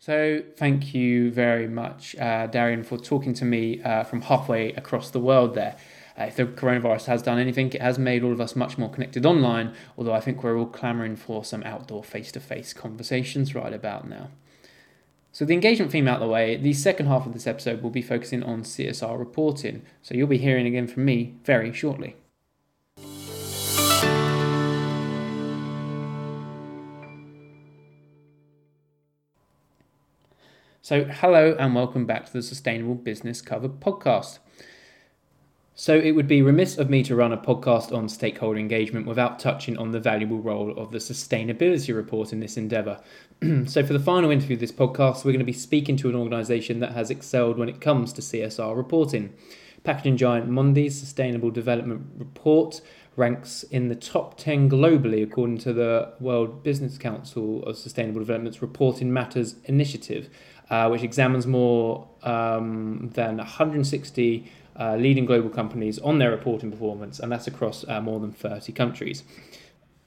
So, 0.00 0.42
thank 0.56 0.94
you 0.94 1.30
very 1.32 1.66
much, 1.66 2.14
uh, 2.16 2.46
Darian, 2.46 2.84
for 2.84 2.98
talking 2.98 3.34
to 3.34 3.44
me 3.44 3.82
uh, 3.82 4.04
from 4.04 4.22
halfway 4.22 4.72
across 4.72 5.10
the 5.10 5.18
world 5.20 5.54
there. 5.54 5.76
Uh, 6.18 6.24
if 6.24 6.36
the 6.36 6.46
coronavirus 6.46 7.06
has 7.06 7.22
done 7.22 7.38
anything, 7.38 7.72
it 7.72 7.82
has 7.82 7.98
made 7.98 8.24
all 8.24 8.32
of 8.32 8.40
us 8.40 8.56
much 8.56 8.78
more 8.78 8.90
connected 8.90 9.24
online, 9.26 9.74
although 9.96 10.12
I 10.12 10.20
think 10.20 10.42
we're 10.42 10.56
all 10.56 10.66
clamouring 10.66 11.16
for 11.16 11.44
some 11.44 11.62
outdoor 11.62 12.02
face 12.02 12.30
to 12.32 12.40
face 12.40 12.72
conversations 12.72 13.54
right 13.54 13.72
about 13.72 14.08
now. 14.08 14.30
So, 15.38 15.44
the 15.44 15.54
engagement 15.54 15.92
theme 15.92 16.08
out 16.08 16.16
of 16.16 16.22
the 16.22 16.26
way, 16.26 16.56
the 16.56 16.72
second 16.72 17.06
half 17.06 17.24
of 17.24 17.32
this 17.32 17.46
episode 17.46 17.80
will 17.80 17.90
be 17.90 18.02
focusing 18.02 18.42
on 18.42 18.64
CSR 18.64 19.16
reporting, 19.16 19.82
so 20.02 20.16
you'll 20.16 20.26
be 20.26 20.36
hearing 20.36 20.66
again 20.66 20.88
from 20.88 21.04
me 21.04 21.36
very 21.44 21.72
shortly. 21.72 22.16
So, 30.82 31.04
hello 31.04 31.54
and 31.56 31.72
welcome 31.72 32.04
back 32.04 32.26
to 32.26 32.32
the 32.32 32.42
Sustainable 32.42 32.96
Business 32.96 33.40
Covered 33.40 33.78
podcast. 33.78 34.40
So, 35.80 35.96
it 35.96 36.10
would 36.10 36.26
be 36.26 36.42
remiss 36.42 36.76
of 36.76 36.90
me 36.90 37.04
to 37.04 37.14
run 37.14 37.32
a 37.32 37.36
podcast 37.36 37.96
on 37.96 38.08
stakeholder 38.08 38.58
engagement 38.58 39.06
without 39.06 39.38
touching 39.38 39.78
on 39.78 39.92
the 39.92 40.00
valuable 40.00 40.40
role 40.40 40.76
of 40.76 40.90
the 40.90 40.98
sustainability 40.98 41.94
report 41.94 42.32
in 42.32 42.40
this 42.40 42.56
endeavour. 42.56 43.00
so, 43.64 43.86
for 43.86 43.92
the 43.92 44.00
final 44.00 44.32
interview 44.32 44.56
of 44.56 44.60
this 44.60 44.72
podcast, 44.72 45.18
we're 45.18 45.30
going 45.30 45.38
to 45.38 45.44
be 45.44 45.52
speaking 45.52 45.96
to 45.98 46.08
an 46.08 46.16
organisation 46.16 46.80
that 46.80 46.94
has 46.94 47.12
excelled 47.12 47.58
when 47.58 47.68
it 47.68 47.80
comes 47.80 48.12
to 48.14 48.22
CSR 48.22 48.76
reporting. 48.76 49.32
Packaging 49.84 50.16
giant 50.16 50.48
Mondi's 50.48 50.98
Sustainable 50.98 51.52
Development 51.52 52.04
Report 52.18 52.80
ranks 53.14 53.62
in 53.62 53.86
the 53.86 53.94
top 53.94 54.36
10 54.36 54.68
globally 54.68 55.22
according 55.22 55.58
to 55.58 55.72
the 55.72 56.12
World 56.18 56.64
Business 56.64 56.98
Council 56.98 57.62
of 57.62 57.76
Sustainable 57.78 58.18
Development's 58.18 58.60
Reporting 58.60 59.12
Matters 59.12 59.54
initiative, 59.66 60.28
uh, 60.70 60.88
which 60.88 61.04
examines 61.04 61.46
more 61.46 62.08
um, 62.24 63.10
than 63.14 63.36
160 63.36 64.50
uh, 64.78 64.96
leading 64.96 65.26
global 65.26 65.50
companies 65.50 65.98
on 65.98 66.18
their 66.18 66.30
reporting 66.30 66.70
performance, 66.70 67.18
and 67.20 67.30
that's 67.30 67.46
across 67.46 67.84
uh, 67.88 68.00
more 68.00 68.20
than 68.20 68.32
30 68.32 68.72
countries. 68.72 69.24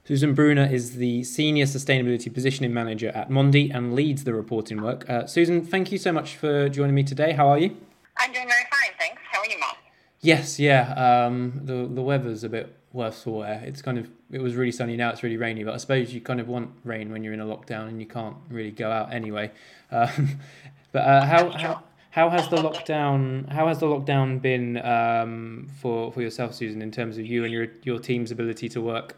Susan 0.04 0.34
Bruner 0.34 0.66
is 0.66 0.96
the 0.96 1.24
Senior 1.24 1.66
Sustainability 1.66 2.34
Positioning 2.34 2.74
Manager 2.74 3.10
at 3.10 3.30
Mondi 3.30 3.74
and 3.74 3.94
leads 3.94 4.24
the 4.24 4.34
reporting 4.34 4.82
work. 4.82 5.08
Uh, 5.10 5.28
Susan, 5.28 5.64
thank 5.64 5.92
you 5.92 5.98
so 5.98 6.12
much 6.12 6.36
for 6.36 6.70
joining 6.70 6.96
me 6.96 7.04
today. 7.04 7.34
How 7.34 7.48
are 7.48 7.60
you? 7.60 7.78
I'm 8.18 8.34
doing 8.34 8.48
very 8.48 8.64
fine, 8.70 8.92
thanks. 8.98 9.22
How 9.32 9.40
are 9.40 9.46
you, 9.48 9.60
Matt? 9.60 9.78
Yes, 10.22 10.60
yeah. 10.60 10.94
Um, 10.94 11.62
the 11.64 11.88
the 11.88 12.02
weather's 12.02 12.44
a 12.44 12.50
bit 12.50 12.76
worse 12.94 13.24
for 13.24 13.40
wear. 13.40 13.62
It's 13.66 13.82
kind 13.82 13.98
of 13.98 14.10
it 14.32 14.42
was 14.42 14.56
really 14.56 14.72
sunny. 14.72 14.96
Now 14.96 15.10
it's 15.10 15.24
really 15.24 15.38
rainy. 15.38 15.64
But 15.64 15.74
I 15.74 15.78
suppose 15.78 16.14
you 16.14 16.22
kind 16.22 16.40
of 16.40 16.48
want 16.48 16.72
rain 16.84 17.12
when 17.12 17.24
you're 17.24 17.34
in 17.34 17.40
a 17.40 17.46
lockdown 17.46 17.88
and 17.88 18.00
you 18.00 18.08
can't 18.08 18.36
really 18.50 18.72
go 18.72 18.92
out 18.92 19.14
anyway. 19.14 19.52
Um, 19.92 20.40
but 20.92 21.00
uh, 21.00 21.26
how, 21.26 21.50
how 21.50 21.84
how 22.12 22.30
has 22.30 22.48
the 22.50 22.58
lockdown 22.58 23.50
how 23.50 23.68
has 23.68 23.80
the 23.80 23.88
lockdown 23.88 24.42
been 24.42 24.78
um, 24.86 25.68
for 25.82 26.12
for 26.12 26.22
yourself, 26.22 26.54
Susan, 26.54 26.82
in 26.82 26.92
terms 26.92 27.18
of 27.18 27.26
you 27.26 27.44
and 27.44 27.52
your 27.52 27.68
your 27.84 28.00
team's 28.00 28.32
ability 28.32 28.70
to 28.70 28.82
work? 28.82 29.18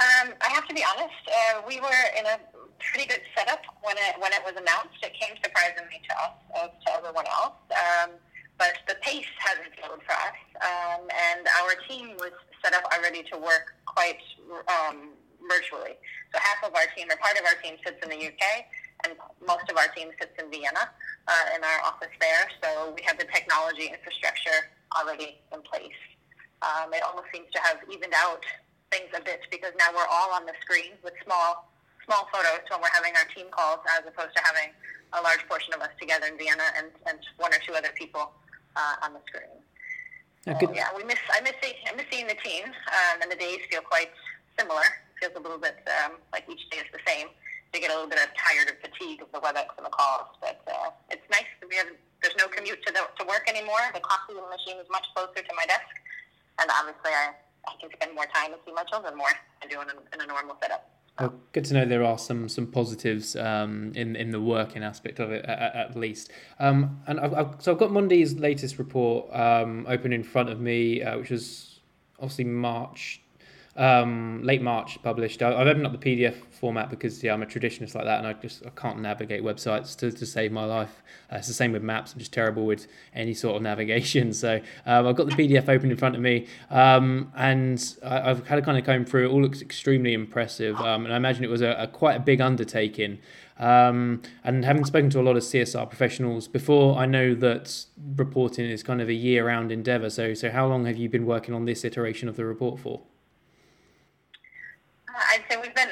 Um, 0.00 0.34
I 0.40 0.48
have 0.50 0.68
to 0.68 0.74
be 0.74 0.84
honest. 0.84 1.14
Uh, 1.26 1.62
we 1.66 1.80
were 1.80 2.04
in 2.18 2.26
a 2.26 2.38
pretty 2.92 3.08
good 3.08 3.22
setup 3.36 3.62
when 3.82 3.96
it 3.96 4.20
when 4.20 4.32
it 4.32 4.42
was 4.44 4.52
announced. 4.52 5.00
It 5.02 5.14
came 5.18 5.34
surprisingly 5.42 6.00
to 6.08 6.14
us 6.22 6.36
as 6.62 6.70
to 6.86 6.92
everyone 6.92 7.26
else. 7.26 7.56
Um, 7.72 8.10
but 8.58 8.74
the 8.86 8.94
pace 9.02 9.26
hasn't 9.38 9.72
slowed 9.80 10.00
for 10.06 10.12
us, 10.12 10.38
um, 10.62 11.08
and 11.10 11.48
our 11.62 11.74
team 11.88 12.14
was 12.20 12.30
set 12.62 12.72
up 12.74 12.84
already 12.94 13.24
to 13.32 13.38
work 13.38 13.74
quite 13.86 14.20
um, 14.68 15.10
virtually. 15.48 15.96
So 16.32 16.38
half 16.38 16.62
of 16.62 16.74
our 16.74 16.86
team, 16.96 17.08
or 17.10 17.16
part 17.16 17.38
of 17.38 17.44
our 17.46 17.60
team, 17.62 17.76
sits 17.84 17.98
in 18.02 18.10
the 18.10 18.26
UK, 18.26 18.66
and 19.04 19.14
most 19.46 19.68
of 19.70 19.76
our 19.76 19.88
team 19.94 20.08
sits 20.18 20.32
in 20.38 20.50
Vienna 20.50 20.88
uh, 21.28 21.56
in 21.56 21.62
our 21.62 21.80
office 21.84 22.12
there. 22.20 22.48
So 22.62 22.92
we 22.96 23.02
have 23.04 23.18
the 23.18 23.28
technology 23.28 23.92
infrastructure 23.92 24.72
already 24.96 25.38
in 25.52 25.60
place. 25.62 26.00
Um, 26.62 26.92
it 26.92 27.02
almost 27.02 27.28
seems 27.32 27.46
to 27.52 27.60
have 27.60 27.78
evened 27.92 28.14
out 28.16 28.44
things 28.90 29.10
a 29.16 29.20
bit 29.20 29.40
because 29.50 29.72
now 29.78 29.92
we're 29.92 30.08
all 30.10 30.32
on 30.32 30.46
the 30.46 30.54
screen 30.60 30.96
with 31.02 31.14
small 31.24 31.68
small 32.04 32.28
photos 32.32 32.60
when 32.68 32.80
we're 32.80 32.92
having 32.92 33.16
our 33.16 33.24
team 33.34 33.46
calls 33.50 33.80
as 33.96 34.04
opposed 34.06 34.36
to 34.36 34.42
having 34.44 34.68
a 35.16 35.20
large 35.22 35.40
portion 35.48 35.72
of 35.72 35.80
us 35.80 35.88
together 35.98 36.26
in 36.26 36.36
Vienna 36.36 36.68
and, 36.76 36.88
and 37.06 37.18
one 37.38 37.52
or 37.52 37.58
two 37.64 37.72
other 37.72 37.88
people 37.94 38.32
uh, 38.76 38.96
on 39.02 39.14
the 39.14 39.20
screen. 39.26 39.56
So, 40.44 40.52
yeah, 40.74 40.88
we 40.94 41.04
miss. 41.04 41.16
I 41.32 41.40
miss. 41.40 41.56
seeing 41.62 41.74
I 41.88 41.96
miss 41.96 42.04
seeing 42.12 42.26
the 42.26 42.36
team, 42.44 42.64
um, 42.68 43.22
and 43.22 43.32
the 43.32 43.36
days 43.36 43.60
feel 43.70 43.80
quite 43.80 44.10
similar. 44.58 44.84
It 44.84 45.32
feels 45.32 45.32
a 45.36 45.40
little 45.40 45.56
bit 45.56 45.76
um, 46.04 46.20
like 46.32 46.44
each 46.50 46.68
day 46.68 46.78
is 46.78 46.90
the 46.92 47.00
same. 47.08 47.28
They 47.74 47.80
get 47.80 47.90
a 47.90 47.94
little 47.94 48.08
bit 48.08 48.22
of 48.22 48.30
tired 48.38 48.70
of 48.70 48.78
fatigue 48.78 49.20
of 49.20 49.32
the 49.32 49.40
WebEx 49.40 49.74
and 49.76 49.84
the 49.84 49.90
calls, 49.90 50.28
but 50.40 50.62
uh, 50.70 50.94
it's 51.10 51.28
nice 51.28 51.42
we 51.68 51.74
have. 51.74 51.88
There's 52.22 52.36
no 52.38 52.46
commute 52.46 52.78
to 52.86 52.92
the, 52.92 53.00
to 53.18 53.26
work 53.26 53.48
anymore. 53.48 53.90
The 53.92 53.98
coffee 53.98 54.34
machine 54.34 54.78
is 54.78 54.86
much 54.92 55.04
closer 55.12 55.42
to 55.42 55.54
my 55.56 55.66
desk, 55.66 55.82
and 56.60 56.70
obviously 56.70 57.10
I, 57.10 57.34
I 57.66 57.72
can 57.80 57.90
spend 57.90 58.14
more 58.14 58.26
time 58.32 58.52
and 58.52 58.60
see 58.64 58.72
my 58.72 58.84
children 58.84 59.16
more 59.16 59.26
than 59.60 59.70
do 59.70 59.80
in 59.80 59.88
a, 59.88 60.14
in 60.14 60.20
a 60.20 60.26
normal 60.32 60.56
setup. 60.62 60.88
Well, 61.18 61.34
good 61.50 61.64
to 61.64 61.74
know 61.74 61.84
there 61.84 62.04
are 62.04 62.16
some 62.16 62.48
some 62.48 62.68
positives 62.68 63.34
um, 63.34 63.90
in 63.96 64.14
in 64.14 64.30
the 64.30 64.40
working 64.40 64.84
aspect 64.84 65.18
of 65.18 65.32
it 65.32 65.44
at, 65.44 65.74
at 65.74 65.96
least. 65.96 66.30
Um, 66.60 67.00
and 67.08 67.18
I've, 67.18 67.34
I've, 67.34 67.54
so 67.58 67.72
I've 67.72 67.78
got 67.78 67.90
Mondi's 67.90 68.34
latest 68.36 68.78
report 68.78 69.34
um, 69.34 69.84
open 69.88 70.12
in 70.12 70.22
front 70.22 70.48
of 70.48 70.60
me, 70.60 71.02
uh, 71.02 71.18
which 71.18 71.30
was 71.30 71.80
obviously 72.20 72.44
March 72.44 73.20
um, 73.76 74.42
late 74.42 74.62
March 74.62 75.02
published. 75.02 75.42
I, 75.42 75.50
have 75.50 75.66
opened 75.66 75.86
up 75.86 76.00
the 76.00 76.16
PDF 76.16 76.36
format 76.64 76.88
because 76.88 77.22
yeah, 77.22 77.34
I'm 77.34 77.42
a 77.42 77.46
traditionalist 77.46 77.94
like 77.94 78.06
that, 78.06 78.20
and 78.20 78.26
I 78.26 78.32
just 78.32 78.64
I 78.64 78.70
can't 78.70 78.98
navigate 78.98 79.42
websites 79.42 79.94
to, 79.98 80.10
to 80.10 80.24
save 80.24 80.50
my 80.50 80.64
life. 80.64 81.02
Uh, 81.30 81.36
it's 81.36 81.46
the 81.46 81.52
same 81.52 81.72
with 81.72 81.82
maps. 81.82 82.14
I'm 82.14 82.20
just 82.20 82.32
terrible 82.32 82.64
with 82.64 82.86
any 83.14 83.34
sort 83.34 83.56
of 83.56 83.62
navigation. 83.62 84.32
So 84.44 84.60
um, 84.86 85.06
I've 85.06 85.16
got 85.16 85.28
the 85.28 85.34
PDF 85.34 85.68
open 85.68 85.90
in 85.90 85.96
front 85.96 86.14
of 86.14 86.20
me, 86.20 86.46
um, 86.70 87.32
and 87.36 87.96
I, 88.02 88.20
have 88.20 88.46
had 88.46 88.58
a 88.58 88.62
kind 88.62 88.78
of 88.78 88.84
comb 88.84 89.04
through. 89.04 89.28
It 89.28 89.32
all 89.32 89.42
looks 89.42 89.60
extremely 89.60 90.12
impressive, 90.14 90.78
um, 90.80 91.04
and 91.04 91.12
I 91.12 91.16
imagine 91.16 91.44
it 91.44 91.50
was 91.50 91.60
a, 91.60 91.72
a 91.78 91.86
quite 91.86 92.16
a 92.16 92.20
big 92.20 92.40
undertaking. 92.40 93.18
Um, 93.58 94.22
and 94.42 94.64
having 94.64 94.84
spoken 94.84 95.10
to 95.10 95.20
a 95.20 95.22
lot 95.28 95.36
of 95.36 95.42
CSR 95.42 95.88
professionals 95.88 96.48
before, 96.48 96.98
I 96.98 97.06
know 97.06 97.34
that 97.34 97.84
reporting 98.16 98.64
is 98.66 98.82
kind 98.82 99.00
of 99.00 99.08
a 99.08 99.14
year-round 99.14 99.70
endeavour. 99.70 100.10
So, 100.10 100.34
so 100.34 100.50
how 100.50 100.66
long 100.66 100.86
have 100.86 100.96
you 100.96 101.08
been 101.08 101.26
working 101.26 101.54
on 101.54 101.64
this 101.64 101.84
iteration 101.84 102.28
of 102.28 102.36
the 102.36 102.44
report 102.44 102.80
for? 102.80 103.02
I'd 105.16 105.44
say 105.48 105.56
we've 105.56 105.74
been 105.74 105.90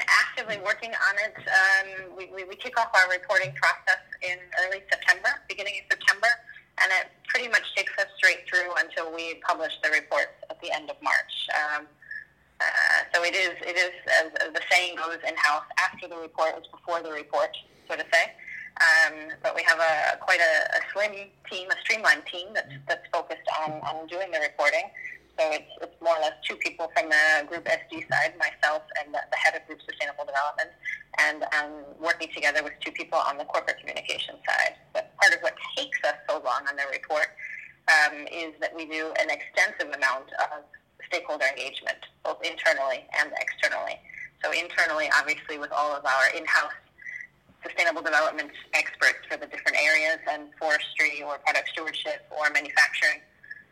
working 0.61 0.93
on 0.93 1.15
it. 1.25 1.37
Um, 1.49 2.17
we, 2.17 2.29
we, 2.35 2.45
we 2.45 2.57
kick 2.57 2.79
off 2.79 2.91
our 2.93 3.11
reporting 3.11 3.53
process 3.55 4.03
in 4.21 4.37
early 4.67 4.83
September, 4.91 5.31
beginning 5.49 5.75
of 5.81 5.97
September, 5.97 6.29
and 6.83 6.91
it 7.01 7.09
pretty 7.29 7.49
much 7.49 7.63
takes 7.75 7.93
us 7.99 8.07
straight 8.17 8.45
through 8.49 8.75
until 8.77 9.15
we 9.15 9.41
publish 9.47 9.73
the 9.83 9.91
reports 9.91 10.37
at 10.51 10.61
the 10.61 10.71
end 10.73 10.91
of 10.91 10.97
March. 11.03 11.35
Um, 11.55 11.87
uh, 12.61 12.65
so 13.15 13.25
it 13.25 13.35
is, 13.35 13.57
it 13.63 13.77
is 13.77 13.93
as, 14.21 14.31
as 14.47 14.53
the 14.53 14.61
saying 14.71 14.97
goes 14.97 15.19
in-house, 15.27 15.65
after 15.79 16.07
the 16.07 16.17
report 16.17 16.55
is 16.61 16.67
before 16.69 17.03
the 17.03 17.11
report, 17.11 17.57
so 17.89 17.97
to 17.97 18.05
say. 18.13 18.33
Um, 18.81 19.37
but 19.43 19.55
we 19.55 19.63
have 19.65 19.79
a 19.79 20.17
quite 20.19 20.41
a, 20.41 20.77
a 20.77 20.81
slim 20.93 21.13
team, 21.51 21.69
a 21.71 21.77
streamlined 21.81 22.25
team 22.27 22.49
that's, 22.55 22.73
that's 22.89 23.07
focused 23.13 23.47
on, 23.61 23.73
on 23.83 24.07
doing 24.07 24.31
the 24.31 24.41
reporting. 24.41 24.89
So 25.39 25.49
it's, 25.51 25.73
it's 25.81 25.97
more 26.03 26.17
or 26.17 26.21
less 26.21 26.37
two 26.47 26.57
people 26.57 26.91
from 26.97 27.09
the 27.09 27.47
group 27.49 27.65
SD 27.65 28.05
side, 28.09 28.37
myself 28.39 28.83
and 29.01 29.15
the, 29.15 29.21
the 29.31 29.37
head 29.37 29.57
of 29.57 29.67
group 29.67 29.81
sustainable 29.81 30.25
development, 30.29 30.71
and 31.19 31.45
um, 31.57 31.73
working 32.01 32.29
together 32.35 32.63
with 32.63 32.73
two 32.81 32.93
people 32.93 33.19
on 33.19 33.39
the 33.39 33.45
corporate 33.45 33.79
communication 33.81 34.37
side. 34.47 34.77
But 34.93 35.17
part 35.17 35.33
of 35.33 35.41
what 35.41 35.55
takes 35.77 35.99
us 36.05 36.17
so 36.29 36.43
long 36.45 36.69
on 36.69 36.77
the 36.77 36.85
report 36.93 37.33
um, 37.89 38.29
is 38.31 38.53
that 38.61 38.77
we 38.77 38.87
do 38.87 39.13
an 39.19 39.31
extensive 39.31 39.89
amount 39.89 40.29
of 40.53 40.65
stakeholder 41.09 41.47
engagement, 41.47 41.99
both 42.25 42.39
internally 42.45 43.09
and 43.19 43.33
externally. 43.41 43.97
So 44.45 44.53
internally, 44.53 45.09
obviously, 45.17 45.59
with 45.59 45.73
all 45.73 45.95
of 45.95 46.05
our 46.05 46.35
in-house 46.37 46.77
sustainable 47.63 48.03
development 48.03 48.51
experts 48.75 49.23
for 49.31 49.37
the 49.37 49.47
different 49.47 49.79
areas 49.79 50.19
and 50.29 50.51
forestry 50.59 51.23
or 51.23 51.39
product 51.39 51.69
stewardship 51.71 52.27
or 52.31 52.51
manufacturing, 52.51 53.23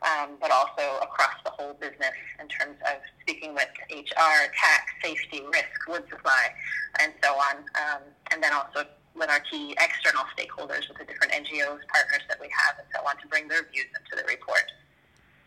um, 0.03 0.37
but 0.41 0.51
also 0.51 0.99
across 1.03 1.35
the 1.45 1.51
whole 1.51 1.75
business 1.75 2.17
in 2.41 2.49
terms 2.49 2.77
of 2.89 3.01
speaking 3.21 3.55
with 3.55 3.69
HR, 3.91 4.49
tax, 4.57 4.93
safety, 5.03 5.43
risk, 5.53 5.89
wood 5.89 6.05
supply, 6.09 6.53
and 7.01 7.13
so 7.23 7.35
on. 7.35 7.57
Um, 7.77 8.03
and 8.33 8.43
then 8.43 8.53
also 8.53 8.85
with 9.15 9.29
our 9.29 9.41
key 9.41 9.77
external 9.81 10.25
stakeholders, 10.37 10.89
with 10.89 10.99
the 10.99 11.05
different 11.05 11.33
NGOs, 11.33 11.81
partners 11.93 12.25
that 12.29 12.41
we 12.41 12.49
have, 12.49 12.79
and 12.79 12.87
so 12.95 13.01
on, 13.07 13.17
to 13.21 13.27
bring 13.29 13.49
their 13.49 13.65
views 13.71 13.91
into 13.93 14.17
the 14.17 14.27
report. 14.29 14.65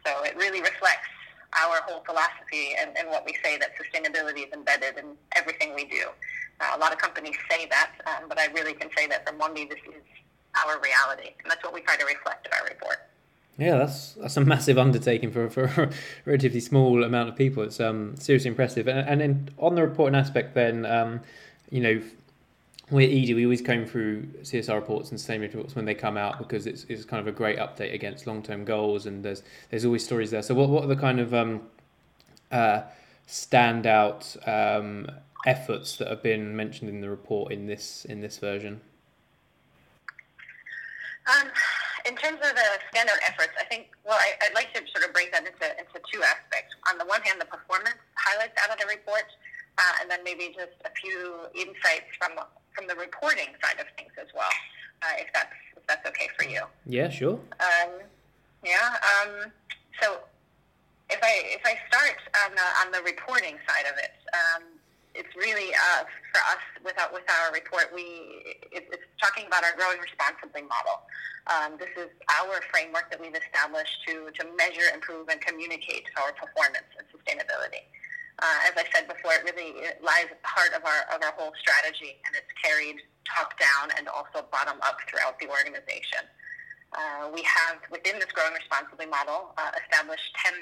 So 0.05 0.23
it 0.23 0.35
really 0.35 0.61
reflects 0.61 1.09
our 1.55 1.81
whole 1.85 2.03
philosophy 2.05 2.75
and, 2.79 2.97
and 2.97 3.09
what 3.09 3.25
we 3.25 3.37
say 3.43 3.57
that 3.57 3.71
sustainability 3.77 4.47
is 4.47 4.53
embedded 4.53 4.97
in 4.97 5.15
everything 5.35 5.73
we 5.75 5.85
do. 5.85 6.09
Uh, 6.59 6.75
a 6.75 6.79
lot 6.79 6.91
of 6.91 6.97
companies 6.97 7.35
say 7.49 7.67
that, 7.67 7.91
um, 8.05 8.29
but 8.29 8.39
I 8.39 8.47
really 8.53 8.73
can 8.73 8.89
say 8.97 9.07
that 9.07 9.27
for 9.27 9.33
Mondi, 9.33 9.69
this 9.69 9.79
is 9.87 10.03
our 10.65 10.79
reality, 10.79 11.33
and 11.41 11.49
that's 11.49 11.63
what 11.63 11.73
we 11.73 11.81
try 11.81 11.95
to 11.97 12.05
reflect 12.05 12.45
in 12.45 12.53
our 12.53 12.65
report. 12.65 12.97
Yeah, 13.57 13.77
that's 13.77 14.13
that's 14.13 14.35
a 14.37 14.41
massive 14.41 14.79
undertaking 14.79 15.31
for, 15.31 15.49
for 15.49 15.65
a 15.65 15.91
relatively 16.25 16.59
small 16.59 17.03
amount 17.03 17.29
of 17.29 17.35
people. 17.35 17.63
It's 17.63 17.79
um, 17.79 18.15
seriously 18.17 18.49
impressive. 18.49 18.87
And, 18.87 19.07
and 19.07 19.21
then 19.21 19.49
on 19.59 19.75
the 19.75 19.83
reporting 19.83 20.15
aspect, 20.15 20.55
then 20.55 20.85
um, 20.85 21.21
you 21.69 21.81
know, 21.81 22.01
we're 22.89 23.07
edie, 23.07 23.33
we 23.33 23.45
always 23.45 23.61
comb 23.61 23.85
through 23.85 24.23
CSR 24.41 24.75
reports 24.75 25.11
and 25.11 25.19
sustainability 25.19 25.55
reports 25.55 25.75
when 25.75 25.85
they 25.85 25.95
come 25.95 26.17
out 26.17 26.39
because 26.39 26.67
it's, 26.67 26.85
it's 26.85 27.05
kind 27.05 27.21
of 27.21 27.27
a 27.27 27.31
great 27.31 27.57
update 27.57 27.93
against 27.93 28.27
long 28.27 28.41
term 28.41 28.65
goals 28.65 29.05
and 29.05 29.23
there's 29.23 29.43
there's 29.69 29.85
always 29.85 30.03
stories 30.03 30.31
there. 30.31 30.41
So 30.41 30.55
what 30.55 30.69
what 30.69 30.83
are 30.83 30.87
the 30.87 30.95
kind 30.95 31.19
of 31.19 31.33
um, 31.33 31.61
uh, 32.51 32.81
standout 33.27 34.47
um, 34.47 35.09
efforts 35.45 35.97
that 35.97 36.07
have 36.07 36.23
been 36.23 36.55
mentioned 36.55 36.89
in 36.89 37.01
the 37.01 37.09
report 37.09 37.51
in 37.51 37.67
this 37.67 38.05
in 38.05 38.21
this 38.21 38.39
version? 38.39 38.81
Um, 41.25 41.47
in 42.05 42.15
terms 42.15 42.39
of 42.43 42.51
the 42.55 42.69
standout 42.91 43.19
efforts, 43.25 43.53
I 43.59 43.63
think 43.65 43.91
well, 44.05 44.17
I, 44.19 44.35
would 44.47 44.55
like 44.55 44.73
to 44.73 44.81
sort 44.91 45.07
of 45.07 45.13
break 45.13 45.31
that 45.31 45.45
into 45.45 45.67
into 45.79 45.97
two 46.11 46.21
aspects. 46.23 46.75
On 46.91 46.97
the 46.97 47.05
one 47.05 47.21
hand, 47.21 47.39
the 47.39 47.45
performance 47.45 47.99
highlights 48.15 48.55
out 48.61 48.71
of 48.71 48.79
the 48.79 48.87
report, 48.87 49.25
uh, 49.77 49.93
and 50.01 50.11
then 50.11 50.19
maybe 50.23 50.53
just 50.55 50.75
a 50.85 50.91
few 50.99 51.47
insights 51.55 52.11
from 52.19 52.35
from 52.75 52.87
the 52.87 52.95
reporting 52.95 53.55
side 53.63 53.79
of 53.79 53.87
things 53.97 54.11
as 54.19 54.27
well, 54.35 54.51
uh, 55.03 55.15
if 55.17 55.27
that's 55.33 55.55
if 55.77 55.83
that's 55.87 56.05
okay 56.07 56.27
for 56.37 56.45
you. 56.45 56.63
Yeah, 56.85 57.09
sure. 57.09 57.39
Um, 57.59 58.03
yeah. 58.63 58.97
Um, 58.99 59.51
so 60.01 60.19
if 61.09 61.19
I 61.21 61.33
if 61.55 61.61
I 61.65 61.77
start 61.87 62.19
on 62.45 62.51
the 62.55 62.67
on 62.85 62.87
the 62.91 63.01
reporting 63.03 63.57
side 63.67 63.87
of 63.87 63.97
it, 63.97 64.15
um, 64.33 64.63
it's 65.15 65.33
really 65.35 65.73
uh, 65.73 66.03
for 66.33 66.41
us 66.49 66.63
with 66.83 66.97
our, 66.99 67.13
with 67.13 67.25
our 67.29 67.53
report. 67.53 67.93
We 67.93 68.03
it, 68.71 68.89
it's 68.91 69.07
talking 69.21 69.45
about 69.45 69.63
our 69.63 69.75
growing 69.77 69.99
responsibly 70.01 70.63
model. 70.65 71.05
Um, 71.47 71.77
this 71.77 71.91
is 71.97 72.09
our 72.41 72.61
framework 72.71 73.11
that 73.11 73.19
we've 73.21 73.35
established 73.35 74.01
to 74.07 74.31
to 74.39 74.43
measure, 74.57 74.87
improve, 74.93 75.29
and 75.29 75.39
communicate 75.41 76.09
our 76.17 76.33
performance 76.33 76.89
and 76.97 77.05
sustainability. 77.13 77.85
Uh, 78.41 78.65
as 78.65 78.73
I 78.73 78.85
said 78.89 79.07
before, 79.07 79.33
it 79.37 79.43
really 79.45 79.77
it 79.85 80.01
lies 80.01 80.27
at 80.33 80.41
the 80.41 80.49
heart 80.49 80.73
of 80.73 80.83
our 80.83 81.01
of 81.13 81.21
our 81.21 81.33
whole 81.37 81.53
strategy, 81.61 82.17
and 82.25 82.33
it's 82.33 82.49
carried 82.57 82.97
top 83.29 83.53
down 83.59 83.93
and 83.97 84.09
also 84.09 84.45
bottom 84.51 84.77
up 84.81 84.97
throughout 85.07 85.37
the 85.39 85.47
organization. 85.47 86.25
Uh, 86.93 87.29
we 87.33 87.41
have 87.41 87.77
within 87.89 88.17
this 88.17 88.29
growing 88.33 88.53
responsibly 88.53 89.05
model 89.05 89.53
uh, 89.57 89.71
established 89.81 90.33
ten 90.41 90.53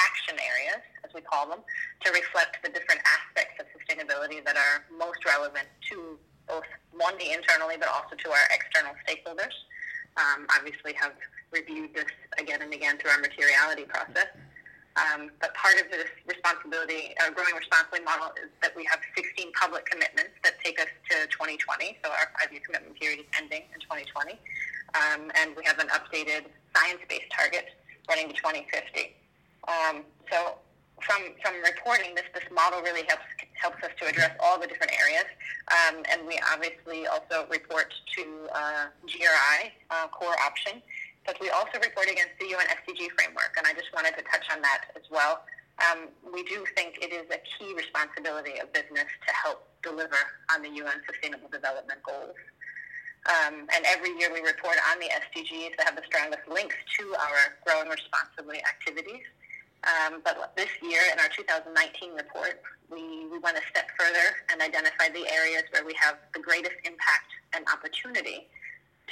action 0.00 0.36
areas, 0.38 0.82
as 1.04 1.10
we 1.14 1.20
call 1.20 1.48
them, 1.48 1.60
to 2.04 2.08
reflect 2.12 2.58
the 2.62 2.70
different 2.70 3.00
aspects 3.04 3.58
of 3.60 3.66
sustainability 3.74 4.44
that 4.44 4.56
are 4.56 4.84
most 4.92 5.24
relevant 5.24 5.66
to 5.90 6.18
both 6.46 6.66
Mondi 6.96 7.34
internally, 7.34 7.76
but 7.78 7.88
also 7.88 8.16
to 8.16 8.28
our 8.30 8.46
external 8.50 8.94
stakeholders. 9.04 9.52
Um, 10.16 10.46
obviously, 10.50 10.94
have 10.94 11.12
reviewed 11.52 11.94
this 11.94 12.10
again 12.38 12.62
and 12.62 12.72
again 12.72 12.98
through 12.98 13.10
our 13.12 13.20
materiality 13.20 13.84
process. 13.84 14.28
Um, 14.98 15.30
but 15.40 15.54
part 15.54 15.78
of 15.78 15.86
this 15.92 16.10
responsibility, 16.26 17.14
our 17.22 17.30
growing 17.30 17.54
responsibly 17.54 18.00
model 18.02 18.34
is 18.42 18.50
that 18.62 18.74
we 18.74 18.82
have 18.90 18.98
16 19.14 19.52
public 19.52 19.86
commitments 19.86 20.34
that 20.42 20.58
take 20.64 20.80
us 20.80 20.90
to 21.10 21.26
2020. 21.30 21.98
So 22.02 22.10
our 22.10 22.34
five-year 22.40 22.62
commitment 22.66 22.98
period 22.98 23.20
is 23.20 23.30
ending 23.38 23.62
in 23.70 23.78
2020. 23.78 24.34
Um, 24.98 25.30
and 25.38 25.54
we 25.54 25.62
have 25.64 25.78
an 25.78 25.86
updated 25.94 26.50
science-based 26.74 27.30
target 27.30 27.70
running 28.08 28.28
to 28.28 28.34
2050. 28.34 29.14
Um, 29.68 30.02
so 30.32 30.58
from 31.04 31.36
from 31.42 31.54
reporting, 31.62 32.14
this 32.14 32.26
this 32.34 32.48
model 32.50 32.80
really 32.82 33.04
helps 33.06 33.28
helps 33.54 33.82
us 33.84 33.92
to 34.00 34.08
address 34.08 34.32
all 34.40 34.58
the 34.58 34.66
different 34.66 34.92
areas, 34.98 35.28
um, 35.70 36.02
and 36.10 36.26
we 36.26 36.40
obviously 36.52 37.06
also 37.06 37.46
report 37.50 37.92
to 38.16 38.22
uh, 38.54 38.86
GRI 39.06 39.72
uh, 39.90 40.08
core 40.08 40.36
option, 40.40 40.82
but 41.26 41.36
we 41.40 41.50
also 41.50 41.78
report 41.78 42.08
against 42.10 42.34
the 42.40 42.48
UN 42.48 42.66
SDG 42.82 43.12
framework, 43.14 43.54
and 43.56 43.66
I 43.66 43.72
just 43.74 43.92
wanted 43.92 44.16
to 44.16 44.22
touch 44.24 44.46
on 44.50 44.62
that 44.62 44.90
as 44.96 45.04
well. 45.10 45.44
Um, 45.78 46.08
we 46.34 46.42
do 46.42 46.64
think 46.74 46.98
it 46.98 47.12
is 47.14 47.30
a 47.30 47.38
key 47.54 47.74
responsibility 47.74 48.58
of 48.58 48.72
business 48.72 49.06
to 49.06 49.30
help 49.34 49.68
deliver 49.82 50.18
on 50.50 50.62
the 50.62 50.70
UN 50.82 50.98
Sustainable 51.06 51.48
Development 51.48 52.02
Goals. 52.02 52.34
Um, 53.26 53.68
and 53.74 53.84
every 53.86 54.10
year 54.18 54.32
we 54.32 54.40
report 54.40 54.78
on 54.90 54.98
the 54.98 55.06
SDGs 55.06 55.76
that 55.76 55.86
have 55.86 55.96
the 55.96 56.06
strongest 56.06 56.48
links 56.50 56.74
to 56.98 57.14
our 57.14 57.58
growing 57.66 57.88
responsibly 57.88 58.58
activities. 58.64 59.22
Um, 59.86 60.20
but 60.24 60.52
this 60.56 60.70
year, 60.82 61.00
in 61.12 61.18
our 61.18 61.28
2019 61.28 62.14
report, 62.14 62.60
we, 62.90 63.28
we 63.30 63.38
went 63.38 63.56
a 63.56 63.62
step 63.70 63.90
further 63.98 64.34
and 64.50 64.60
identified 64.60 65.14
the 65.14 65.28
areas 65.30 65.62
where 65.70 65.84
we 65.84 65.94
have 65.94 66.18
the 66.34 66.40
greatest 66.40 66.74
impact 66.84 67.30
and 67.54 67.64
opportunity 67.72 68.48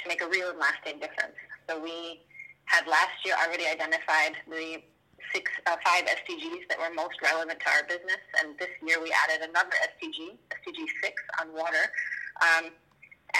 to 0.01 0.03
make 0.07 0.21
a 0.21 0.27
real 0.27 0.49
and 0.49 0.59
lasting 0.59 0.99
difference. 0.99 1.37
So 1.69 1.81
we 1.81 2.21
had 2.65 2.85
last 2.87 3.15
year 3.23 3.35
already 3.39 3.65
identified 3.65 4.35
the 4.49 4.83
six, 5.33 5.51
uh, 5.65 5.77
five 5.83 6.03
SDGs 6.05 6.67
that 6.69 6.79
were 6.79 6.93
most 6.93 7.21
relevant 7.23 7.59
to 7.59 7.67
our 7.71 7.83
business, 7.87 8.21
and 8.39 8.57
this 8.59 8.71
year 8.85 9.01
we 9.01 9.11
added 9.11 9.47
another 9.47 9.75
SDG, 9.95 10.35
SDG 10.51 10.85
6 11.03 11.23
on 11.41 11.53
water, 11.53 11.91
um, 12.43 12.71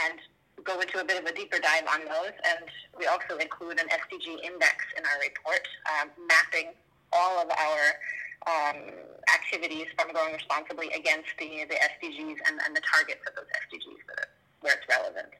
and 0.07 0.19
go 0.63 0.79
into 0.79 0.99
a 0.99 1.05
bit 1.05 1.21
of 1.21 1.25
a 1.25 1.33
deeper 1.33 1.59
dive 1.59 1.85
on 1.87 2.03
those. 2.05 2.35
And 2.43 2.65
we 2.97 3.05
also 3.05 3.37
include 3.37 3.79
an 3.79 3.87
SDG 3.87 4.43
index 4.43 4.83
in 4.97 5.03
our 5.05 5.19
report, 5.21 5.63
um, 5.95 6.09
mapping 6.27 6.73
all 7.13 7.41
of 7.41 7.49
our 7.49 7.81
um, 8.47 8.93
activities 9.33 9.87
from 9.97 10.11
growing 10.13 10.33
responsibly 10.33 10.87
against 10.95 11.29
the, 11.39 11.65
the 11.67 11.75
SDGs 11.75 12.37
and, 12.47 12.59
and 12.65 12.75
the 12.75 12.81
targets 12.81 13.21
of 13.27 13.35
those 13.35 13.49
SDGs 13.67 14.03
where 14.61 14.73
it's 14.73 14.87
relevant. 14.89 15.31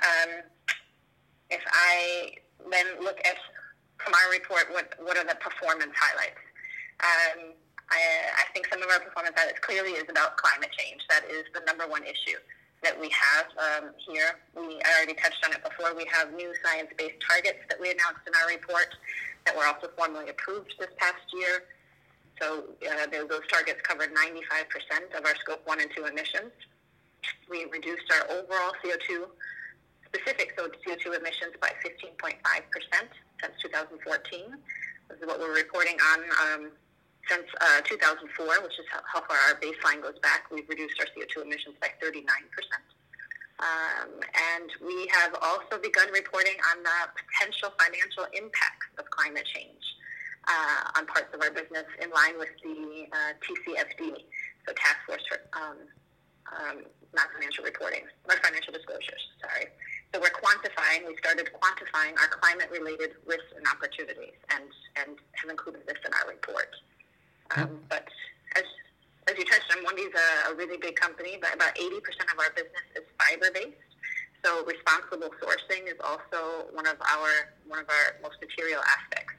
Um, 0.00 0.30
if 1.50 1.62
I 1.66 2.32
then 2.70 2.86
look 3.02 3.18
at 3.24 3.36
from 3.98 4.14
our 4.14 4.30
report, 4.30 4.70
what, 4.70 4.94
what 5.02 5.16
are 5.18 5.26
the 5.26 5.34
performance 5.36 5.92
highlights? 5.98 6.38
Um, 7.02 7.52
I, 7.90 7.98
I 8.36 8.44
think 8.52 8.68
some 8.70 8.82
of 8.82 8.88
our 8.90 9.00
performance 9.00 9.34
highlights 9.36 9.58
clearly 9.60 9.98
is 9.98 10.06
about 10.08 10.36
climate 10.36 10.70
change. 10.76 11.02
That 11.10 11.24
is 11.26 11.44
the 11.54 11.60
number 11.66 11.88
one 11.88 12.04
issue 12.04 12.38
that 12.82 12.94
we 12.94 13.10
have 13.10 13.46
um, 13.58 13.90
here. 13.98 14.38
We 14.54 14.78
I 14.78 15.02
already 15.02 15.14
touched 15.14 15.42
on 15.44 15.50
it 15.52 15.62
before. 15.64 15.96
We 15.96 16.06
have 16.12 16.32
new 16.32 16.54
science-based 16.62 17.18
targets 17.26 17.58
that 17.68 17.80
we 17.80 17.90
announced 17.90 18.22
in 18.26 18.34
our 18.38 18.46
report 18.46 18.94
that 19.44 19.56
were 19.56 19.66
also 19.66 19.88
formally 19.96 20.28
approved 20.28 20.74
this 20.78 20.90
past 20.98 21.22
year. 21.32 21.64
So 22.40 22.64
uh, 22.86 23.06
those 23.10 23.46
targets 23.50 23.80
covered 23.82 24.14
95% 24.14 25.18
of 25.18 25.24
our 25.24 25.34
scope 25.36 25.62
1 25.66 25.80
and 25.80 25.90
2 25.94 26.04
emissions. 26.04 26.52
We 27.50 27.66
reduced 27.66 28.06
our 28.12 28.30
overall 28.30 28.72
CO2, 28.84 29.26
specific 30.06 30.56
CO2 30.56 31.18
emissions 31.18 31.54
by 31.60 31.72
15.5% 31.84 32.38
since 33.42 33.54
2014. 33.62 34.40
This 35.08 35.18
is 35.18 35.26
what 35.26 35.40
we're 35.40 35.54
reporting 35.54 35.96
on 36.12 36.20
um, 36.44 36.70
since 37.28 37.44
uh, 37.60 37.80
2004, 37.82 38.62
which 38.62 38.78
is 38.78 38.86
how, 38.90 39.00
how, 39.04 39.26
far 39.26 39.36
our 39.48 39.60
baseline 39.60 40.02
goes 40.02 40.18
back. 40.20 40.50
We've 40.50 40.68
reduced 40.68 41.00
our 41.00 41.06
CO2 41.06 41.44
emissions 41.44 41.76
by 41.80 41.88
39%. 42.02 42.18
Um, 43.58 44.22
and 44.22 44.70
we 44.86 45.10
have 45.10 45.34
also 45.42 45.82
begun 45.82 46.08
reporting 46.14 46.54
on 46.70 46.82
the 46.82 46.98
potential 47.18 47.74
financial 47.74 48.30
impacts 48.30 48.86
of 48.98 49.10
climate 49.10 49.46
change 49.50 49.82
uh, 50.46 50.94
on 50.98 51.06
parts 51.06 51.34
of 51.34 51.42
our 51.42 51.50
business 51.50 51.86
in 51.98 52.10
line 52.10 52.38
with 52.38 52.54
the 52.62 53.10
uh, 53.10 53.32
TCFD, 53.42 54.14
so 54.66 54.72
Task 54.78 54.98
Force 55.06 55.26
for 55.26 55.42
um, 55.58 55.78
um, 56.54 56.76
not 57.12 57.28
financial 57.34 57.64
reporting, 57.64 58.06
or 58.30 58.36
financial 58.40 58.72
disclosures, 58.72 59.20
sorry. 59.40 59.68
So 60.14 60.20
we're 60.20 60.32
quantifying, 60.32 61.04
we 61.06 61.16
started 61.18 61.50
quantifying 61.52 62.16
our 62.16 62.28
climate-related 62.40 63.20
risks 63.26 63.52
and 63.56 63.66
opportunities 63.66 64.38
and, 64.54 64.64
and 64.96 65.18
have 65.34 65.50
included 65.50 65.82
this 65.86 65.98
in 66.06 66.12
our 66.14 66.28
report. 66.28 66.72
Um, 67.56 67.80
but 67.88 68.08
as 69.28 69.36
you 69.36 69.44
touched 69.44 69.70
on, 69.76 69.82
Mondi's 69.84 70.14
a, 70.14 70.52
a 70.52 70.54
really 70.56 70.78
big 70.78 70.96
company, 70.96 71.38
but 71.40 71.54
about 71.54 71.74
80% 71.76 71.92
of 72.32 72.38
our 72.38 72.50
business 72.56 72.86
is 72.96 73.04
fiber 73.20 73.52
based. 73.52 73.76
So 74.44 74.64
responsible 74.64 75.30
sourcing 75.42 75.86
is 75.86 75.98
also 76.02 76.70
one 76.72 76.86
of 76.86 76.96
our 77.02 77.52
one 77.66 77.80
of 77.80 77.88
our 77.90 78.16
most 78.22 78.40
material 78.40 78.80
aspects. 78.86 79.34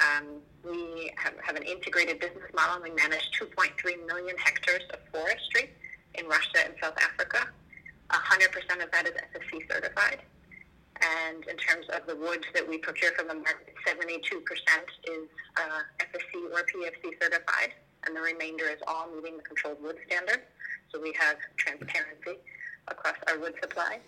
Um, 0.00 0.42
we 0.64 1.12
have, 1.16 1.34
have 1.42 1.56
an 1.56 1.62
integrated 1.62 2.20
business 2.20 2.50
model. 2.54 2.82
We 2.82 2.90
manage 2.90 3.30
2.3 3.38 4.06
million 4.06 4.36
hectares 4.38 4.82
of 4.92 5.00
forestry 5.12 5.70
in 6.14 6.26
Russia 6.26 6.66
and 6.66 6.74
South 6.82 6.96
Africa. 6.98 7.46
100% 8.10 8.82
of 8.82 8.90
that 8.90 9.06
is 9.06 9.12
FSC 9.12 9.70
certified. 9.70 10.20
And 11.00 11.46
in 11.46 11.56
terms 11.56 11.86
of 11.94 12.06
the 12.06 12.16
wood 12.16 12.44
that 12.54 12.68
we 12.68 12.78
procure 12.78 13.12
from 13.12 13.28
the 13.28 13.34
market, 13.34 13.74
72% 13.86 14.10
is 14.10 15.28
uh, 15.56 15.80
FSC 16.00 16.52
or 16.52 16.64
PEFC 16.64 17.22
certified, 17.22 17.72
and 18.06 18.16
the 18.16 18.20
remainder 18.20 18.64
is 18.64 18.78
all 18.86 19.08
meeting 19.14 19.36
the 19.36 19.42
controlled 19.42 19.82
wood 19.82 19.96
standard. 20.06 20.42
So 20.92 21.00
we 21.00 21.14
have 21.18 21.36
transparency 21.56 22.40
across 22.88 23.16
our 23.28 23.38
wood 23.38 23.54
supply. 23.60 24.00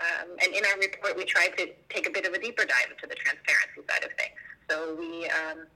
Um, 0.00 0.30
and 0.42 0.54
in 0.54 0.64
our 0.64 0.78
report, 0.78 1.16
we 1.16 1.24
tried 1.24 1.56
to 1.58 1.68
take 1.88 2.08
a 2.08 2.10
bit 2.10 2.26
of 2.26 2.32
a 2.32 2.38
deeper 2.38 2.64
dive 2.64 2.90
into 2.90 3.06
the 3.06 3.14
transparency 3.14 3.82
side 3.88 4.04
of 4.04 4.10
things. 4.16 4.32
So 4.68 4.96
we 4.98 5.28
um, 5.28 5.66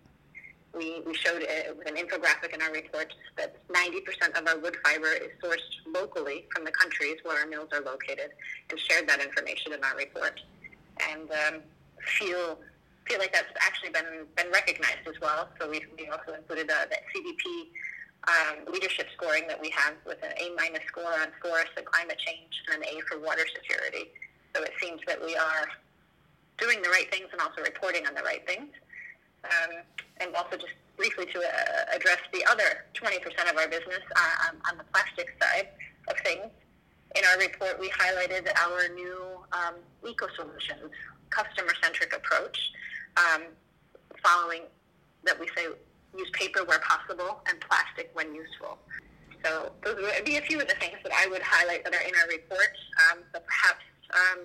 we, 0.74 1.02
we 1.06 1.14
showed 1.14 1.42
it 1.42 1.76
with 1.76 1.88
an 1.88 1.94
infographic 1.96 2.52
in 2.52 2.60
our 2.60 2.72
report 2.72 3.14
that 3.36 3.56
90% 3.68 4.38
of 4.38 4.46
our 4.48 4.58
wood 4.58 4.76
fiber 4.84 5.12
is 5.12 5.30
sourced 5.42 5.60
locally 5.86 6.46
from 6.52 6.64
the 6.64 6.72
countries 6.72 7.16
where 7.22 7.38
our 7.40 7.46
mills 7.46 7.68
are 7.72 7.80
located, 7.80 8.30
and 8.70 8.78
shared 8.78 9.08
that 9.08 9.20
information 9.20 9.72
in 9.72 9.84
our 9.84 9.96
report. 9.96 10.40
And 11.10 11.30
um, 11.30 11.60
feel 12.18 12.58
feel 13.06 13.18
like 13.18 13.32
that's 13.32 13.52
actually 13.60 13.90
been 13.90 14.26
been 14.36 14.50
recognized 14.50 15.06
as 15.06 15.20
well. 15.20 15.48
So 15.60 15.68
we, 15.68 15.84
we 15.98 16.08
also 16.08 16.34
included 16.34 16.70
uh, 16.70 16.86
that 16.88 17.02
CDP 17.14 17.68
um, 18.28 18.72
leadership 18.72 19.06
scoring 19.14 19.46
that 19.48 19.60
we 19.60 19.70
have 19.70 19.94
with 20.06 20.22
an 20.22 20.32
A 20.40 20.54
minus 20.56 20.84
score 20.88 21.12
on 21.20 21.28
forest 21.42 21.72
and 21.76 21.84
climate 21.84 22.18
change 22.18 22.62
and 22.72 22.82
an 22.82 22.88
A 22.88 23.00
for 23.02 23.20
water 23.20 23.44
security. 23.54 24.10
So 24.56 24.62
it 24.62 24.72
seems 24.80 25.00
that 25.06 25.22
we 25.22 25.36
are 25.36 25.68
doing 26.58 26.80
the 26.82 26.88
right 26.88 27.10
things 27.12 27.26
and 27.32 27.40
also 27.40 27.62
reporting 27.62 28.06
on 28.06 28.14
the 28.14 28.22
right 28.22 28.46
things. 28.46 28.70
Um, 29.44 29.82
and 30.18 30.34
also 30.34 30.56
just 30.56 30.72
briefly 30.96 31.26
to 31.26 31.38
uh, 31.38 31.96
address 31.96 32.18
the 32.32 32.44
other 32.48 32.86
20% 32.94 33.50
of 33.50 33.58
our 33.58 33.68
business 33.68 34.00
uh, 34.16 34.48
on, 34.48 34.56
on, 34.70 34.78
the 34.78 34.84
plastic 34.92 35.36
side 35.42 35.68
of 36.08 36.16
things. 36.24 36.46
In 37.16 37.22
our 37.30 37.38
report, 37.38 37.78
we 37.78 37.90
highlighted 37.90 38.48
our 38.56 38.88
new 38.94 39.20
um, 39.52 39.74
eco-solutions, 41.34 41.74
customer-centric 41.80 42.16
approach, 42.16 42.72
um, 43.16 43.42
following 44.22 44.62
that 45.24 45.38
we 45.38 45.46
say 45.56 45.66
use 46.16 46.30
paper 46.32 46.64
where 46.64 46.78
possible 46.80 47.40
and 47.48 47.60
plastic 47.60 48.10
when 48.14 48.34
useful. 48.34 48.78
So 49.44 49.72
those 49.82 49.96
would 49.96 50.24
be 50.24 50.36
a 50.36 50.40
few 50.40 50.60
of 50.60 50.68
the 50.68 50.74
things 50.74 50.96
that 51.02 51.12
I 51.12 51.28
would 51.28 51.42
highlight 51.42 51.84
that 51.84 51.94
are 51.94 52.00
in 52.00 52.14
our 52.22 52.28
report. 52.28 52.72
Um, 53.10 53.18
but 53.32 53.44
perhaps 53.46 53.84
um, 54.14 54.40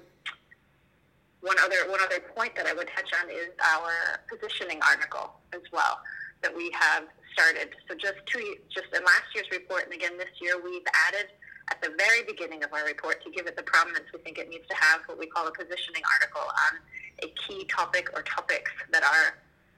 one 1.42 1.56
other 1.64 1.90
one 1.90 2.02
other 2.02 2.20
point 2.36 2.56
that 2.56 2.66
I 2.66 2.74
would 2.74 2.90
touch 2.90 3.10
on 3.24 3.30
is 3.30 3.50
our 3.64 4.20
positioning 4.28 4.80
article 4.82 5.32
as 5.54 5.62
well 5.72 6.00
that 6.42 6.56
we 6.56 6.72
have 6.74 7.04
started. 7.32 7.70
So 7.88 7.96
just 7.96 8.18
two 8.26 8.56
just 8.70 8.88
in 8.94 9.04
last 9.06 9.24
year's 9.34 9.48
report 9.52 9.86
and 9.86 9.94
again 9.94 10.18
this 10.18 10.36
year 10.42 10.56
we've 10.62 10.84
added 11.08 11.32
at 11.72 11.82
the 11.82 11.94
very 11.98 12.24
beginning 12.24 12.64
of 12.64 12.74
our 12.74 12.86
report 12.86 13.24
to 13.24 13.32
give 13.32 13.48
it 13.48 13.56
the 13.56 13.64
prominence 13.64 14.06
we 14.14 14.20
think 14.20 14.38
it 14.38 14.50
needs 14.50 14.68
to 14.68 14.76
have 14.76 15.02
what 15.06 15.18
we 15.18 15.28
call 15.28 15.48
a 15.48 15.52
positioning 15.52 16.02
article 16.14 16.42
on 16.42 16.80
a 17.24 17.28
key 17.42 17.66
topic 17.66 18.10
or 18.14 18.22
topics 18.24 18.72
that 18.92 19.04
are 19.04 19.38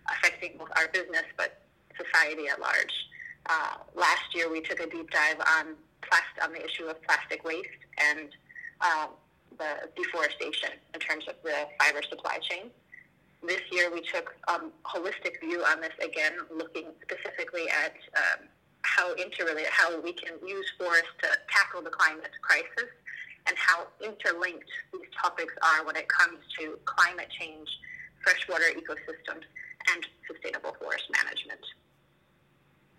affecting 0.10 0.58
both 0.58 0.70
our 0.78 0.88
business 0.90 1.24
but 1.38 1.62
society 1.98 2.48
at 2.48 2.60
large. 2.60 2.94
Uh, 3.50 3.78
last 3.96 4.34
year 4.34 4.52
we 4.52 4.62
took 4.62 4.80
a 4.80 4.90
deep 4.90 5.10
dive 5.12 5.40
on 5.40 5.76
plast- 6.02 6.40
on 6.44 6.54
the 6.54 6.64
issue 6.64 6.86
of 6.86 7.02
plastic 7.04 7.44
waste 7.44 7.68
and 7.98 8.30
uh, 8.82 9.08
the 9.58 9.90
deforestation 9.96 10.70
in 10.94 11.00
terms 11.00 11.26
of 11.28 11.36
the 11.44 11.68
fiber 11.80 12.02
supply 12.10 12.38
chain. 12.40 12.70
This 13.44 13.62
year, 13.72 13.92
we 13.92 14.02
took 14.02 14.36
a 14.48 14.54
um, 14.54 14.72
holistic 14.86 15.40
view 15.40 15.64
on 15.64 15.82
this 15.82 15.94
again, 16.00 16.34
looking 16.56 16.86
specifically 17.02 17.68
at 17.70 17.96
um, 18.16 18.48
how 18.84 19.14
interrelated, 19.16 19.72
how 19.72 20.00
we 20.02 20.14
can 20.14 20.34
use 20.46 20.66
forests 20.78 21.08
to 21.22 21.30
tackle 21.50 21.82
the 21.82 21.90
climate 21.90 22.32
crisis, 22.42 22.90
and 23.48 23.56
how 23.58 23.88
interlinked 24.04 24.70
these 24.94 25.10
topics 25.20 25.54
are 25.64 25.86
when 25.86 25.96
it 25.96 26.08
comes 26.08 26.40
to 26.60 26.78
climate 26.86 27.28
change, 27.40 27.68
freshwater 28.24 28.66
ecosystems, 28.76 29.44
and 29.94 30.06
sustainable 30.28 30.76
forest 30.80 31.06
management. 31.12 31.62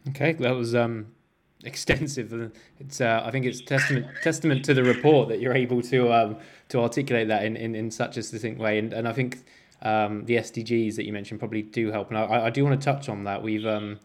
Okay, 0.08 0.32
that 0.32 0.54
was 0.56 0.74
um, 0.74 1.06
extensive. 1.64 2.52
It's 2.80 3.00
uh, 3.00 3.22
I 3.24 3.30
think 3.30 3.46
it's 3.46 3.60
testament 3.60 4.06
testament 4.22 4.64
to 4.64 4.74
the 4.74 4.82
report 4.82 5.28
that 5.28 5.40
you're 5.40 5.54
able 5.54 5.82
to 5.82 6.12
um, 6.12 6.36
to 6.70 6.80
articulate 6.80 7.28
that 7.28 7.44
in, 7.44 7.56
in, 7.56 7.74
in 7.74 7.90
such 7.90 8.16
a 8.16 8.22
succinct 8.22 8.58
way. 8.58 8.78
And 8.78 8.92
and 8.92 9.06
I 9.06 9.12
think 9.12 9.44
um, 9.82 10.24
the 10.24 10.36
SDGs 10.36 10.96
that 10.96 11.04
you 11.04 11.12
mentioned 11.12 11.40
probably 11.40 11.62
do 11.62 11.90
help. 11.90 12.08
And 12.08 12.18
I, 12.18 12.46
I 12.46 12.50
do 12.50 12.64
want 12.64 12.80
to 12.80 12.84
touch 12.84 13.08
on 13.08 13.24
that. 13.24 13.42
We've 13.42 13.66
um, 13.66 14.00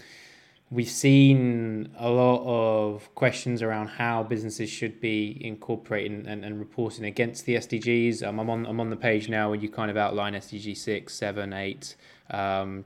we've 0.70 0.90
seen 0.90 1.90
a 1.98 2.10
lot 2.10 2.44
of 2.46 3.14
questions 3.16 3.62
around 3.62 3.88
how 3.88 4.24
businesses 4.24 4.70
should 4.70 5.00
be 5.00 5.38
incorporating 5.40 6.28
and, 6.28 6.44
and 6.44 6.60
reporting 6.60 7.06
against 7.06 7.46
the 7.46 7.56
SDGs. 7.56 8.26
Um, 8.28 8.40
I'm 8.40 8.50
on 8.50 8.66
I'm 8.66 8.80
on 8.80 8.90
the 8.90 8.98
page 8.98 9.30
now 9.30 9.50
where 9.50 9.60
you 9.60 9.70
kind 9.70 9.90
of 9.90 9.98
outline 9.98 10.34
SDG 10.34 10.76
six, 10.76 11.14
seven, 11.14 11.54
eight, 11.54 11.96
um, 12.30 12.84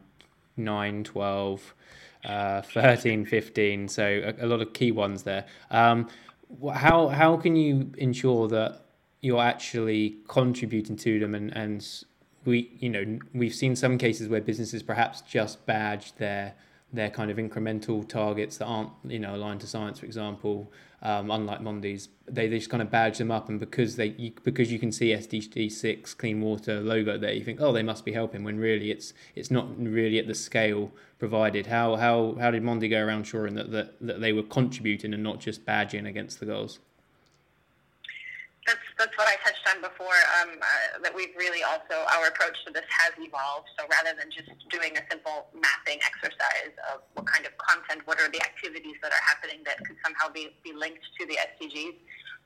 nine, 0.57 1.03
twelve 1.03 1.73
uh, 2.23 2.61
13, 2.61 3.25
15. 3.25 3.87
So 3.87 4.33
a, 4.39 4.45
a, 4.45 4.47
lot 4.47 4.61
of 4.61 4.73
key 4.73 4.91
ones 4.91 5.23
there. 5.23 5.45
Um, 5.71 6.07
how 6.73 7.07
how 7.07 7.37
can 7.37 7.55
you 7.55 7.91
ensure 7.97 8.47
that 8.49 8.81
you're 9.21 9.41
actually 9.41 10.17
contributing 10.27 10.97
to 10.97 11.19
them 11.19 11.33
and 11.33 11.55
and 11.55 11.87
we 12.43 12.71
you 12.79 12.89
know 12.89 13.19
we've 13.33 13.53
seen 13.53 13.75
some 13.75 13.97
cases 13.97 14.27
where 14.27 14.41
businesses 14.41 14.83
perhaps 14.83 15.21
just 15.21 15.65
badge 15.65 16.13
their 16.15 16.53
their 16.93 17.09
kind 17.09 17.31
of 17.31 17.37
incremental 17.37 18.07
targets 18.07 18.57
that 18.57 18.65
aren't 18.65 18.91
you 19.03 19.19
know 19.19 19.35
aligned 19.35 19.61
to 19.61 19.67
science 19.67 19.99
for 19.99 20.05
example 20.05 20.71
um, 21.03 21.31
unlike 21.31 21.61
Mondi's, 21.61 22.09
they, 22.27 22.47
they 22.47 22.59
just 22.59 22.69
kind 22.69 22.83
of 22.83 22.91
badge 22.91 23.17
them 23.17 23.31
up, 23.31 23.49
and 23.49 23.59
because 23.59 23.95
they 23.95 24.07
you, 24.17 24.33
because 24.43 24.71
you 24.71 24.77
can 24.77 24.91
see 24.91 25.07
SDG 25.07 25.71
six 25.71 26.13
clean 26.13 26.41
water 26.41 26.79
logo 26.79 27.17
there, 27.17 27.33
you 27.33 27.43
think 27.43 27.59
oh 27.59 27.71
they 27.71 27.81
must 27.81 28.05
be 28.05 28.11
helping 28.11 28.43
when 28.43 28.59
really 28.59 28.91
it's 28.91 29.13
it's 29.33 29.49
not 29.49 29.67
really 29.79 30.19
at 30.19 30.27
the 30.27 30.35
scale 30.35 30.91
provided. 31.17 31.65
How 31.65 31.95
how 31.95 32.35
how 32.39 32.51
did 32.51 32.61
Mondi 32.61 32.87
go 32.87 33.03
around 33.03 33.19
ensuring 33.19 33.55
that, 33.55 33.71
that 33.71 33.95
that 33.99 34.21
they 34.21 34.31
were 34.31 34.43
contributing 34.43 35.11
and 35.13 35.23
not 35.23 35.39
just 35.39 35.65
badging 35.65 36.07
against 36.07 36.39
the 36.39 36.45
goals? 36.45 36.77
That's 39.01 39.17
what 39.17 39.25
I 39.25 39.33
touched 39.41 39.65
on 39.65 39.81
before. 39.81 40.13
Um, 40.37 40.61
uh, 40.61 41.01
that 41.01 41.09
we've 41.09 41.33
really 41.33 41.65
also 41.65 42.05
our 42.13 42.29
approach 42.29 42.53
to 42.65 42.69
this 42.69 42.85
has 42.85 43.17
evolved. 43.17 43.65
So 43.73 43.89
rather 43.89 44.13
than 44.13 44.29
just 44.29 44.53
doing 44.69 44.93
a 44.93 45.01
simple 45.09 45.49
mapping 45.57 45.97
exercise 46.05 46.77
of 46.93 47.01
what 47.17 47.25
kind 47.25 47.49
of 47.49 47.57
content, 47.57 48.05
what 48.05 48.21
are 48.21 48.29
the 48.29 48.37
activities 48.45 49.01
that 49.01 49.09
are 49.09 49.25
happening 49.25 49.65
that 49.65 49.81
could 49.89 49.97
somehow 50.05 50.29
be, 50.29 50.53
be 50.61 50.77
linked 50.77 51.01
to 51.17 51.25
the 51.25 51.41
SDGs, 51.57 51.97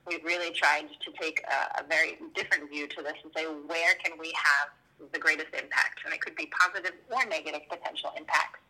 we've 0.07 0.23
really 0.23 0.55
tried 0.55 0.87
to 0.87 1.09
take 1.19 1.43
a, 1.43 1.83
a 1.83 1.87
very 1.91 2.23
different 2.31 2.71
view 2.71 2.87
to 2.87 3.03
this 3.03 3.19
and 3.19 3.35
say 3.35 3.43
where 3.67 3.99
can 3.99 4.15
we 4.15 4.31
have 4.39 4.71
the 5.11 5.19
greatest 5.19 5.51
impact, 5.51 6.07
and 6.07 6.15
it 6.15 6.23
could 6.23 6.39
be 6.39 6.47
positive 6.55 6.95
or 7.11 7.19
negative 7.27 7.67
potential 7.67 8.15
impacts 8.15 8.63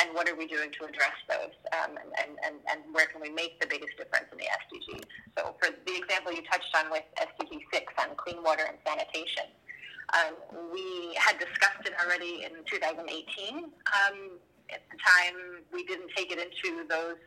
and 0.00 0.14
what 0.14 0.28
are 0.28 0.36
we 0.36 0.46
doing 0.46 0.70
to 0.80 0.84
address 0.84 1.16
those, 1.28 1.52
um, 1.76 1.98
and, 2.00 2.38
and, 2.40 2.56
and 2.70 2.80
where 2.92 3.06
can 3.06 3.20
we 3.20 3.28
make 3.28 3.60
the 3.60 3.66
biggest 3.66 3.96
difference 3.96 4.26
in 4.32 4.38
the 4.38 4.48
SDGs. 4.48 5.04
So 5.36 5.54
for 5.60 5.68
the 5.68 5.94
example 5.96 6.32
you 6.32 6.42
touched 6.48 6.72
on 6.76 6.90
with 6.90 7.04
SDG 7.20 7.60
6 7.72 7.92
on 8.00 8.16
clean 8.16 8.42
water 8.42 8.64
and 8.64 8.78
sanitation, 8.86 9.52
um, 10.12 10.34
we 10.72 11.14
had 11.16 11.38
discussed 11.38 11.84
it 11.84 11.92
already 12.00 12.44
in 12.44 12.64
2018. 12.68 13.64
Um, 13.64 14.38
at 14.72 14.80
the 14.88 14.98
time, 15.00 15.64
we 15.72 15.84
didn't 15.84 16.10
take 16.16 16.32
it 16.32 16.38
into 16.38 16.84
those 16.88 17.20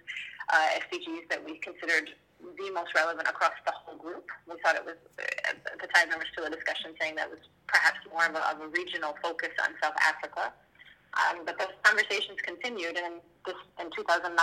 uh, 0.54 0.80
SDGs 0.90 1.30
that 1.30 1.44
we 1.44 1.58
considered 1.60 2.10
the 2.42 2.70
most 2.72 2.94
relevant 2.94 3.28
across 3.28 3.54
the 3.66 3.74
whole 3.74 3.98
group. 3.98 4.26
We 4.50 4.56
thought 4.62 4.76
it 4.76 4.86
was, 4.86 4.98
at 5.18 5.58
the 5.82 5.88
time, 5.94 6.10
there 6.10 6.18
was 6.18 6.28
still 6.32 6.46
a 6.46 6.50
discussion 6.50 6.94
saying 7.00 7.16
that 7.16 7.30
was 7.30 7.40
perhaps 7.68 7.98
more 8.12 8.26
of 8.26 8.36
a, 8.36 8.44
of 8.54 8.62
a 8.62 8.68
regional 8.70 9.16
focus 9.22 9.50
on 9.64 9.74
South 9.82 9.96
Africa. 10.02 10.54
Um, 11.16 11.46
but 11.46 11.58
those 11.58 11.72
conversations 11.84 12.40
continued, 12.44 12.98
and 13.00 13.24
this, 13.48 13.56
in 13.80 13.88
2019, 13.96 14.36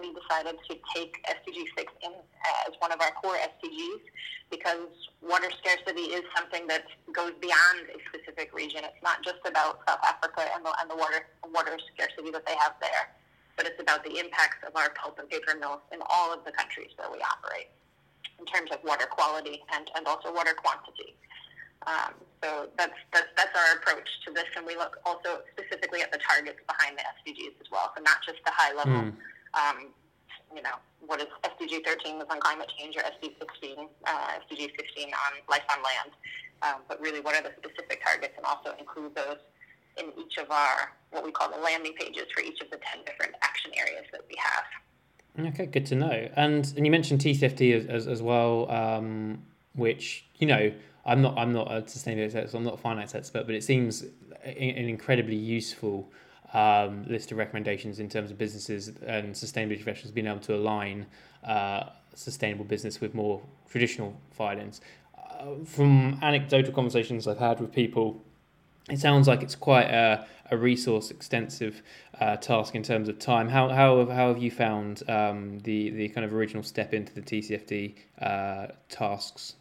we 0.00 0.16
decided 0.16 0.56
to 0.68 0.74
take 0.94 1.20
SDG 1.28 1.68
6 1.76 1.92
in 2.02 2.12
as 2.64 2.72
one 2.78 2.90
of 2.92 3.00
our 3.00 3.12
core 3.20 3.36
SDGs 3.36 4.00
because 4.50 4.88
water 5.20 5.50
scarcity 5.60 6.16
is 6.16 6.22
something 6.36 6.66
that 6.68 6.84
goes 7.12 7.32
beyond 7.40 7.90
a 7.92 7.98
specific 8.08 8.54
region. 8.54 8.80
It's 8.84 9.02
not 9.02 9.20
just 9.24 9.44
about 9.44 9.84
South 9.88 10.00
Africa 10.04 10.48
and 10.54 10.64
the, 10.64 10.72
and 10.80 10.88
the 10.88 10.96
water, 10.96 11.26
water 11.52 11.76
scarcity 11.92 12.30
that 12.30 12.46
they 12.46 12.56
have 12.56 12.80
there, 12.80 13.12
but 13.56 13.66
it's 13.66 13.80
about 13.80 14.04
the 14.04 14.16
impacts 14.16 14.64
of 14.66 14.72
our 14.76 14.90
pulp 14.96 15.18
and 15.18 15.28
paper 15.28 15.52
mills 15.58 15.84
in 15.92 16.00
all 16.08 16.32
of 16.32 16.44
the 16.44 16.52
countries 16.52 16.96
where 16.96 17.10
we 17.10 17.18
operate 17.20 17.68
in 18.38 18.44
terms 18.46 18.70
of 18.70 18.78
water 18.84 19.06
quality 19.06 19.60
and, 19.74 19.90
and 19.96 20.06
also 20.06 20.32
water 20.32 20.54
quantity. 20.54 21.16
Um, 21.86 22.14
so 22.42 22.68
that's, 22.76 22.94
that's, 23.12 23.28
that's 23.36 23.54
our 23.54 23.76
approach 23.76 24.08
to 24.26 24.32
this, 24.32 24.46
and 24.56 24.66
we 24.66 24.76
look 24.76 24.98
also 25.04 25.42
specifically 25.52 26.02
at 26.02 26.10
the 26.10 26.18
targets 26.18 26.58
behind 26.66 26.98
the 26.98 27.04
SDGs 27.20 27.60
as 27.60 27.70
well, 27.70 27.92
so 27.96 28.02
not 28.02 28.18
just 28.24 28.38
the 28.44 28.52
high 28.52 28.74
level 28.74 28.92
mm. 28.92 29.14
um, 29.54 29.92
you 30.54 30.62
know, 30.62 30.76
what 31.06 31.20
is 31.20 31.26
SDG 31.44 31.84
13 31.84 32.18
was 32.18 32.26
on 32.30 32.40
climate 32.40 32.70
change 32.78 32.96
or 32.96 33.00
SDG 33.00 33.38
16, 33.38 33.88
uh, 34.06 34.10
SDG 34.48 34.70
15 34.76 35.04
on 35.06 35.32
life 35.48 35.62
on 35.70 35.82
land. 35.82 36.12
Um, 36.62 36.82
but 36.88 37.00
really, 37.00 37.20
what 37.20 37.36
are 37.36 37.42
the 37.42 37.52
specific 37.58 38.02
targets, 38.04 38.34
and 38.36 38.46
also 38.46 38.72
include 38.78 39.14
those 39.14 39.36
in 39.98 40.06
each 40.18 40.38
of 40.38 40.50
our 40.50 40.92
what 41.10 41.24
we 41.24 41.30
call 41.30 41.50
the 41.50 41.58
landing 41.58 41.92
pages 41.98 42.24
for 42.34 42.42
each 42.42 42.60
of 42.60 42.70
the 42.70 42.78
10 42.94 43.04
different 43.04 43.34
action 43.42 43.70
areas 43.76 44.04
that 44.12 44.22
we 44.28 44.36
have. 44.38 45.48
Okay, 45.52 45.66
good 45.66 45.86
to 45.86 45.94
know. 45.94 46.28
And 46.34 46.72
and 46.76 46.86
you 46.86 46.90
mentioned 46.90 47.20
TCFD 47.20 47.76
as, 47.76 47.86
as, 47.86 48.08
as 48.08 48.22
well, 48.22 48.70
um, 48.70 49.42
which 49.74 50.24
you 50.36 50.46
know 50.46 50.72
I'm 51.06 51.22
not 51.22 51.38
I'm 51.38 51.52
not 51.52 51.70
a 51.70 51.82
sustainability 51.82 52.34
expert, 52.34 52.58
I'm 52.58 52.64
not 52.64 52.74
a 52.74 52.78
finance 52.78 53.14
expert, 53.14 53.46
but 53.46 53.54
it 53.54 53.64
seems 53.64 54.02
an 54.44 54.88
incredibly 54.88 55.36
useful 55.36 56.10
um, 56.52 57.04
list 57.08 57.32
of 57.32 57.38
recommendations 57.38 57.98
in 57.98 58.08
terms 58.08 58.30
of 58.30 58.38
businesses 58.38 58.88
and 59.06 59.34
sustainability 59.34 59.82
professionals 59.82 60.10
being 60.10 60.26
able 60.26 60.40
to 60.40 60.54
align 60.54 61.06
uh, 61.44 61.84
sustainable 62.14 62.64
business 62.64 63.00
with 63.00 63.14
more 63.14 63.40
traditional 63.68 64.18
finance. 64.32 64.80
Uh, 65.16 65.64
from 65.64 66.18
anecdotal 66.22 66.72
conversations 66.72 67.26
I've 67.26 67.38
had 67.38 67.60
with 67.60 67.72
people, 67.72 68.22
it 68.88 68.98
sounds 68.98 69.28
like 69.28 69.42
it's 69.42 69.56
quite 69.56 69.90
a, 69.90 70.26
a 70.50 70.56
resource 70.56 71.10
extensive 71.10 71.82
uh, 72.20 72.36
task 72.36 72.74
in 72.74 72.82
terms 72.82 73.08
of 73.08 73.18
time. 73.18 73.48
How, 73.48 73.68
how, 73.68 74.06
how 74.06 74.28
have 74.28 74.38
you 74.38 74.50
found 74.50 75.02
um, 75.08 75.58
the, 75.60 75.90
the 75.90 76.08
kind 76.10 76.24
of 76.24 76.32
original 76.32 76.62
step 76.62 76.94
into 76.94 77.12
the 77.12 77.20
TCFD 77.20 77.94
uh, 78.20 78.68
tasks? 78.88 79.54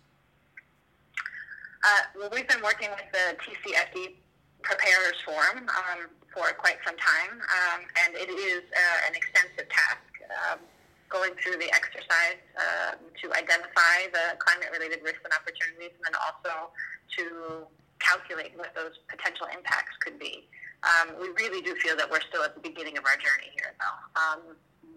Uh, 1.86 2.02
well, 2.18 2.30
we've 2.34 2.50
been 2.50 2.66
working 2.66 2.90
with 2.90 3.06
the 3.14 3.38
TCFD 3.46 4.18
Preparers 4.66 5.22
Forum 5.22 5.70
um, 5.70 6.10
for 6.34 6.50
quite 6.58 6.82
some 6.82 6.98
time, 6.98 7.38
um, 7.38 7.86
and 8.02 8.18
it 8.18 8.26
is 8.26 8.66
uh, 8.74 9.08
an 9.08 9.14
extensive 9.14 9.70
task. 9.70 10.02
Um, 10.26 10.60
going 11.06 11.38
through 11.38 11.62
the 11.62 11.70
exercise 11.70 12.42
uh, 12.58 12.98
to 12.98 13.30
identify 13.38 14.10
the 14.10 14.34
climate-related 14.42 15.06
risks 15.06 15.22
and 15.22 15.32
opportunities, 15.38 15.94
and 15.94 16.02
then 16.02 16.18
also 16.18 16.74
to 17.14 17.70
calculate 18.02 18.58
what 18.58 18.74
those 18.74 18.98
potential 19.06 19.46
impacts 19.54 19.94
could 20.02 20.18
be. 20.18 20.50
Um, 20.82 21.14
we 21.22 21.30
really 21.38 21.62
do 21.62 21.78
feel 21.78 21.96
that 21.96 22.10
we're 22.10 22.26
still 22.26 22.42
at 22.42 22.58
the 22.58 22.62
beginning 22.62 22.98
of 22.98 23.06
our 23.06 23.16
journey 23.22 23.54
here, 23.54 23.78
though, 23.78 23.98
um, 24.18 24.42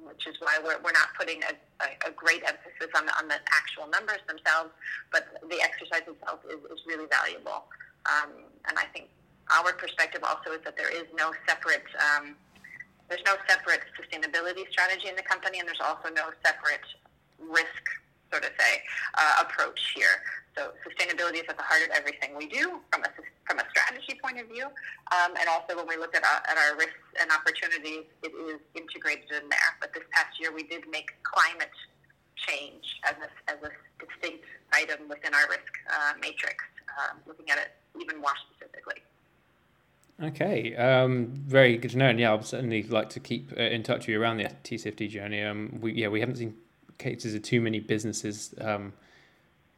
which 0.09 0.26
is 0.26 0.34
why 0.40 0.59
we're, 0.59 0.80
we're 0.82 0.96
not 0.96 1.12
putting 1.18 1.44
a, 1.44 1.52
a, 1.84 2.09
a 2.09 2.12
great 2.16 2.42
emphasis 2.48 2.88
on 2.96 3.04
the, 3.06 3.14
on 3.20 3.28
the 3.28 3.38
actual 3.52 3.86
numbers 3.92 4.24
themselves, 4.26 4.72
but 5.12 5.28
the 5.48 5.61
exercise 5.61 6.09
itself 6.09 6.40
is, 6.48 6.59
is 6.72 6.80
really 6.88 7.06
valuable. 7.12 7.68
Um, 8.09 8.48
and 8.66 8.78
I 8.78 8.88
think 8.90 9.12
our 9.52 9.72
perspective 9.72 10.24
also 10.24 10.56
is 10.56 10.64
that 10.64 10.76
there 10.76 10.90
is 10.90 11.04
no 11.14 11.32
separate 11.46 11.84
um, 12.00 12.34
there's 13.09 13.24
no 13.24 13.36
separate 13.48 13.80
sustainability 13.96 14.68
strategy 14.70 15.09
in 15.09 15.16
the 15.16 15.22
company, 15.22 15.59
and 15.59 15.66
there's 15.66 15.80
also 15.80 16.12
no 16.12 16.28
separate 16.44 16.84
risk, 17.40 17.84
so 18.33 18.39
to 18.41 18.51
say, 18.59 18.83
uh, 19.14 19.45
approach 19.45 19.93
here. 19.95 20.22
So 20.57 20.72
sustainability 20.83 21.37
is 21.37 21.49
at 21.49 21.57
the 21.57 21.62
heart 21.62 21.83
of 21.87 21.91
everything 21.95 22.35
we 22.37 22.47
do 22.47 22.81
from 22.91 23.05
a 23.05 23.11
from 23.47 23.61
a 23.61 23.66
strategy 23.70 24.18
point 24.22 24.39
of 24.41 24.47
view, 24.49 24.66
um, 24.66 25.33
and 25.39 25.49
also 25.49 25.76
when 25.76 25.87
we 25.89 25.97
look 25.97 26.14
at 26.14 26.22
our, 26.22 26.43
at 26.51 26.59
our 26.59 26.76
risks 26.76 27.09
and 27.20 27.31
opportunities, 27.31 28.05
it 28.22 28.29
is 28.29 28.61
integrated 28.74 29.31
in 29.31 29.49
there. 29.49 29.70
But 29.81 29.95
this 29.95 30.03
past 30.12 30.39
year, 30.39 30.53
we 30.53 30.64
did 30.64 30.85
make 30.91 31.12
climate 31.22 31.72
change 32.37 33.01
as 33.05 33.14
a, 33.22 33.51
as 33.51 33.59
a 33.62 33.70
distinct 34.05 34.45
item 34.72 35.09
within 35.09 35.33
our 35.33 35.49
risk 35.49 35.72
uh, 35.89 36.12
matrix, 36.20 36.64
um, 37.01 37.18
looking 37.26 37.49
at 37.51 37.59
it 37.59 37.70
even 37.99 38.20
more 38.20 38.35
specifically. 38.51 39.03
Okay, 40.20 40.74
um, 40.74 41.29
very 41.33 41.79
good 41.79 41.93
to 41.93 41.99
know. 41.99 42.09
And 42.09 42.18
yeah, 42.18 42.35
I'd 42.35 42.45
certainly 42.45 42.83
like 42.83 43.09
to 43.11 43.20
keep 43.20 43.53
uh, 43.57 43.62
in 43.62 43.83
touch 43.83 44.01
with 44.01 44.09
you 44.09 44.20
around 44.20 44.39
the 44.39 44.51
TCFD 44.64 45.09
journey. 45.11 45.43
Um, 45.43 45.79
we 45.81 45.93
yeah, 45.93 46.09
we 46.09 46.20
haven't 46.20 46.37
seen 46.37 46.57
cases 46.99 47.34
of 47.34 47.42
too 47.42 47.61
many 47.61 47.80
businesses 47.80 48.55
um, 48.61 48.92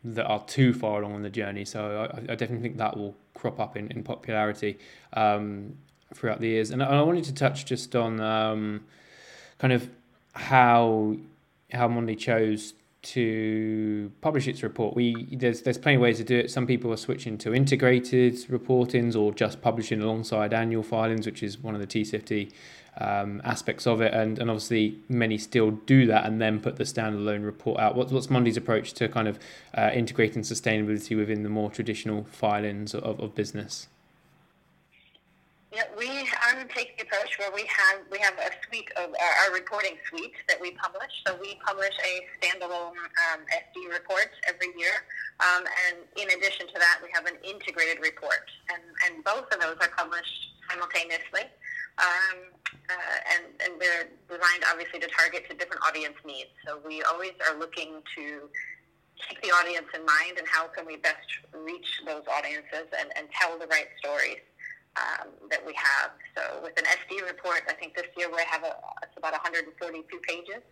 that 0.02 0.26
are 0.26 0.42
too 0.44 0.72
far 0.72 1.00
along 1.00 1.14
on 1.14 1.22
the 1.22 1.30
journey. 1.30 1.64
So 1.64 2.10
I, 2.12 2.32
I 2.32 2.34
definitely 2.34 2.62
think 2.62 2.78
that 2.78 2.96
will 2.96 3.16
crop 3.34 3.60
up 3.60 3.76
in 3.76 3.90
in 3.90 4.02
popularity 4.02 4.78
um, 5.12 5.76
throughout 6.14 6.40
the 6.40 6.48
years. 6.48 6.70
And 6.70 6.82
I 6.82 7.02
wanted 7.02 7.24
to 7.24 7.34
touch 7.34 7.66
just 7.66 7.94
on 7.94 8.20
um, 8.20 8.84
kind 9.58 9.72
of 9.72 9.90
how 10.32 11.16
how 11.72 11.88
Mondi 11.88 12.18
chose 12.18 12.74
to 13.02 14.12
publish 14.20 14.46
its 14.46 14.62
report. 14.62 14.94
We 14.94 15.36
there's 15.36 15.62
there's 15.62 15.78
plenty 15.78 15.96
of 15.96 16.02
ways 16.02 16.18
to 16.18 16.24
do 16.24 16.38
it. 16.38 16.50
Some 16.50 16.66
people 16.66 16.92
are 16.92 16.96
switching 16.96 17.38
to 17.38 17.54
integrated 17.54 18.34
reportings 18.48 19.16
or 19.16 19.32
just 19.32 19.62
publishing 19.62 20.02
alongside 20.02 20.52
annual 20.52 20.82
filings, 20.82 21.26
which 21.26 21.42
is 21.42 21.58
one 21.58 21.74
of 21.74 21.80
the 21.80 21.86
TCFD 21.86 22.52
um, 22.98 23.40
aspects 23.44 23.86
of 23.86 24.00
it. 24.00 24.12
And 24.12 24.38
and 24.38 24.50
obviously 24.50 24.98
many 25.08 25.38
still 25.38 25.70
do 25.70 26.06
that 26.06 26.26
and 26.26 26.40
then 26.40 26.60
put 26.60 26.76
the 26.76 26.84
standalone 26.84 27.44
report 27.44 27.80
out. 27.80 27.96
What's 27.96 28.12
what's 28.12 28.28
Mondi's 28.28 28.58
approach 28.58 28.92
to 28.94 29.08
kind 29.08 29.28
of 29.28 29.38
uh, 29.74 29.90
integrating 29.94 30.42
sustainability 30.42 31.16
within 31.16 31.42
the 31.42 31.50
more 31.50 31.70
traditional 31.70 32.24
filings 32.24 32.94
of, 32.94 33.18
of 33.18 33.34
business? 33.34 33.88
Yeah, 35.70 35.86
we 35.96 36.10
um, 36.50 36.66
take 36.74 36.98
the 36.98 37.06
approach 37.06 37.38
where 37.38 37.54
we 37.54 37.62
have 37.62 38.02
we 38.10 38.18
have 38.18 38.34
a 38.34 38.50
suite 38.66 38.90
of 38.96 39.14
uh, 39.14 39.42
our 39.46 39.54
reporting 39.54 39.94
suite 40.08 40.34
that 40.48 40.60
we 40.60 40.72
publish. 40.72 41.14
So 41.24 41.38
we 41.40 41.60
publish 41.64 41.94
a 42.02 42.26
standalone 42.42 42.98
um, 43.30 43.46
SD 43.46 43.86
report 43.92 44.34
every 44.48 44.74
year, 44.76 45.06
um, 45.38 45.62
and 45.86 46.02
in 46.18 46.26
addition 46.36 46.66
to 46.66 46.74
that, 46.74 46.98
we 47.00 47.08
have 47.14 47.26
an 47.26 47.38
integrated 47.46 48.02
report, 48.02 48.50
and 48.74 48.82
and 49.06 49.22
both 49.22 49.46
of 49.54 49.60
those 49.60 49.76
are 49.80 49.94
published 49.96 50.58
simultaneously. 50.68 51.46
Um, 51.98 52.50
uh, 52.88 53.18
and, 53.34 53.44
and 53.62 53.80
they're 53.80 54.08
designed 54.26 54.64
obviously 54.70 54.98
to 55.00 55.08
target 55.08 55.46
to 55.50 55.54
different 55.54 55.82
audience 55.86 56.16
needs. 56.24 56.50
So 56.66 56.80
we 56.86 57.02
always 57.02 57.32
are 57.46 57.58
looking 57.58 58.02
to 58.16 58.48
keep 59.28 59.42
the 59.42 59.50
audience 59.50 59.86
in 59.94 60.04
mind 60.06 60.38
and 60.38 60.46
how 60.48 60.66
can 60.68 60.86
we 60.86 60.96
best 60.96 61.28
reach 61.52 62.00
those 62.06 62.22
audiences 62.26 62.88
and, 62.98 63.10
and 63.16 63.28
tell 63.38 63.58
the 63.58 63.66
right 63.66 63.88
stories 63.98 64.40
um, 64.96 65.28
that 65.50 65.64
we 65.64 65.74
have. 65.76 66.10
So 66.36 66.62
with 66.62 66.78
an 66.78 66.86
SD 66.86 67.26
report, 67.26 67.62
I 67.68 67.74
think 67.74 67.94
this 67.94 68.06
year 68.16 68.28
we 68.30 68.42
have 68.46 68.64
a, 68.64 68.74
it's 69.02 69.16
about 69.16 69.32
142 69.32 69.74
pages. 70.26 70.62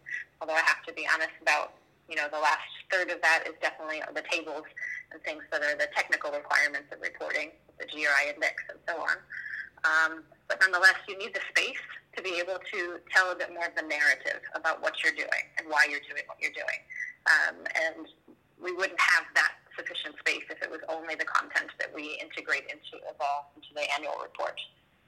Although 0.41 0.59
I 0.59 0.65
have 0.67 0.83
to 0.87 0.93
be 0.93 1.07
honest 1.13 1.35
about 1.43 1.75
you 2.09 2.17
know 2.17 2.27
the 2.33 2.41
last 2.41 2.65
third 2.91 3.11
of 3.11 3.21
that 3.21 3.45
is 3.47 3.55
definitely 3.61 4.01
the 4.15 4.25
tables 4.31 4.65
and 5.13 5.23
things 5.23 5.43
that 5.53 5.63
are 5.63 5.77
the 5.77 5.89
technical 5.95 6.33
requirements 6.33 6.89
of 6.93 7.01
reporting, 7.01 7.51
the 7.79 7.87
GRI 7.87 8.35
index 8.35 8.63
and 8.69 8.79
so 8.89 8.97
on. 9.01 9.17
Um, 9.85 10.25
but 10.49 10.59
nonetheless, 10.61 10.97
you 11.07 11.17
need 11.19 11.35
the 11.35 11.45
space 11.53 11.81
to 12.17 12.23
be 12.23 12.41
able 12.41 12.59
to 12.59 12.99
tell 13.15 13.31
a 13.31 13.37
bit 13.37 13.53
more 13.55 13.67
of 13.67 13.75
the 13.77 13.87
narrative 13.87 14.43
about 14.55 14.83
what 14.83 15.03
you're 15.03 15.15
doing 15.15 15.45
and 15.57 15.69
why 15.69 15.87
you're 15.89 16.03
doing 16.09 16.25
what 16.27 16.39
you're 16.41 16.57
doing. 16.57 16.81
Um, 17.29 17.57
and 17.79 18.09
we 18.61 18.73
wouldn't 18.73 18.99
have 18.99 19.25
that 19.35 19.53
sufficient 19.79 20.19
space 20.19 20.45
if 20.51 20.61
it 20.63 20.71
was 20.71 20.81
only 20.89 21.15
the 21.15 21.25
content 21.25 21.71
that 21.79 21.95
we 21.95 22.19
integrate 22.21 22.65
into 22.65 22.99
the, 22.99 23.31
into 23.57 23.71
the 23.75 23.87
annual 23.95 24.19
report. 24.23 24.59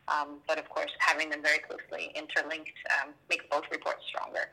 Um, 0.09 0.39
but 0.47 0.59
of 0.59 0.68
course, 0.68 0.91
having 0.99 1.31
them 1.31 1.43
very 1.43 1.59
closely 1.59 2.12
interlinked 2.14 2.79
um, 3.03 3.11
makes 3.29 3.45
both 3.51 3.64
reports 3.71 4.03
stronger. 4.09 4.49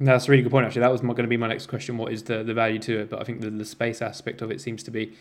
That's 0.00 0.26
a 0.26 0.30
really 0.30 0.42
good 0.42 0.50
point. 0.50 0.66
Actually, 0.66 0.80
that 0.82 0.90
was 0.90 1.02
going 1.02 1.16
to 1.16 1.28
be 1.28 1.36
my 1.36 1.46
next 1.46 1.66
question. 1.66 1.96
What 1.96 2.12
is 2.12 2.24
the, 2.24 2.42
the 2.42 2.54
value 2.54 2.80
to 2.80 3.00
it? 3.02 3.10
But 3.10 3.20
I 3.20 3.24
think 3.24 3.40
the, 3.40 3.50
the 3.50 3.64
space 3.64 4.02
aspect 4.02 4.42
of 4.42 4.50
it 4.50 4.60
seems 4.60 4.82
to 4.82 4.90
be 4.90 5.12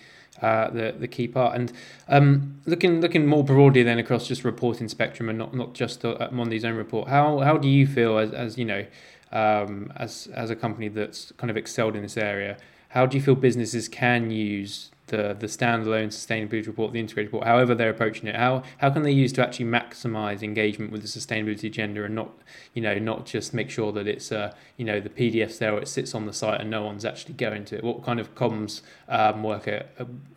uh, 0.42 0.72
the 0.72 0.96
the 0.98 1.08
key 1.08 1.28
part. 1.28 1.56
And 1.56 1.72
um, 2.08 2.60
looking 2.66 3.00
looking 3.00 3.28
more 3.28 3.44
broadly 3.44 3.84
then 3.84 4.00
across 4.00 4.28
just 4.28 4.44
reporting 4.44 4.88
spectrum 4.88 5.30
and 5.30 5.38
not, 5.38 5.54
not 5.54 5.74
just 5.74 6.04
at 6.04 6.34
Mondi's 6.34 6.66
own 6.66 6.76
report. 6.76 7.08
How 7.08 7.40
how 7.40 7.58
do 7.58 7.70
you 7.70 7.86
feel 7.86 8.18
as, 8.18 8.34
as 8.34 8.58
you 8.58 8.66
know 8.66 8.86
um, 9.32 9.94
as 9.96 10.28
as 10.34 10.50
a 10.50 10.56
company 10.56 10.88
that's 10.88 11.32
kind 11.38 11.52
of 11.52 11.58
excelled 11.58 11.96
in 11.96 12.02
this 12.02 12.18
area? 12.18 12.58
How 12.94 13.08
do 13.08 13.18
you 13.18 13.24
feel 13.24 13.34
businesses 13.34 13.88
can 13.88 14.30
use 14.30 14.92
the 15.08 15.36
the 15.38 15.48
standalone 15.48 16.10
sustainability 16.10 16.68
report, 16.68 16.94
the 16.94 17.00
integrated 17.00 17.34
report, 17.34 17.48
however 17.48 17.74
they're 17.74 17.90
approaching 17.90 18.28
it? 18.28 18.36
How 18.36 18.62
how 18.78 18.92
can 18.92 19.02
they 19.02 19.12
use 19.12 19.34
to 19.34 19.42
actually 19.42 19.66
maximise 19.66 20.44
engagement 20.44 20.92
with 20.92 21.02
the 21.02 21.08
sustainability 21.08 21.64
agenda 21.64 22.04
and 22.04 22.14
not 22.14 22.30
you 22.76 22.84
know 22.84 23.00
not 23.00 23.26
just 23.26 23.52
make 23.52 23.72
sure 23.72 23.92
that 23.94 24.08
it's 24.08 24.32
uh, 24.32 24.54
you 24.78 24.86
know 24.86 25.00
the 25.00 25.10
PDFs 25.10 25.58
there 25.58 25.74
or 25.74 25.80
it 25.80 25.88
sits 25.88 26.14
on 26.14 26.28
the 26.28 26.34
site 26.34 26.62
and 26.62 26.70
no 26.70 26.84
one's 26.84 27.04
actually 27.04 27.34
going 27.34 27.66
to 27.66 27.78
it? 27.78 27.84
What 27.84 28.04
kind 28.04 28.20
of 28.20 28.36
comms 28.36 28.82
um, 29.10 29.42
work 29.42 29.68
are, 29.68 29.88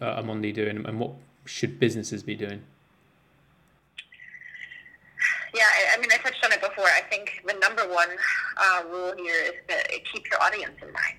are 0.00 0.22
Mondi 0.22 0.54
doing 0.54 0.84
and 0.86 0.98
what 0.98 1.12
should 1.44 1.78
businesses 1.78 2.22
be 2.22 2.34
doing? 2.34 2.62
Yeah, 5.54 5.64
I 5.94 5.98
mean, 5.98 6.10
I 6.12 6.16
touched 6.18 6.44
on 6.44 6.52
it 6.52 6.60
before. 6.60 6.84
I 6.84 7.00
think 7.08 7.42
the 7.46 7.54
number 7.54 7.82
one 7.88 8.08
uh, 8.58 8.82
rule 8.90 9.14
here 9.16 9.42
is 9.44 9.52
to 9.68 10.00
keep 10.12 10.30
your 10.30 10.42
audience 10.42 10.76
in 10.82 10.92
mind 10.92 11.16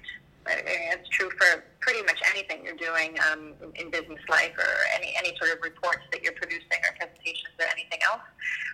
it's 0.50 1.10
true 1.10 1.30
for 1.32 1.64
pretty 1.80 2.02
much 2.04 2.20
anything 2.32 2.64
you're 2.64 2.76
doing 2.76 3.18
um, 3.32 3.54
in, 3.62 3.86
in, 3.86 3.92
business 3.92 4.20
life 4.30 4.52
or 4.58 4.68
any, 4.96 5.14
any 5.18 5.36
sort 5.38 5.56
of 5.56 5.64
reports 5.64 6.04
that 6.12 6.22
you're 6.24 6.34
producing 6.34 6.80
or 6.84 6.96
presentations 6.98 7.54
or 7.60 7.66
anything 7.72 8.00
else. 8.10 8.22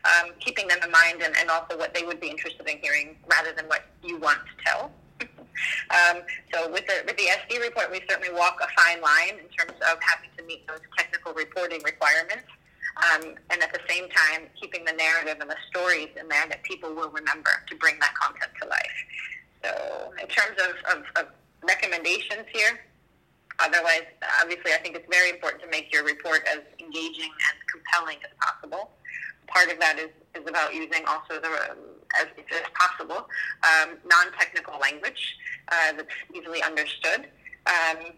Um, 0.06 0.32
keeping 0.40 0.68
them 0.68 0.80
in 0.84 0.92
mind 0.92 1.22
and, 1.22 1.36
and 1.38 1.50
also 1.50 1.78
what 1.78 1.94
they 1.94 2.04
would 2.04 2.20
be 2.20 2.28
interested 2.28 2.68
in 2.68 2.78
hearing 2.80 3.18
rather 3.30 3.52
than 3.54 3.66
what 3.66 3.86
you 4.04 4.18
want 4.18 4.40
to 4.40 4.66
tell. 4.66 4.92
um, 5.22 6.24
so 6.54 6.72
with 6.72 6.86
the, 6.88 7.04
with 7.06 7.18
the 7.18 7.30
SD 7.46 7.62
report, 7.62 7.92
we 7.92 8.02
certainly 8.10 8.34
walk 8.34 8.60
a 8.62 8.82
fine 8.82 9.02
line 9.02 9.40
in 9.40 9.50
terms 9.54 9.78
of 9.92 9.98
having 10.02 10.30
to 10.38 10.44
meet 10.44 10.68
those 10.68 10.82
technical 10.98 11.34
reporting 11.34 11.82
requirements. 11.84 12.46
Um, 12.98 13.36
and 13.50 13.62
at 13.62 13.74
the 13.74 13.80
same 13.90 14.08
time, 14.10 14.50
keeping 14.60 14.86
the 14.86 14.94
narrative 14.94 15.38
and 15.42 15.50
the 15.50 15.58
stories 15.70 16.10
in 16.20 16.28
there 16.28 16.46
that 16.48 16.62
people 16.64 16.94
will 16.94 17.10
remember 17.10 17.50
to 17.68 17.76
bring 17.76 17.98
that 18.00 18.14
content 18.16 18.52
to 18.62 18.68
life. 18.68 18.98
So, 19.64 20.14
in 20.22 20.28
terms 20.28 20.60
of, 20.62 20.98
of, 20.98 21.04
of 21.16 21.26
recommendations 21.68 22.46
here, 22.52 22.80
otherwise, 23.60 24.06
obviously, 24.42 24.74
I 24.74 24.78
think 24.78 24.96
it's 24.96 25.08
very 25.10 25.30
important 25.30 25.62
to 25.64 25.70
make 25.70 25.92
your 25.94 26.04
report 26.04 26.48
as 26.52 26.60
engaging 26.80 27.30
and 27.30 27.56
compelling 27.72 28.18
as 28.24 28.32
possible. 28.40 28.92
Part 29.48 29.72
of 29.72 29.80
that 29.80 30.00
is, 30.00 30.10
is 30.36 30.48
about 30.48 30.74
using 30.74 31.04
also 31.06 31.40
the 31.40 31.50
as, 32.20 32.28
as 32.52 32.62
possible 32.74 33.28
um, 33.64 33.98
non-technical 34.06 34.80
language 34.80 35.38
uh, 35.72 35.94
that's 35.94 36.16
easily 36.34 36.62
understood, 36.62 37.28
um, 37.68 38.14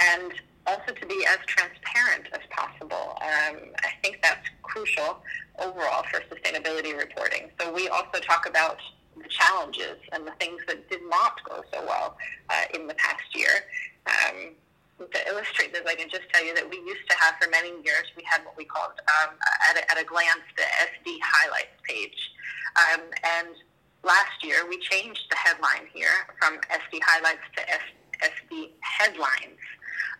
and 0.00 0.32
also 0.66 0.92
to 0.92 1.06
be 1.06 1.26
as 1.28 1.38
transparent 1.46 2.26
as 2.32 2.40
possible. 2.50 3.18
Um, 3.20 3.56
I 3.84 3.90
think 4.02 4.20
that's 4.22 4.48
crucial 4.62 5.22
overall 5.58 6.04
for 6.10 6.20
sustainability 6.34 6.96
reporting. 6.96 7.50
So 7.60 7.72
we 7.72 7.88
also 7.88 8.18
talk 8.20 8.48
about 8.48 8.78
the 9.24 9.28
challenges 9.28 9.98
and 10.12 10.26
the 10.26 10.32
things 10.38 10.60
that 10.68 10.88
did 10.88 11.00
not 11.08 11.42
go 11.48 11.64
so 11.72 11.82
well 11.86 12.16
uh, 12.50 12.64
in 12.78 12.86
the 12.86 12.94
past 12.94 13.24
year. 13.34 13.66
Um, 14.06 14.54
to 14.98 15.28
illustrate 15.28 15.72
this, 15.72 15.82
I 15.86 15.96
can 15.96 16.08
just 16.08 16.22
tell 16.32 16.44
you 16.44 16.54
that 16.54 16.70
we 16.70 16.76
used 16.76 17.08
to 17.10 17.16
have 17.18 17.34
for 17.42 17.50
many 17.50 17.70
years, 17.82 18.06
we 18.16 18.22
had 18.22 18.44
what 18.44 18.56
we 18.56 18.64
called 18.64 18.92
um, 19.10 19.34
at, 19.68 19.76
a, 19.76 19.90
at, 19.90 20.00
a, 20.00 20.04
glance 20.04 20.46
the 20.56 20.62
SD 20.62 21.18
highlights 21.20 21.74
page. 21.82 22.30
Um, 22.76 23.02
and 23.24 23.56
last 24.04 24.44
year 24.44 24.68
we 24.68 24.78
changed 24.78 25.26
the 25.30 25.36
headline 25.36 25.90
here 25.92 26.30
from 26.38 26.58
SD 26.70 27.00
highlights 27.02 27.42
to 27.56 27.70
S- 27.70 28.30
SD 28.46 28.70
headlines. 28.80 29.58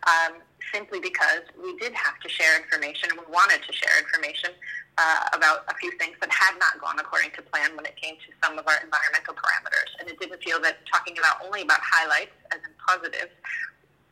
Um, 0.07 0.41
simply 0.73 0.99
because 0.99 1.45
we 1.61 1.77
did 1.77 1.93
have 1.93 2.19
to 2.19 2.29
share 2.29 2.59
information 2.59 3.09
and 3.11 3.19
we 3.19 3.25
wanted 3.31 3.61
to 3.63 3.73
share 3.73 3.95
information 3.99 4.51
uh, 4.97 5.29
about 5.33 5.65
a 5.67 5.75
few 5.75 5.91
things 5.97 6.15
that 6.21 6.31
had 6.31 6.57
not 6.59 6.79
gone 6.79 6.99
according 6.99 7.31
to 7.31 7.41
plan 7.41 7.75
when 7.75 7.85
it 7.85 7.95
came 7.95 8.15
to 8.15 8.31
some 8.43 8.57
of 8.57 8.67
our 8.67 8.79
environmental 8.83 9.33
parameters. 9.33 9.91
And 9.99 10.09
it 10.09 10.19
didn't 10.19 10.41
feel 10.43 10.59
that 10.61 10.77
talking 10.91 11.17
about 11.17 11.43
only 11.45 11.61
about 11.61 11.79
highlights 11.81 12.35
as 12.51 12.59
in 12.63 12.73
positives 12.79 13.35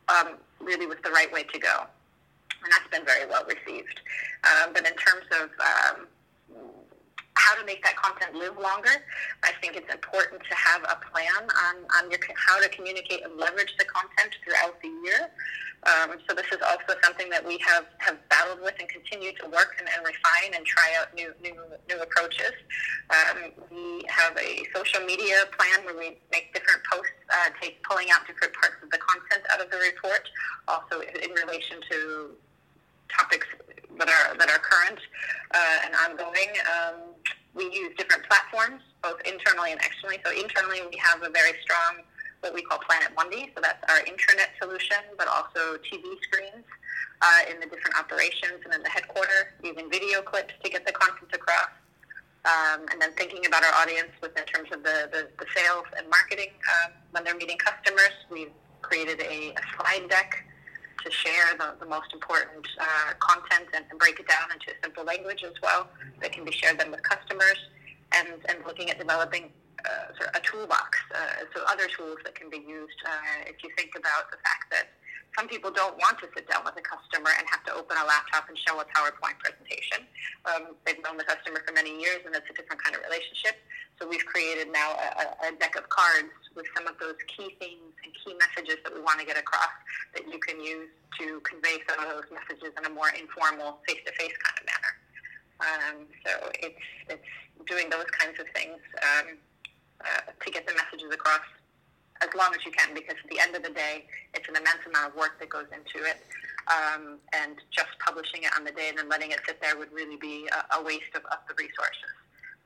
um, 0.08 0.36
really 0.60 0.86
was 0.86 0.98
the 1.02 1.10
right 1.10 1.32
way 1.32 1.42
to 1.44 1.58
go. 1.58 1.86
And 2.62 2.72
that's 2.72 2.88
been 2.90 3.04
very 3.04 3.26
well 3.26 3.44
received. 3.44 4.00
Um, 4.44 4.72
but 4.72 4.86
in 4.86 4.94
terms 4.96 5.26
of 5.40 5.50
um, 5.60 6.06
how 7.44 7.54
to 7.60 7.64
make 7.66 7.84
that 7.84 7.96
content 7.96 8.34
live 8.34 8.56
longer, 8.56 9.04
I 9.42 9.52
think 9.60 9.76
it's 9.76 9.92
important 9.92 10.40
to 10.48 10.54
have 10.56 10.82
a 10.84 10.96
plan 11.12 11.44
on, 11.68 11.76
on 11.96 12.10
your, 12.10 12.20
how 12.36 12.60
to 12.60 12.68
communicate 12.70 13.22
and 13.22 13.36
leverage 13.36 13.74
the 13.78 13.84
content 13.84 14.32
throughout 14.42 14.80
the 14.80 14.88
year. 15.04 15.28
Um, 15.84 16.16
so 16.26 16.34
this 16.34 16.48
is 16.48 16.64
also 16.64 16.96
something 17.04 17.28
that 17.28 17.44
we 17.44 17.58
have, 17.58 17.84
have 17.98 18.16
battled 18.30 18.60
with 18.62 18.72
and 18.80 18.88
continue 18.88 19.32
to 19.36 19.44
work 19.52 19.76
and, 19.78 19.86
and 19.92 20.00
refine 20.00 20.56
and 20.56 20.64
try 20.64 20.96
out 20.98 21.12
new 21.14 21.34
new, 21.42 21.60
new 21.90 22.00
approaches. 22.00 22.56
Um, 23.12 23.52
we 23.70 24.00
have 24.08 24.32
a 24.38 24.64
social 24.74 25.04
media 25.04 25.44
plan 25.52 25.84
where 25.84 25.98
we 25.98 26.16
make 26.32 26.54
different 26.54 26.80
posts, 26.90 27.12
uh, 27.28 27.50
take 27.60 27.82
pulling 27.84 28.08
out 28.10 28.26
different 28.26 28.54
parts 28.54 28.80
of 28.82 28.88
the 28.88 28.96
content 28.96 29.44
out 29.52 29.60
of 29.60 29.70
the 29.70 29.76
report, 29.76 30.24
also 30.68 31.04
in 31.04 31.30
relation 31.36 31.76
to 31.90 32.30
topics 33.12 33.46
that 33.98 34.08
are 34.08 34.36
that 34.36 34.50
are 34.50 34.58
current 34.58 35.00
uh, 35.54 35.84
and 35.84 35.94
ongoing. 35.94 36.50
Um, 36.66 37.14
we 37.54 37.70
use 37.70 37.94
different 37.96 38.24
platforms, 38.24 38.82
both 39.02 39.20
internally 39.24 39.70
and 39.70 39.80
externally. 39.80 40.18
So 40.24 40.32
internally, 40.32 40.80
we 40.90 40.98
have 40.98 41.22
a 41.22 41.30
very 41.30 41.54
strong 41.62 42.02
what 42.44 42.52
we 42.52 42.60
call 42.62 42.78
Planet 42.78 43.08
Mondi. 43.16 43.48
So 43.56 43.62
that's 43.62 43.80
our 43.88 44.04
intranet 44.04 44.52
solution, 44.60 45.00
but 45.16 45.26
also 45.26 45.80
TV 45.80 46.04
screens 46.22 46.64
uh, 47.22 47.50
in 47.50 47.58
the 47.58 47.66
different 47.66 47.98
operations 47.98 48.60
and 48.64 48.74
in 48.74 48.82
the 48.82 48.90
headquarters, 48.90 49.48
using 49.62 49.90
video 49.90 50.20
clips 50.20 50.52
to 50.62 50.70
get 50.70 50.84
the 50.86 50.92
content 50.92 51.30
across. 51.32 51.72
Um, 52.44 52.84
and 52.92 53.00
then 53.00 53.12
thinking 53.16 53.46
about 53.46 53.64
our 53.64 53.72
audience 53.80 54.12
with 54.20 54.36
in 54.36 54.44
terms 54.44 54.68
of 54.70 54.82
the, 54.82 55.08
the, 55.10 55.28
the 55.38 55.46
sales 55.56 55.86
and 55.96 56.06
marketing 56.10 56.52
um, 56.76 56.92
when 57.12 57.24
they're 57.24 57.34
meeting 57.34 57.56
customers. 57.56 58.12
We've 58.30 58.52
created 58.82 59.20
a, 59.20 59.56
a 59.56 59.62
slide 59.74 60.10
deck 60.10 60.44
to 61.04 61.10
share 61.10 61.56
the, 61.58 61.74
the 61.78 61.86
most 61.86 62.12
important 62.12 62.66
uh, 62.80 63.12
content 63.20 63.68
and, 63.74 63.84
and, 63.90 63.98
break 63.98 64.18
it 64.18 64.26
down 64.26 64.48
into 64.52 64.70
a 64.70 64.74
simple 64.82 65.04
language 65.04 65.44
as 65.44 65.52
well 65.62 65.88
that 66.20 66.32
can 66.32 66.44
be 66.44 66.52
shared 66.52 66.78
then 66.78 66.90
with 66.90 67.02
customers 67.02 67.58
and, 68.12 68.28
and 68.48 68.58
looking 68.66 68.90
at 68.90 68.98
developing 68.98 69.50
uh, 69.84 70.16
sort 70.16 70.30
of 70.30 70.36
a 70.36 70.40
toolbox, 70.40 70.98
uh, 71.14 71.44
so 71.54 71.62
other 71.68 71.86
tools 71.88 72.16
that 72.24 72.34
can 72.34 72.48
be 72.48 72.56
used. 72.56 72.96
Uh, 73.04 73.44
if 73.46 73.62
you 73.62 73.70
think 73.76 73.90
about 73.96 74.30
the 74.30 74.38
fact 74.38 74.70
that 74.70 74.88
some 75.36 75.48
people 75.48 75.70
don't 75.70 75.98
want 75.98 76.18
to 76.22 76.26
sit 76.34 76.48
down 76.48 76.62
with 76.64 76.78
a 76.78 76.84
customer 76.84 77.30
and 77.34 77.44
have 77.50 77.62
to 77.66 77.72
open 77.74 77.96
a 77.98 78.06
laptop 78.06 78.48
and 78.48 78.56
show 78.58 78.78
a 78.78 78.86
PowerPoint 78.86 79.38
presentation. 79.42 80.06
Um, 80.46 80.78
they've 80.86 81.02
known 81.02 81.18
the 81.18 81.26
customer 81.26 81.62
for 81.66 81.74
many 81.74 81.94
years, 81.98 82.22
and 82.24 82.34
it's 82.34 82.46
a 82.48 82.54
different 82.54 82.82
kind 82.82 82.94
of 82.94 83.02
relationship. 83.02 83.58
So 83.98 84.06
we've 84.06 84.24
created 84.26 84.70
now 84.70 84.94
a, 84.94 85.48
a 85.48 85.58
deck 85.58 85.74
of 85.76 85.88
cards 85.90 86.30
with 86.54 86.66
some 86.74 86.86
of 86.86 86.98
those 86.98 87.18
key 87.30 87.54
themes 87.58 87.94
and 88.02 88.10
key 88.22 88.34
messages 88.38 88.78
that 88.82 88.94
we 88.94 89.02
want 89.02 89.18
to 89.20 89.26
get 89.26 89.38
across 89.38 89.74
that 90.14 90.26
you 90.26 90.38
can 90.38 90.62
use 90.62 90.90
to 91.18 91.40
convey 91.42 91.82
some 91.90 92.02
of 92.02 92.10
those 92.10 92.26
messages 92.30 92.74
in 92.74 92.82
a 92.86 92.90
more 92.90 93.10
informal, 93.14 93.78
face-to-face 93.86 94.34
kind 94.38 94.56
of 94.58 94.64
manner. 94.66 94.92
Um, 95.62 95.96
so 96.26 96.50
it's 96.58 96.84
it's 97.08 97.30
doing 97.70 97.88
those 97.90 98.06
kinds 98.18 98.38
of 98.38 98.46
things. 98.54 98.82
Um, 99.02 99.38
uh, 100.04 100.32
to 100.36 100.50
get 100.50 100.66
the 100.66 100.74
messages 100.74 101.08
across 101.12 101.40
as 102.24 102.32
long 102.34 102.50
as 102.56 102.64
you 102.64 102.72
can 102.72 102.94
because 102.94 103.16
at 103.22 103.28
the 103.28 103.38
end 103.38 103.54
of 103.54 103.62
the 103.62 103.70
day, 103.70 104.06
it's 104.32 104.48
an 104.48 104.56
immense 104.56 104.80
amount 104.88 105.12
of 105.12 105.14
work 105.16 105.38
that 105.38 105.48
goes 105.48 105.68
into 105.70 106.04
it. 106.04 106.18
Um, 106.64 107.20
and 107.36 107.60
just 107.70 107.92
publishing 108.00 108.44
it 108.44 108.52
on 108.56 108.64
the 108.64 108.72
day 108.72 108.88
and 108.88 108.96
then 108.96 109.08
letting 109.10 109.32
it 109.32 109.40
sit 109.46 109.60
there 109.60 109.76
would 109.76 109.92
really 109.92 110.16
be 110.16 110.48
a, 110.48 110.80
a 110.80 110.82
waste 110.82 111.12
of, 111.14 111.20
of, 111.28 111.44
the 111.46 111.52
resources. 111.60 112.14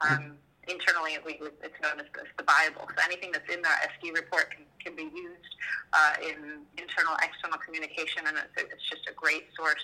Um, 0.00 0.38
mm-hmm. 0.38 0.70
Internally, 0.70 1.18
we, 1.26 1.42
it's 1.66 1.74
known 1.82 1.98
as 1.98 2.06
the, 2.14 2.22
the, 2.36 2.44
Bible. 2.44 2.86
So 2.86 3.02
anything 3.02 3.32
that's 3.32 3.50
in 3.52 3.58
our 3.64 3.78
SD 3.90 4.14
report 4.14 4.54
can, 4.54 4.62
can 4.78 4.94
be 4.94 5.10
used 5.10 5.50
uh, 5.92 6.14
in 6.22 6.62
internal, 6.78 7.16
external 7.20 7.58
communication, 7.58 8.22
and 8.28 8.36
it's, 8.36 8.70
it's 8.70 8.88
just 8.88 9.08
a 9.10 9.14
great 9.14 9.46
source 9.56 9.82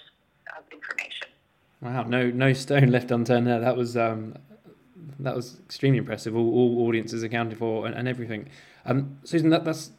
of 0.57 0.63
information. 0.71 1.27
Wow, 1.81 2.05
no, 2.05 2.31
no 2.31 2.53
stone 2.53 2.91
left 2.91 3.11
unturned 3.11 3.49
there. 3.49 3.59
That 3.59 3.77
was 3.77 3.97
um, 3.97 4.37
that 5.21 5.35
was 5.35 5.59
extremely 5.65 5.99
impressive. 5.99 6.37
All, 6.37 6.55
all 6.55 6.87
audiences 6.87 7.23
accounted 7.23 7.59
for 7.59 7.87
and, 7.87 7.95
and 7.95 8.09
everything. 8.09 8.49
Um, 8.87 9.19
Susan, 9.25 9.51
that, 9.51 9.65
that's 9.65 9.91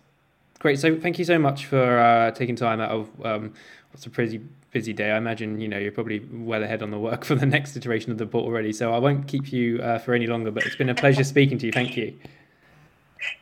great. 0.60 0.80
So 0.80 1.00
thank 1.00 1.20
you 1.20 1.26
so 1.26 1.40
much 1.40 1.66
for 1.66 2.00
uh, 2.00 2.32
taking 2.32 2.56
time 2.56 2.80
out 2.80 2.92
of 2.92 3.26
um, 3.26 3.54
what's 3.92 4.06
a 4.06 4.10
pretty 4.10 4.42
busy 4.72 4.94
day. 4.94 5.12
I 5.12 5.18
imagine 5.18 5.62
you 5.62 5.68
know 5.68 5.78
you're 5.78 5.92
probably 5.92 6.20
well 6.32 6.64
ahead 6.64 6.84
on 6.84 6.92
the 6.92 7.00
work 7.00 7.24
for 7.30 7.36
the 7.36 7.46
next 7.46 7.76
iteration 7.76 8.12
of 8.12 8.18
the 8.18 8.26
report 8.26 8.46
already. 8.46 8.74
So 8.74 8.94
I 8.94 9.00
won't 9.00 9.28
keep 9.28 9.52
you 9.52 9.80
uh, 9.82 10.00
for 10.00 10.14
any 10.14 10.28
longer. 10.28 10.52
But 10.52 10.66
it's 10.66 10.76
been 10.76 10.90
a 10.90 10.96
pleasure 10.96 11.24
speaking 11.24 11.58
to 11.60 11.66
you. 11.68 11.72
Thank 11.72 11.98
you. 11.98 12.18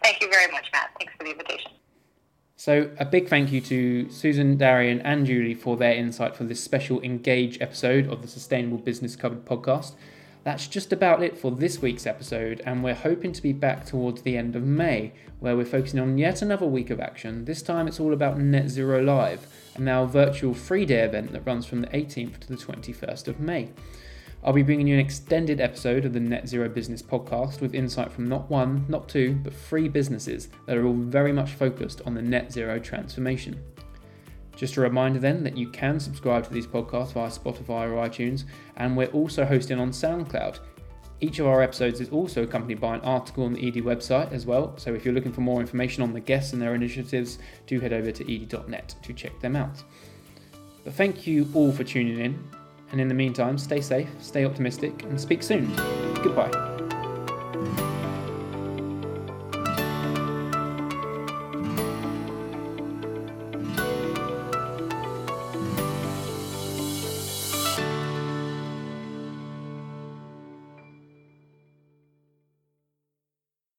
Thank 0.04 0.22
you 0.22 0.30
very 0.30 0.52
much, 0.52 0.70
Matt. 0.72 0.92
Thanks 0.98 1.14
for 1.18 1.24
the 1.24 1.32
invitation. 1.32 1.72
So, 2.56 2.90
a 2.98 3.04
big 3.04 3.28
thank 3.28 3.52
you 3.52 3.60
to 3.60 4.10
Susan, 4.10 4.56
Darian, 4.56 5.02
and 5.02 5.26
Julie 5.26 5.54
for 5.54 5.76
their 5.76 5.94
insight 5.94 6.34
for 6.34 6.46
this 6.46 6.64
special 6.64 7.02
Engage 7.02 7.60
episode 7.60 8.08
of 8.08 8.22
the 8.22 8.28
Sustainable 8.30 8.78
Business 8.78 9.18
Covered 9.18 9.44
podcast. 9.44 9.96
That's 10.44 10.68
just 10.68 10.92
about 10.92 11.24
it 11.24 11.38
for 11.38 11.52
this 11.52 11.82
week's 11.82 12.06
episode, 12.06 12.62
and 12.66 12.84
we're 12.84 12.94
hoping 12.94 13.32
to 13.32 13.42
be 13.42 13.54
back 13.54 13.86
towards 13.86 14.22
the 14.22 14.36
end 14.36 14.58
of 14.58 14.64
May, 14.64 15.14
where 15.40 15.56
we're 15.56 15.64
focusing 15.64 16.02
on 16.02 16.18
yet 16.18 16.42
another 16.42 16.66
week 16.66 16.90
of 16.90 17.00
action. 17.00 17.46
This 17.46 17.62
time 17.62 17.88
it's 17.88 18.00
all 18.00 18.12
about 18.12 18.38
Net 18.38 18.70
Zero 18.70 19.02
Live, 19.02 19.48
a 19.76 19.82
now 19.82 20.06
virtual 20.06 20.54
three 20.54 20.86
day 20.86 21.04
event 21.04 21.32
that 21.32 21.46
runs 21.46 21.66
from 21.66 21.80
the 21.80 21.88
18th 21.88 22.40
to 22.42 22.48
the 22.50 22.58
21st 22.58 23.30
of 23.30 23.40
May. 23.40 23.70
I'll 24.44 24.52
be 24.52 24.64
bringing 24.64 24.88
you 24.88 24.96
an 24.96 25.00
extended 25.00 25.62
episode 25.62 26.04
of 26.04 26.12
the 26.12 26.20
Net 26.20 26.50
Zero 26.50 26.68
Business 26.68 27.02
podcast 27.02 27.62
with 27.62 27.74
insight 27.74 28.12
from 28.12 28.28
not 28.28 28.50
one, 28.50 28.84
not 28.90 29.08
two, 29.08 29.36
but 29.42 29.54
three 29.54 29.88
businesses 29.88 30.50
that 30.66 30.76
are 30.76 30.86
all 30.86 30.94
very 30.94 31.32
much 31.32 31.52
focused 31.52 32.02
on 32.06 32.16
the 32.16 32.22
net 32.22 32.52
zero 32.52 32.80
transformation. 32.80 33.64
Just 34.56 34.78
a 34.78 34.82
reminder 34.82 35.20
then 35.20 35.44
that 35.44 35.58
you 35.58 35.68
can 35.70 36.00
subscribe 36.00 36.44
to 36.46 36.54
these 36.54 36.68
podcasts 36.68 37.14
via 37.14 37.30
Spotify 37.30 37.90
or 37.90 38.08
iTunes, 38.08 38.44
and 38.76 38.96
we're 38.96 39.08
also 39.08 39.46
hosting 39.46 39.80
on 39.80 39.92
SoundCloud. 39.92 40.60
Each 41.22 41.40
of 41.40 41.48
our 41.48 41.62
episodes 41.62 42.02
is 42.02 42.10
also 42.10 42.44
accompanied 42.44 42.82
by 42.82 42.96
an 42.96 43.02
article 43.02 43.46
on 43.46 43.54
the 43.54 43.66
edie 43.66 43.82
website 43.82 44.32
as 44.32 44.46
well, 44.46 44.78
so 44.78 44.94
if 44.94 45.06
you're 45.06 45.14
looking 45.14 45.32
for 45.32 45.42
more 45.42 45.62
information 45.62 46.04
on 46.04 46.14
the 46.14 46.20
guests 46.20 46.54
and 46.54 46.62
their 46.62 46.76
initiatives, 46.76 47.40
do 47.66 47.80
head 47.80 47.94
over 47.94 48.12
to 48.12 48.24
edie.net 48.24 48.96
to 49.02 49.14
check 49.14 49.40
them 49.40 49.56
out. 49.56 49.82
But 50.84 50.94
thank 50.94 51.26
you 51.26 51.48
all 51.54 51.72
for 51.72 51.84
tuning 51.84 52.20
in, 52.20 52.44
and 52.92 53.00
in 53.00 53.08
the 53.08 53.14
meantime, 53.14 53.58
stay 53.58 53.82
safe, 53.82 54.10
stay 54.20 54.46
optimistic, 54.46 55.04
and 55.04 55.20
speak 55.20 55.44
soon. 55.44 55.74
Goodbye. 56.16 56.93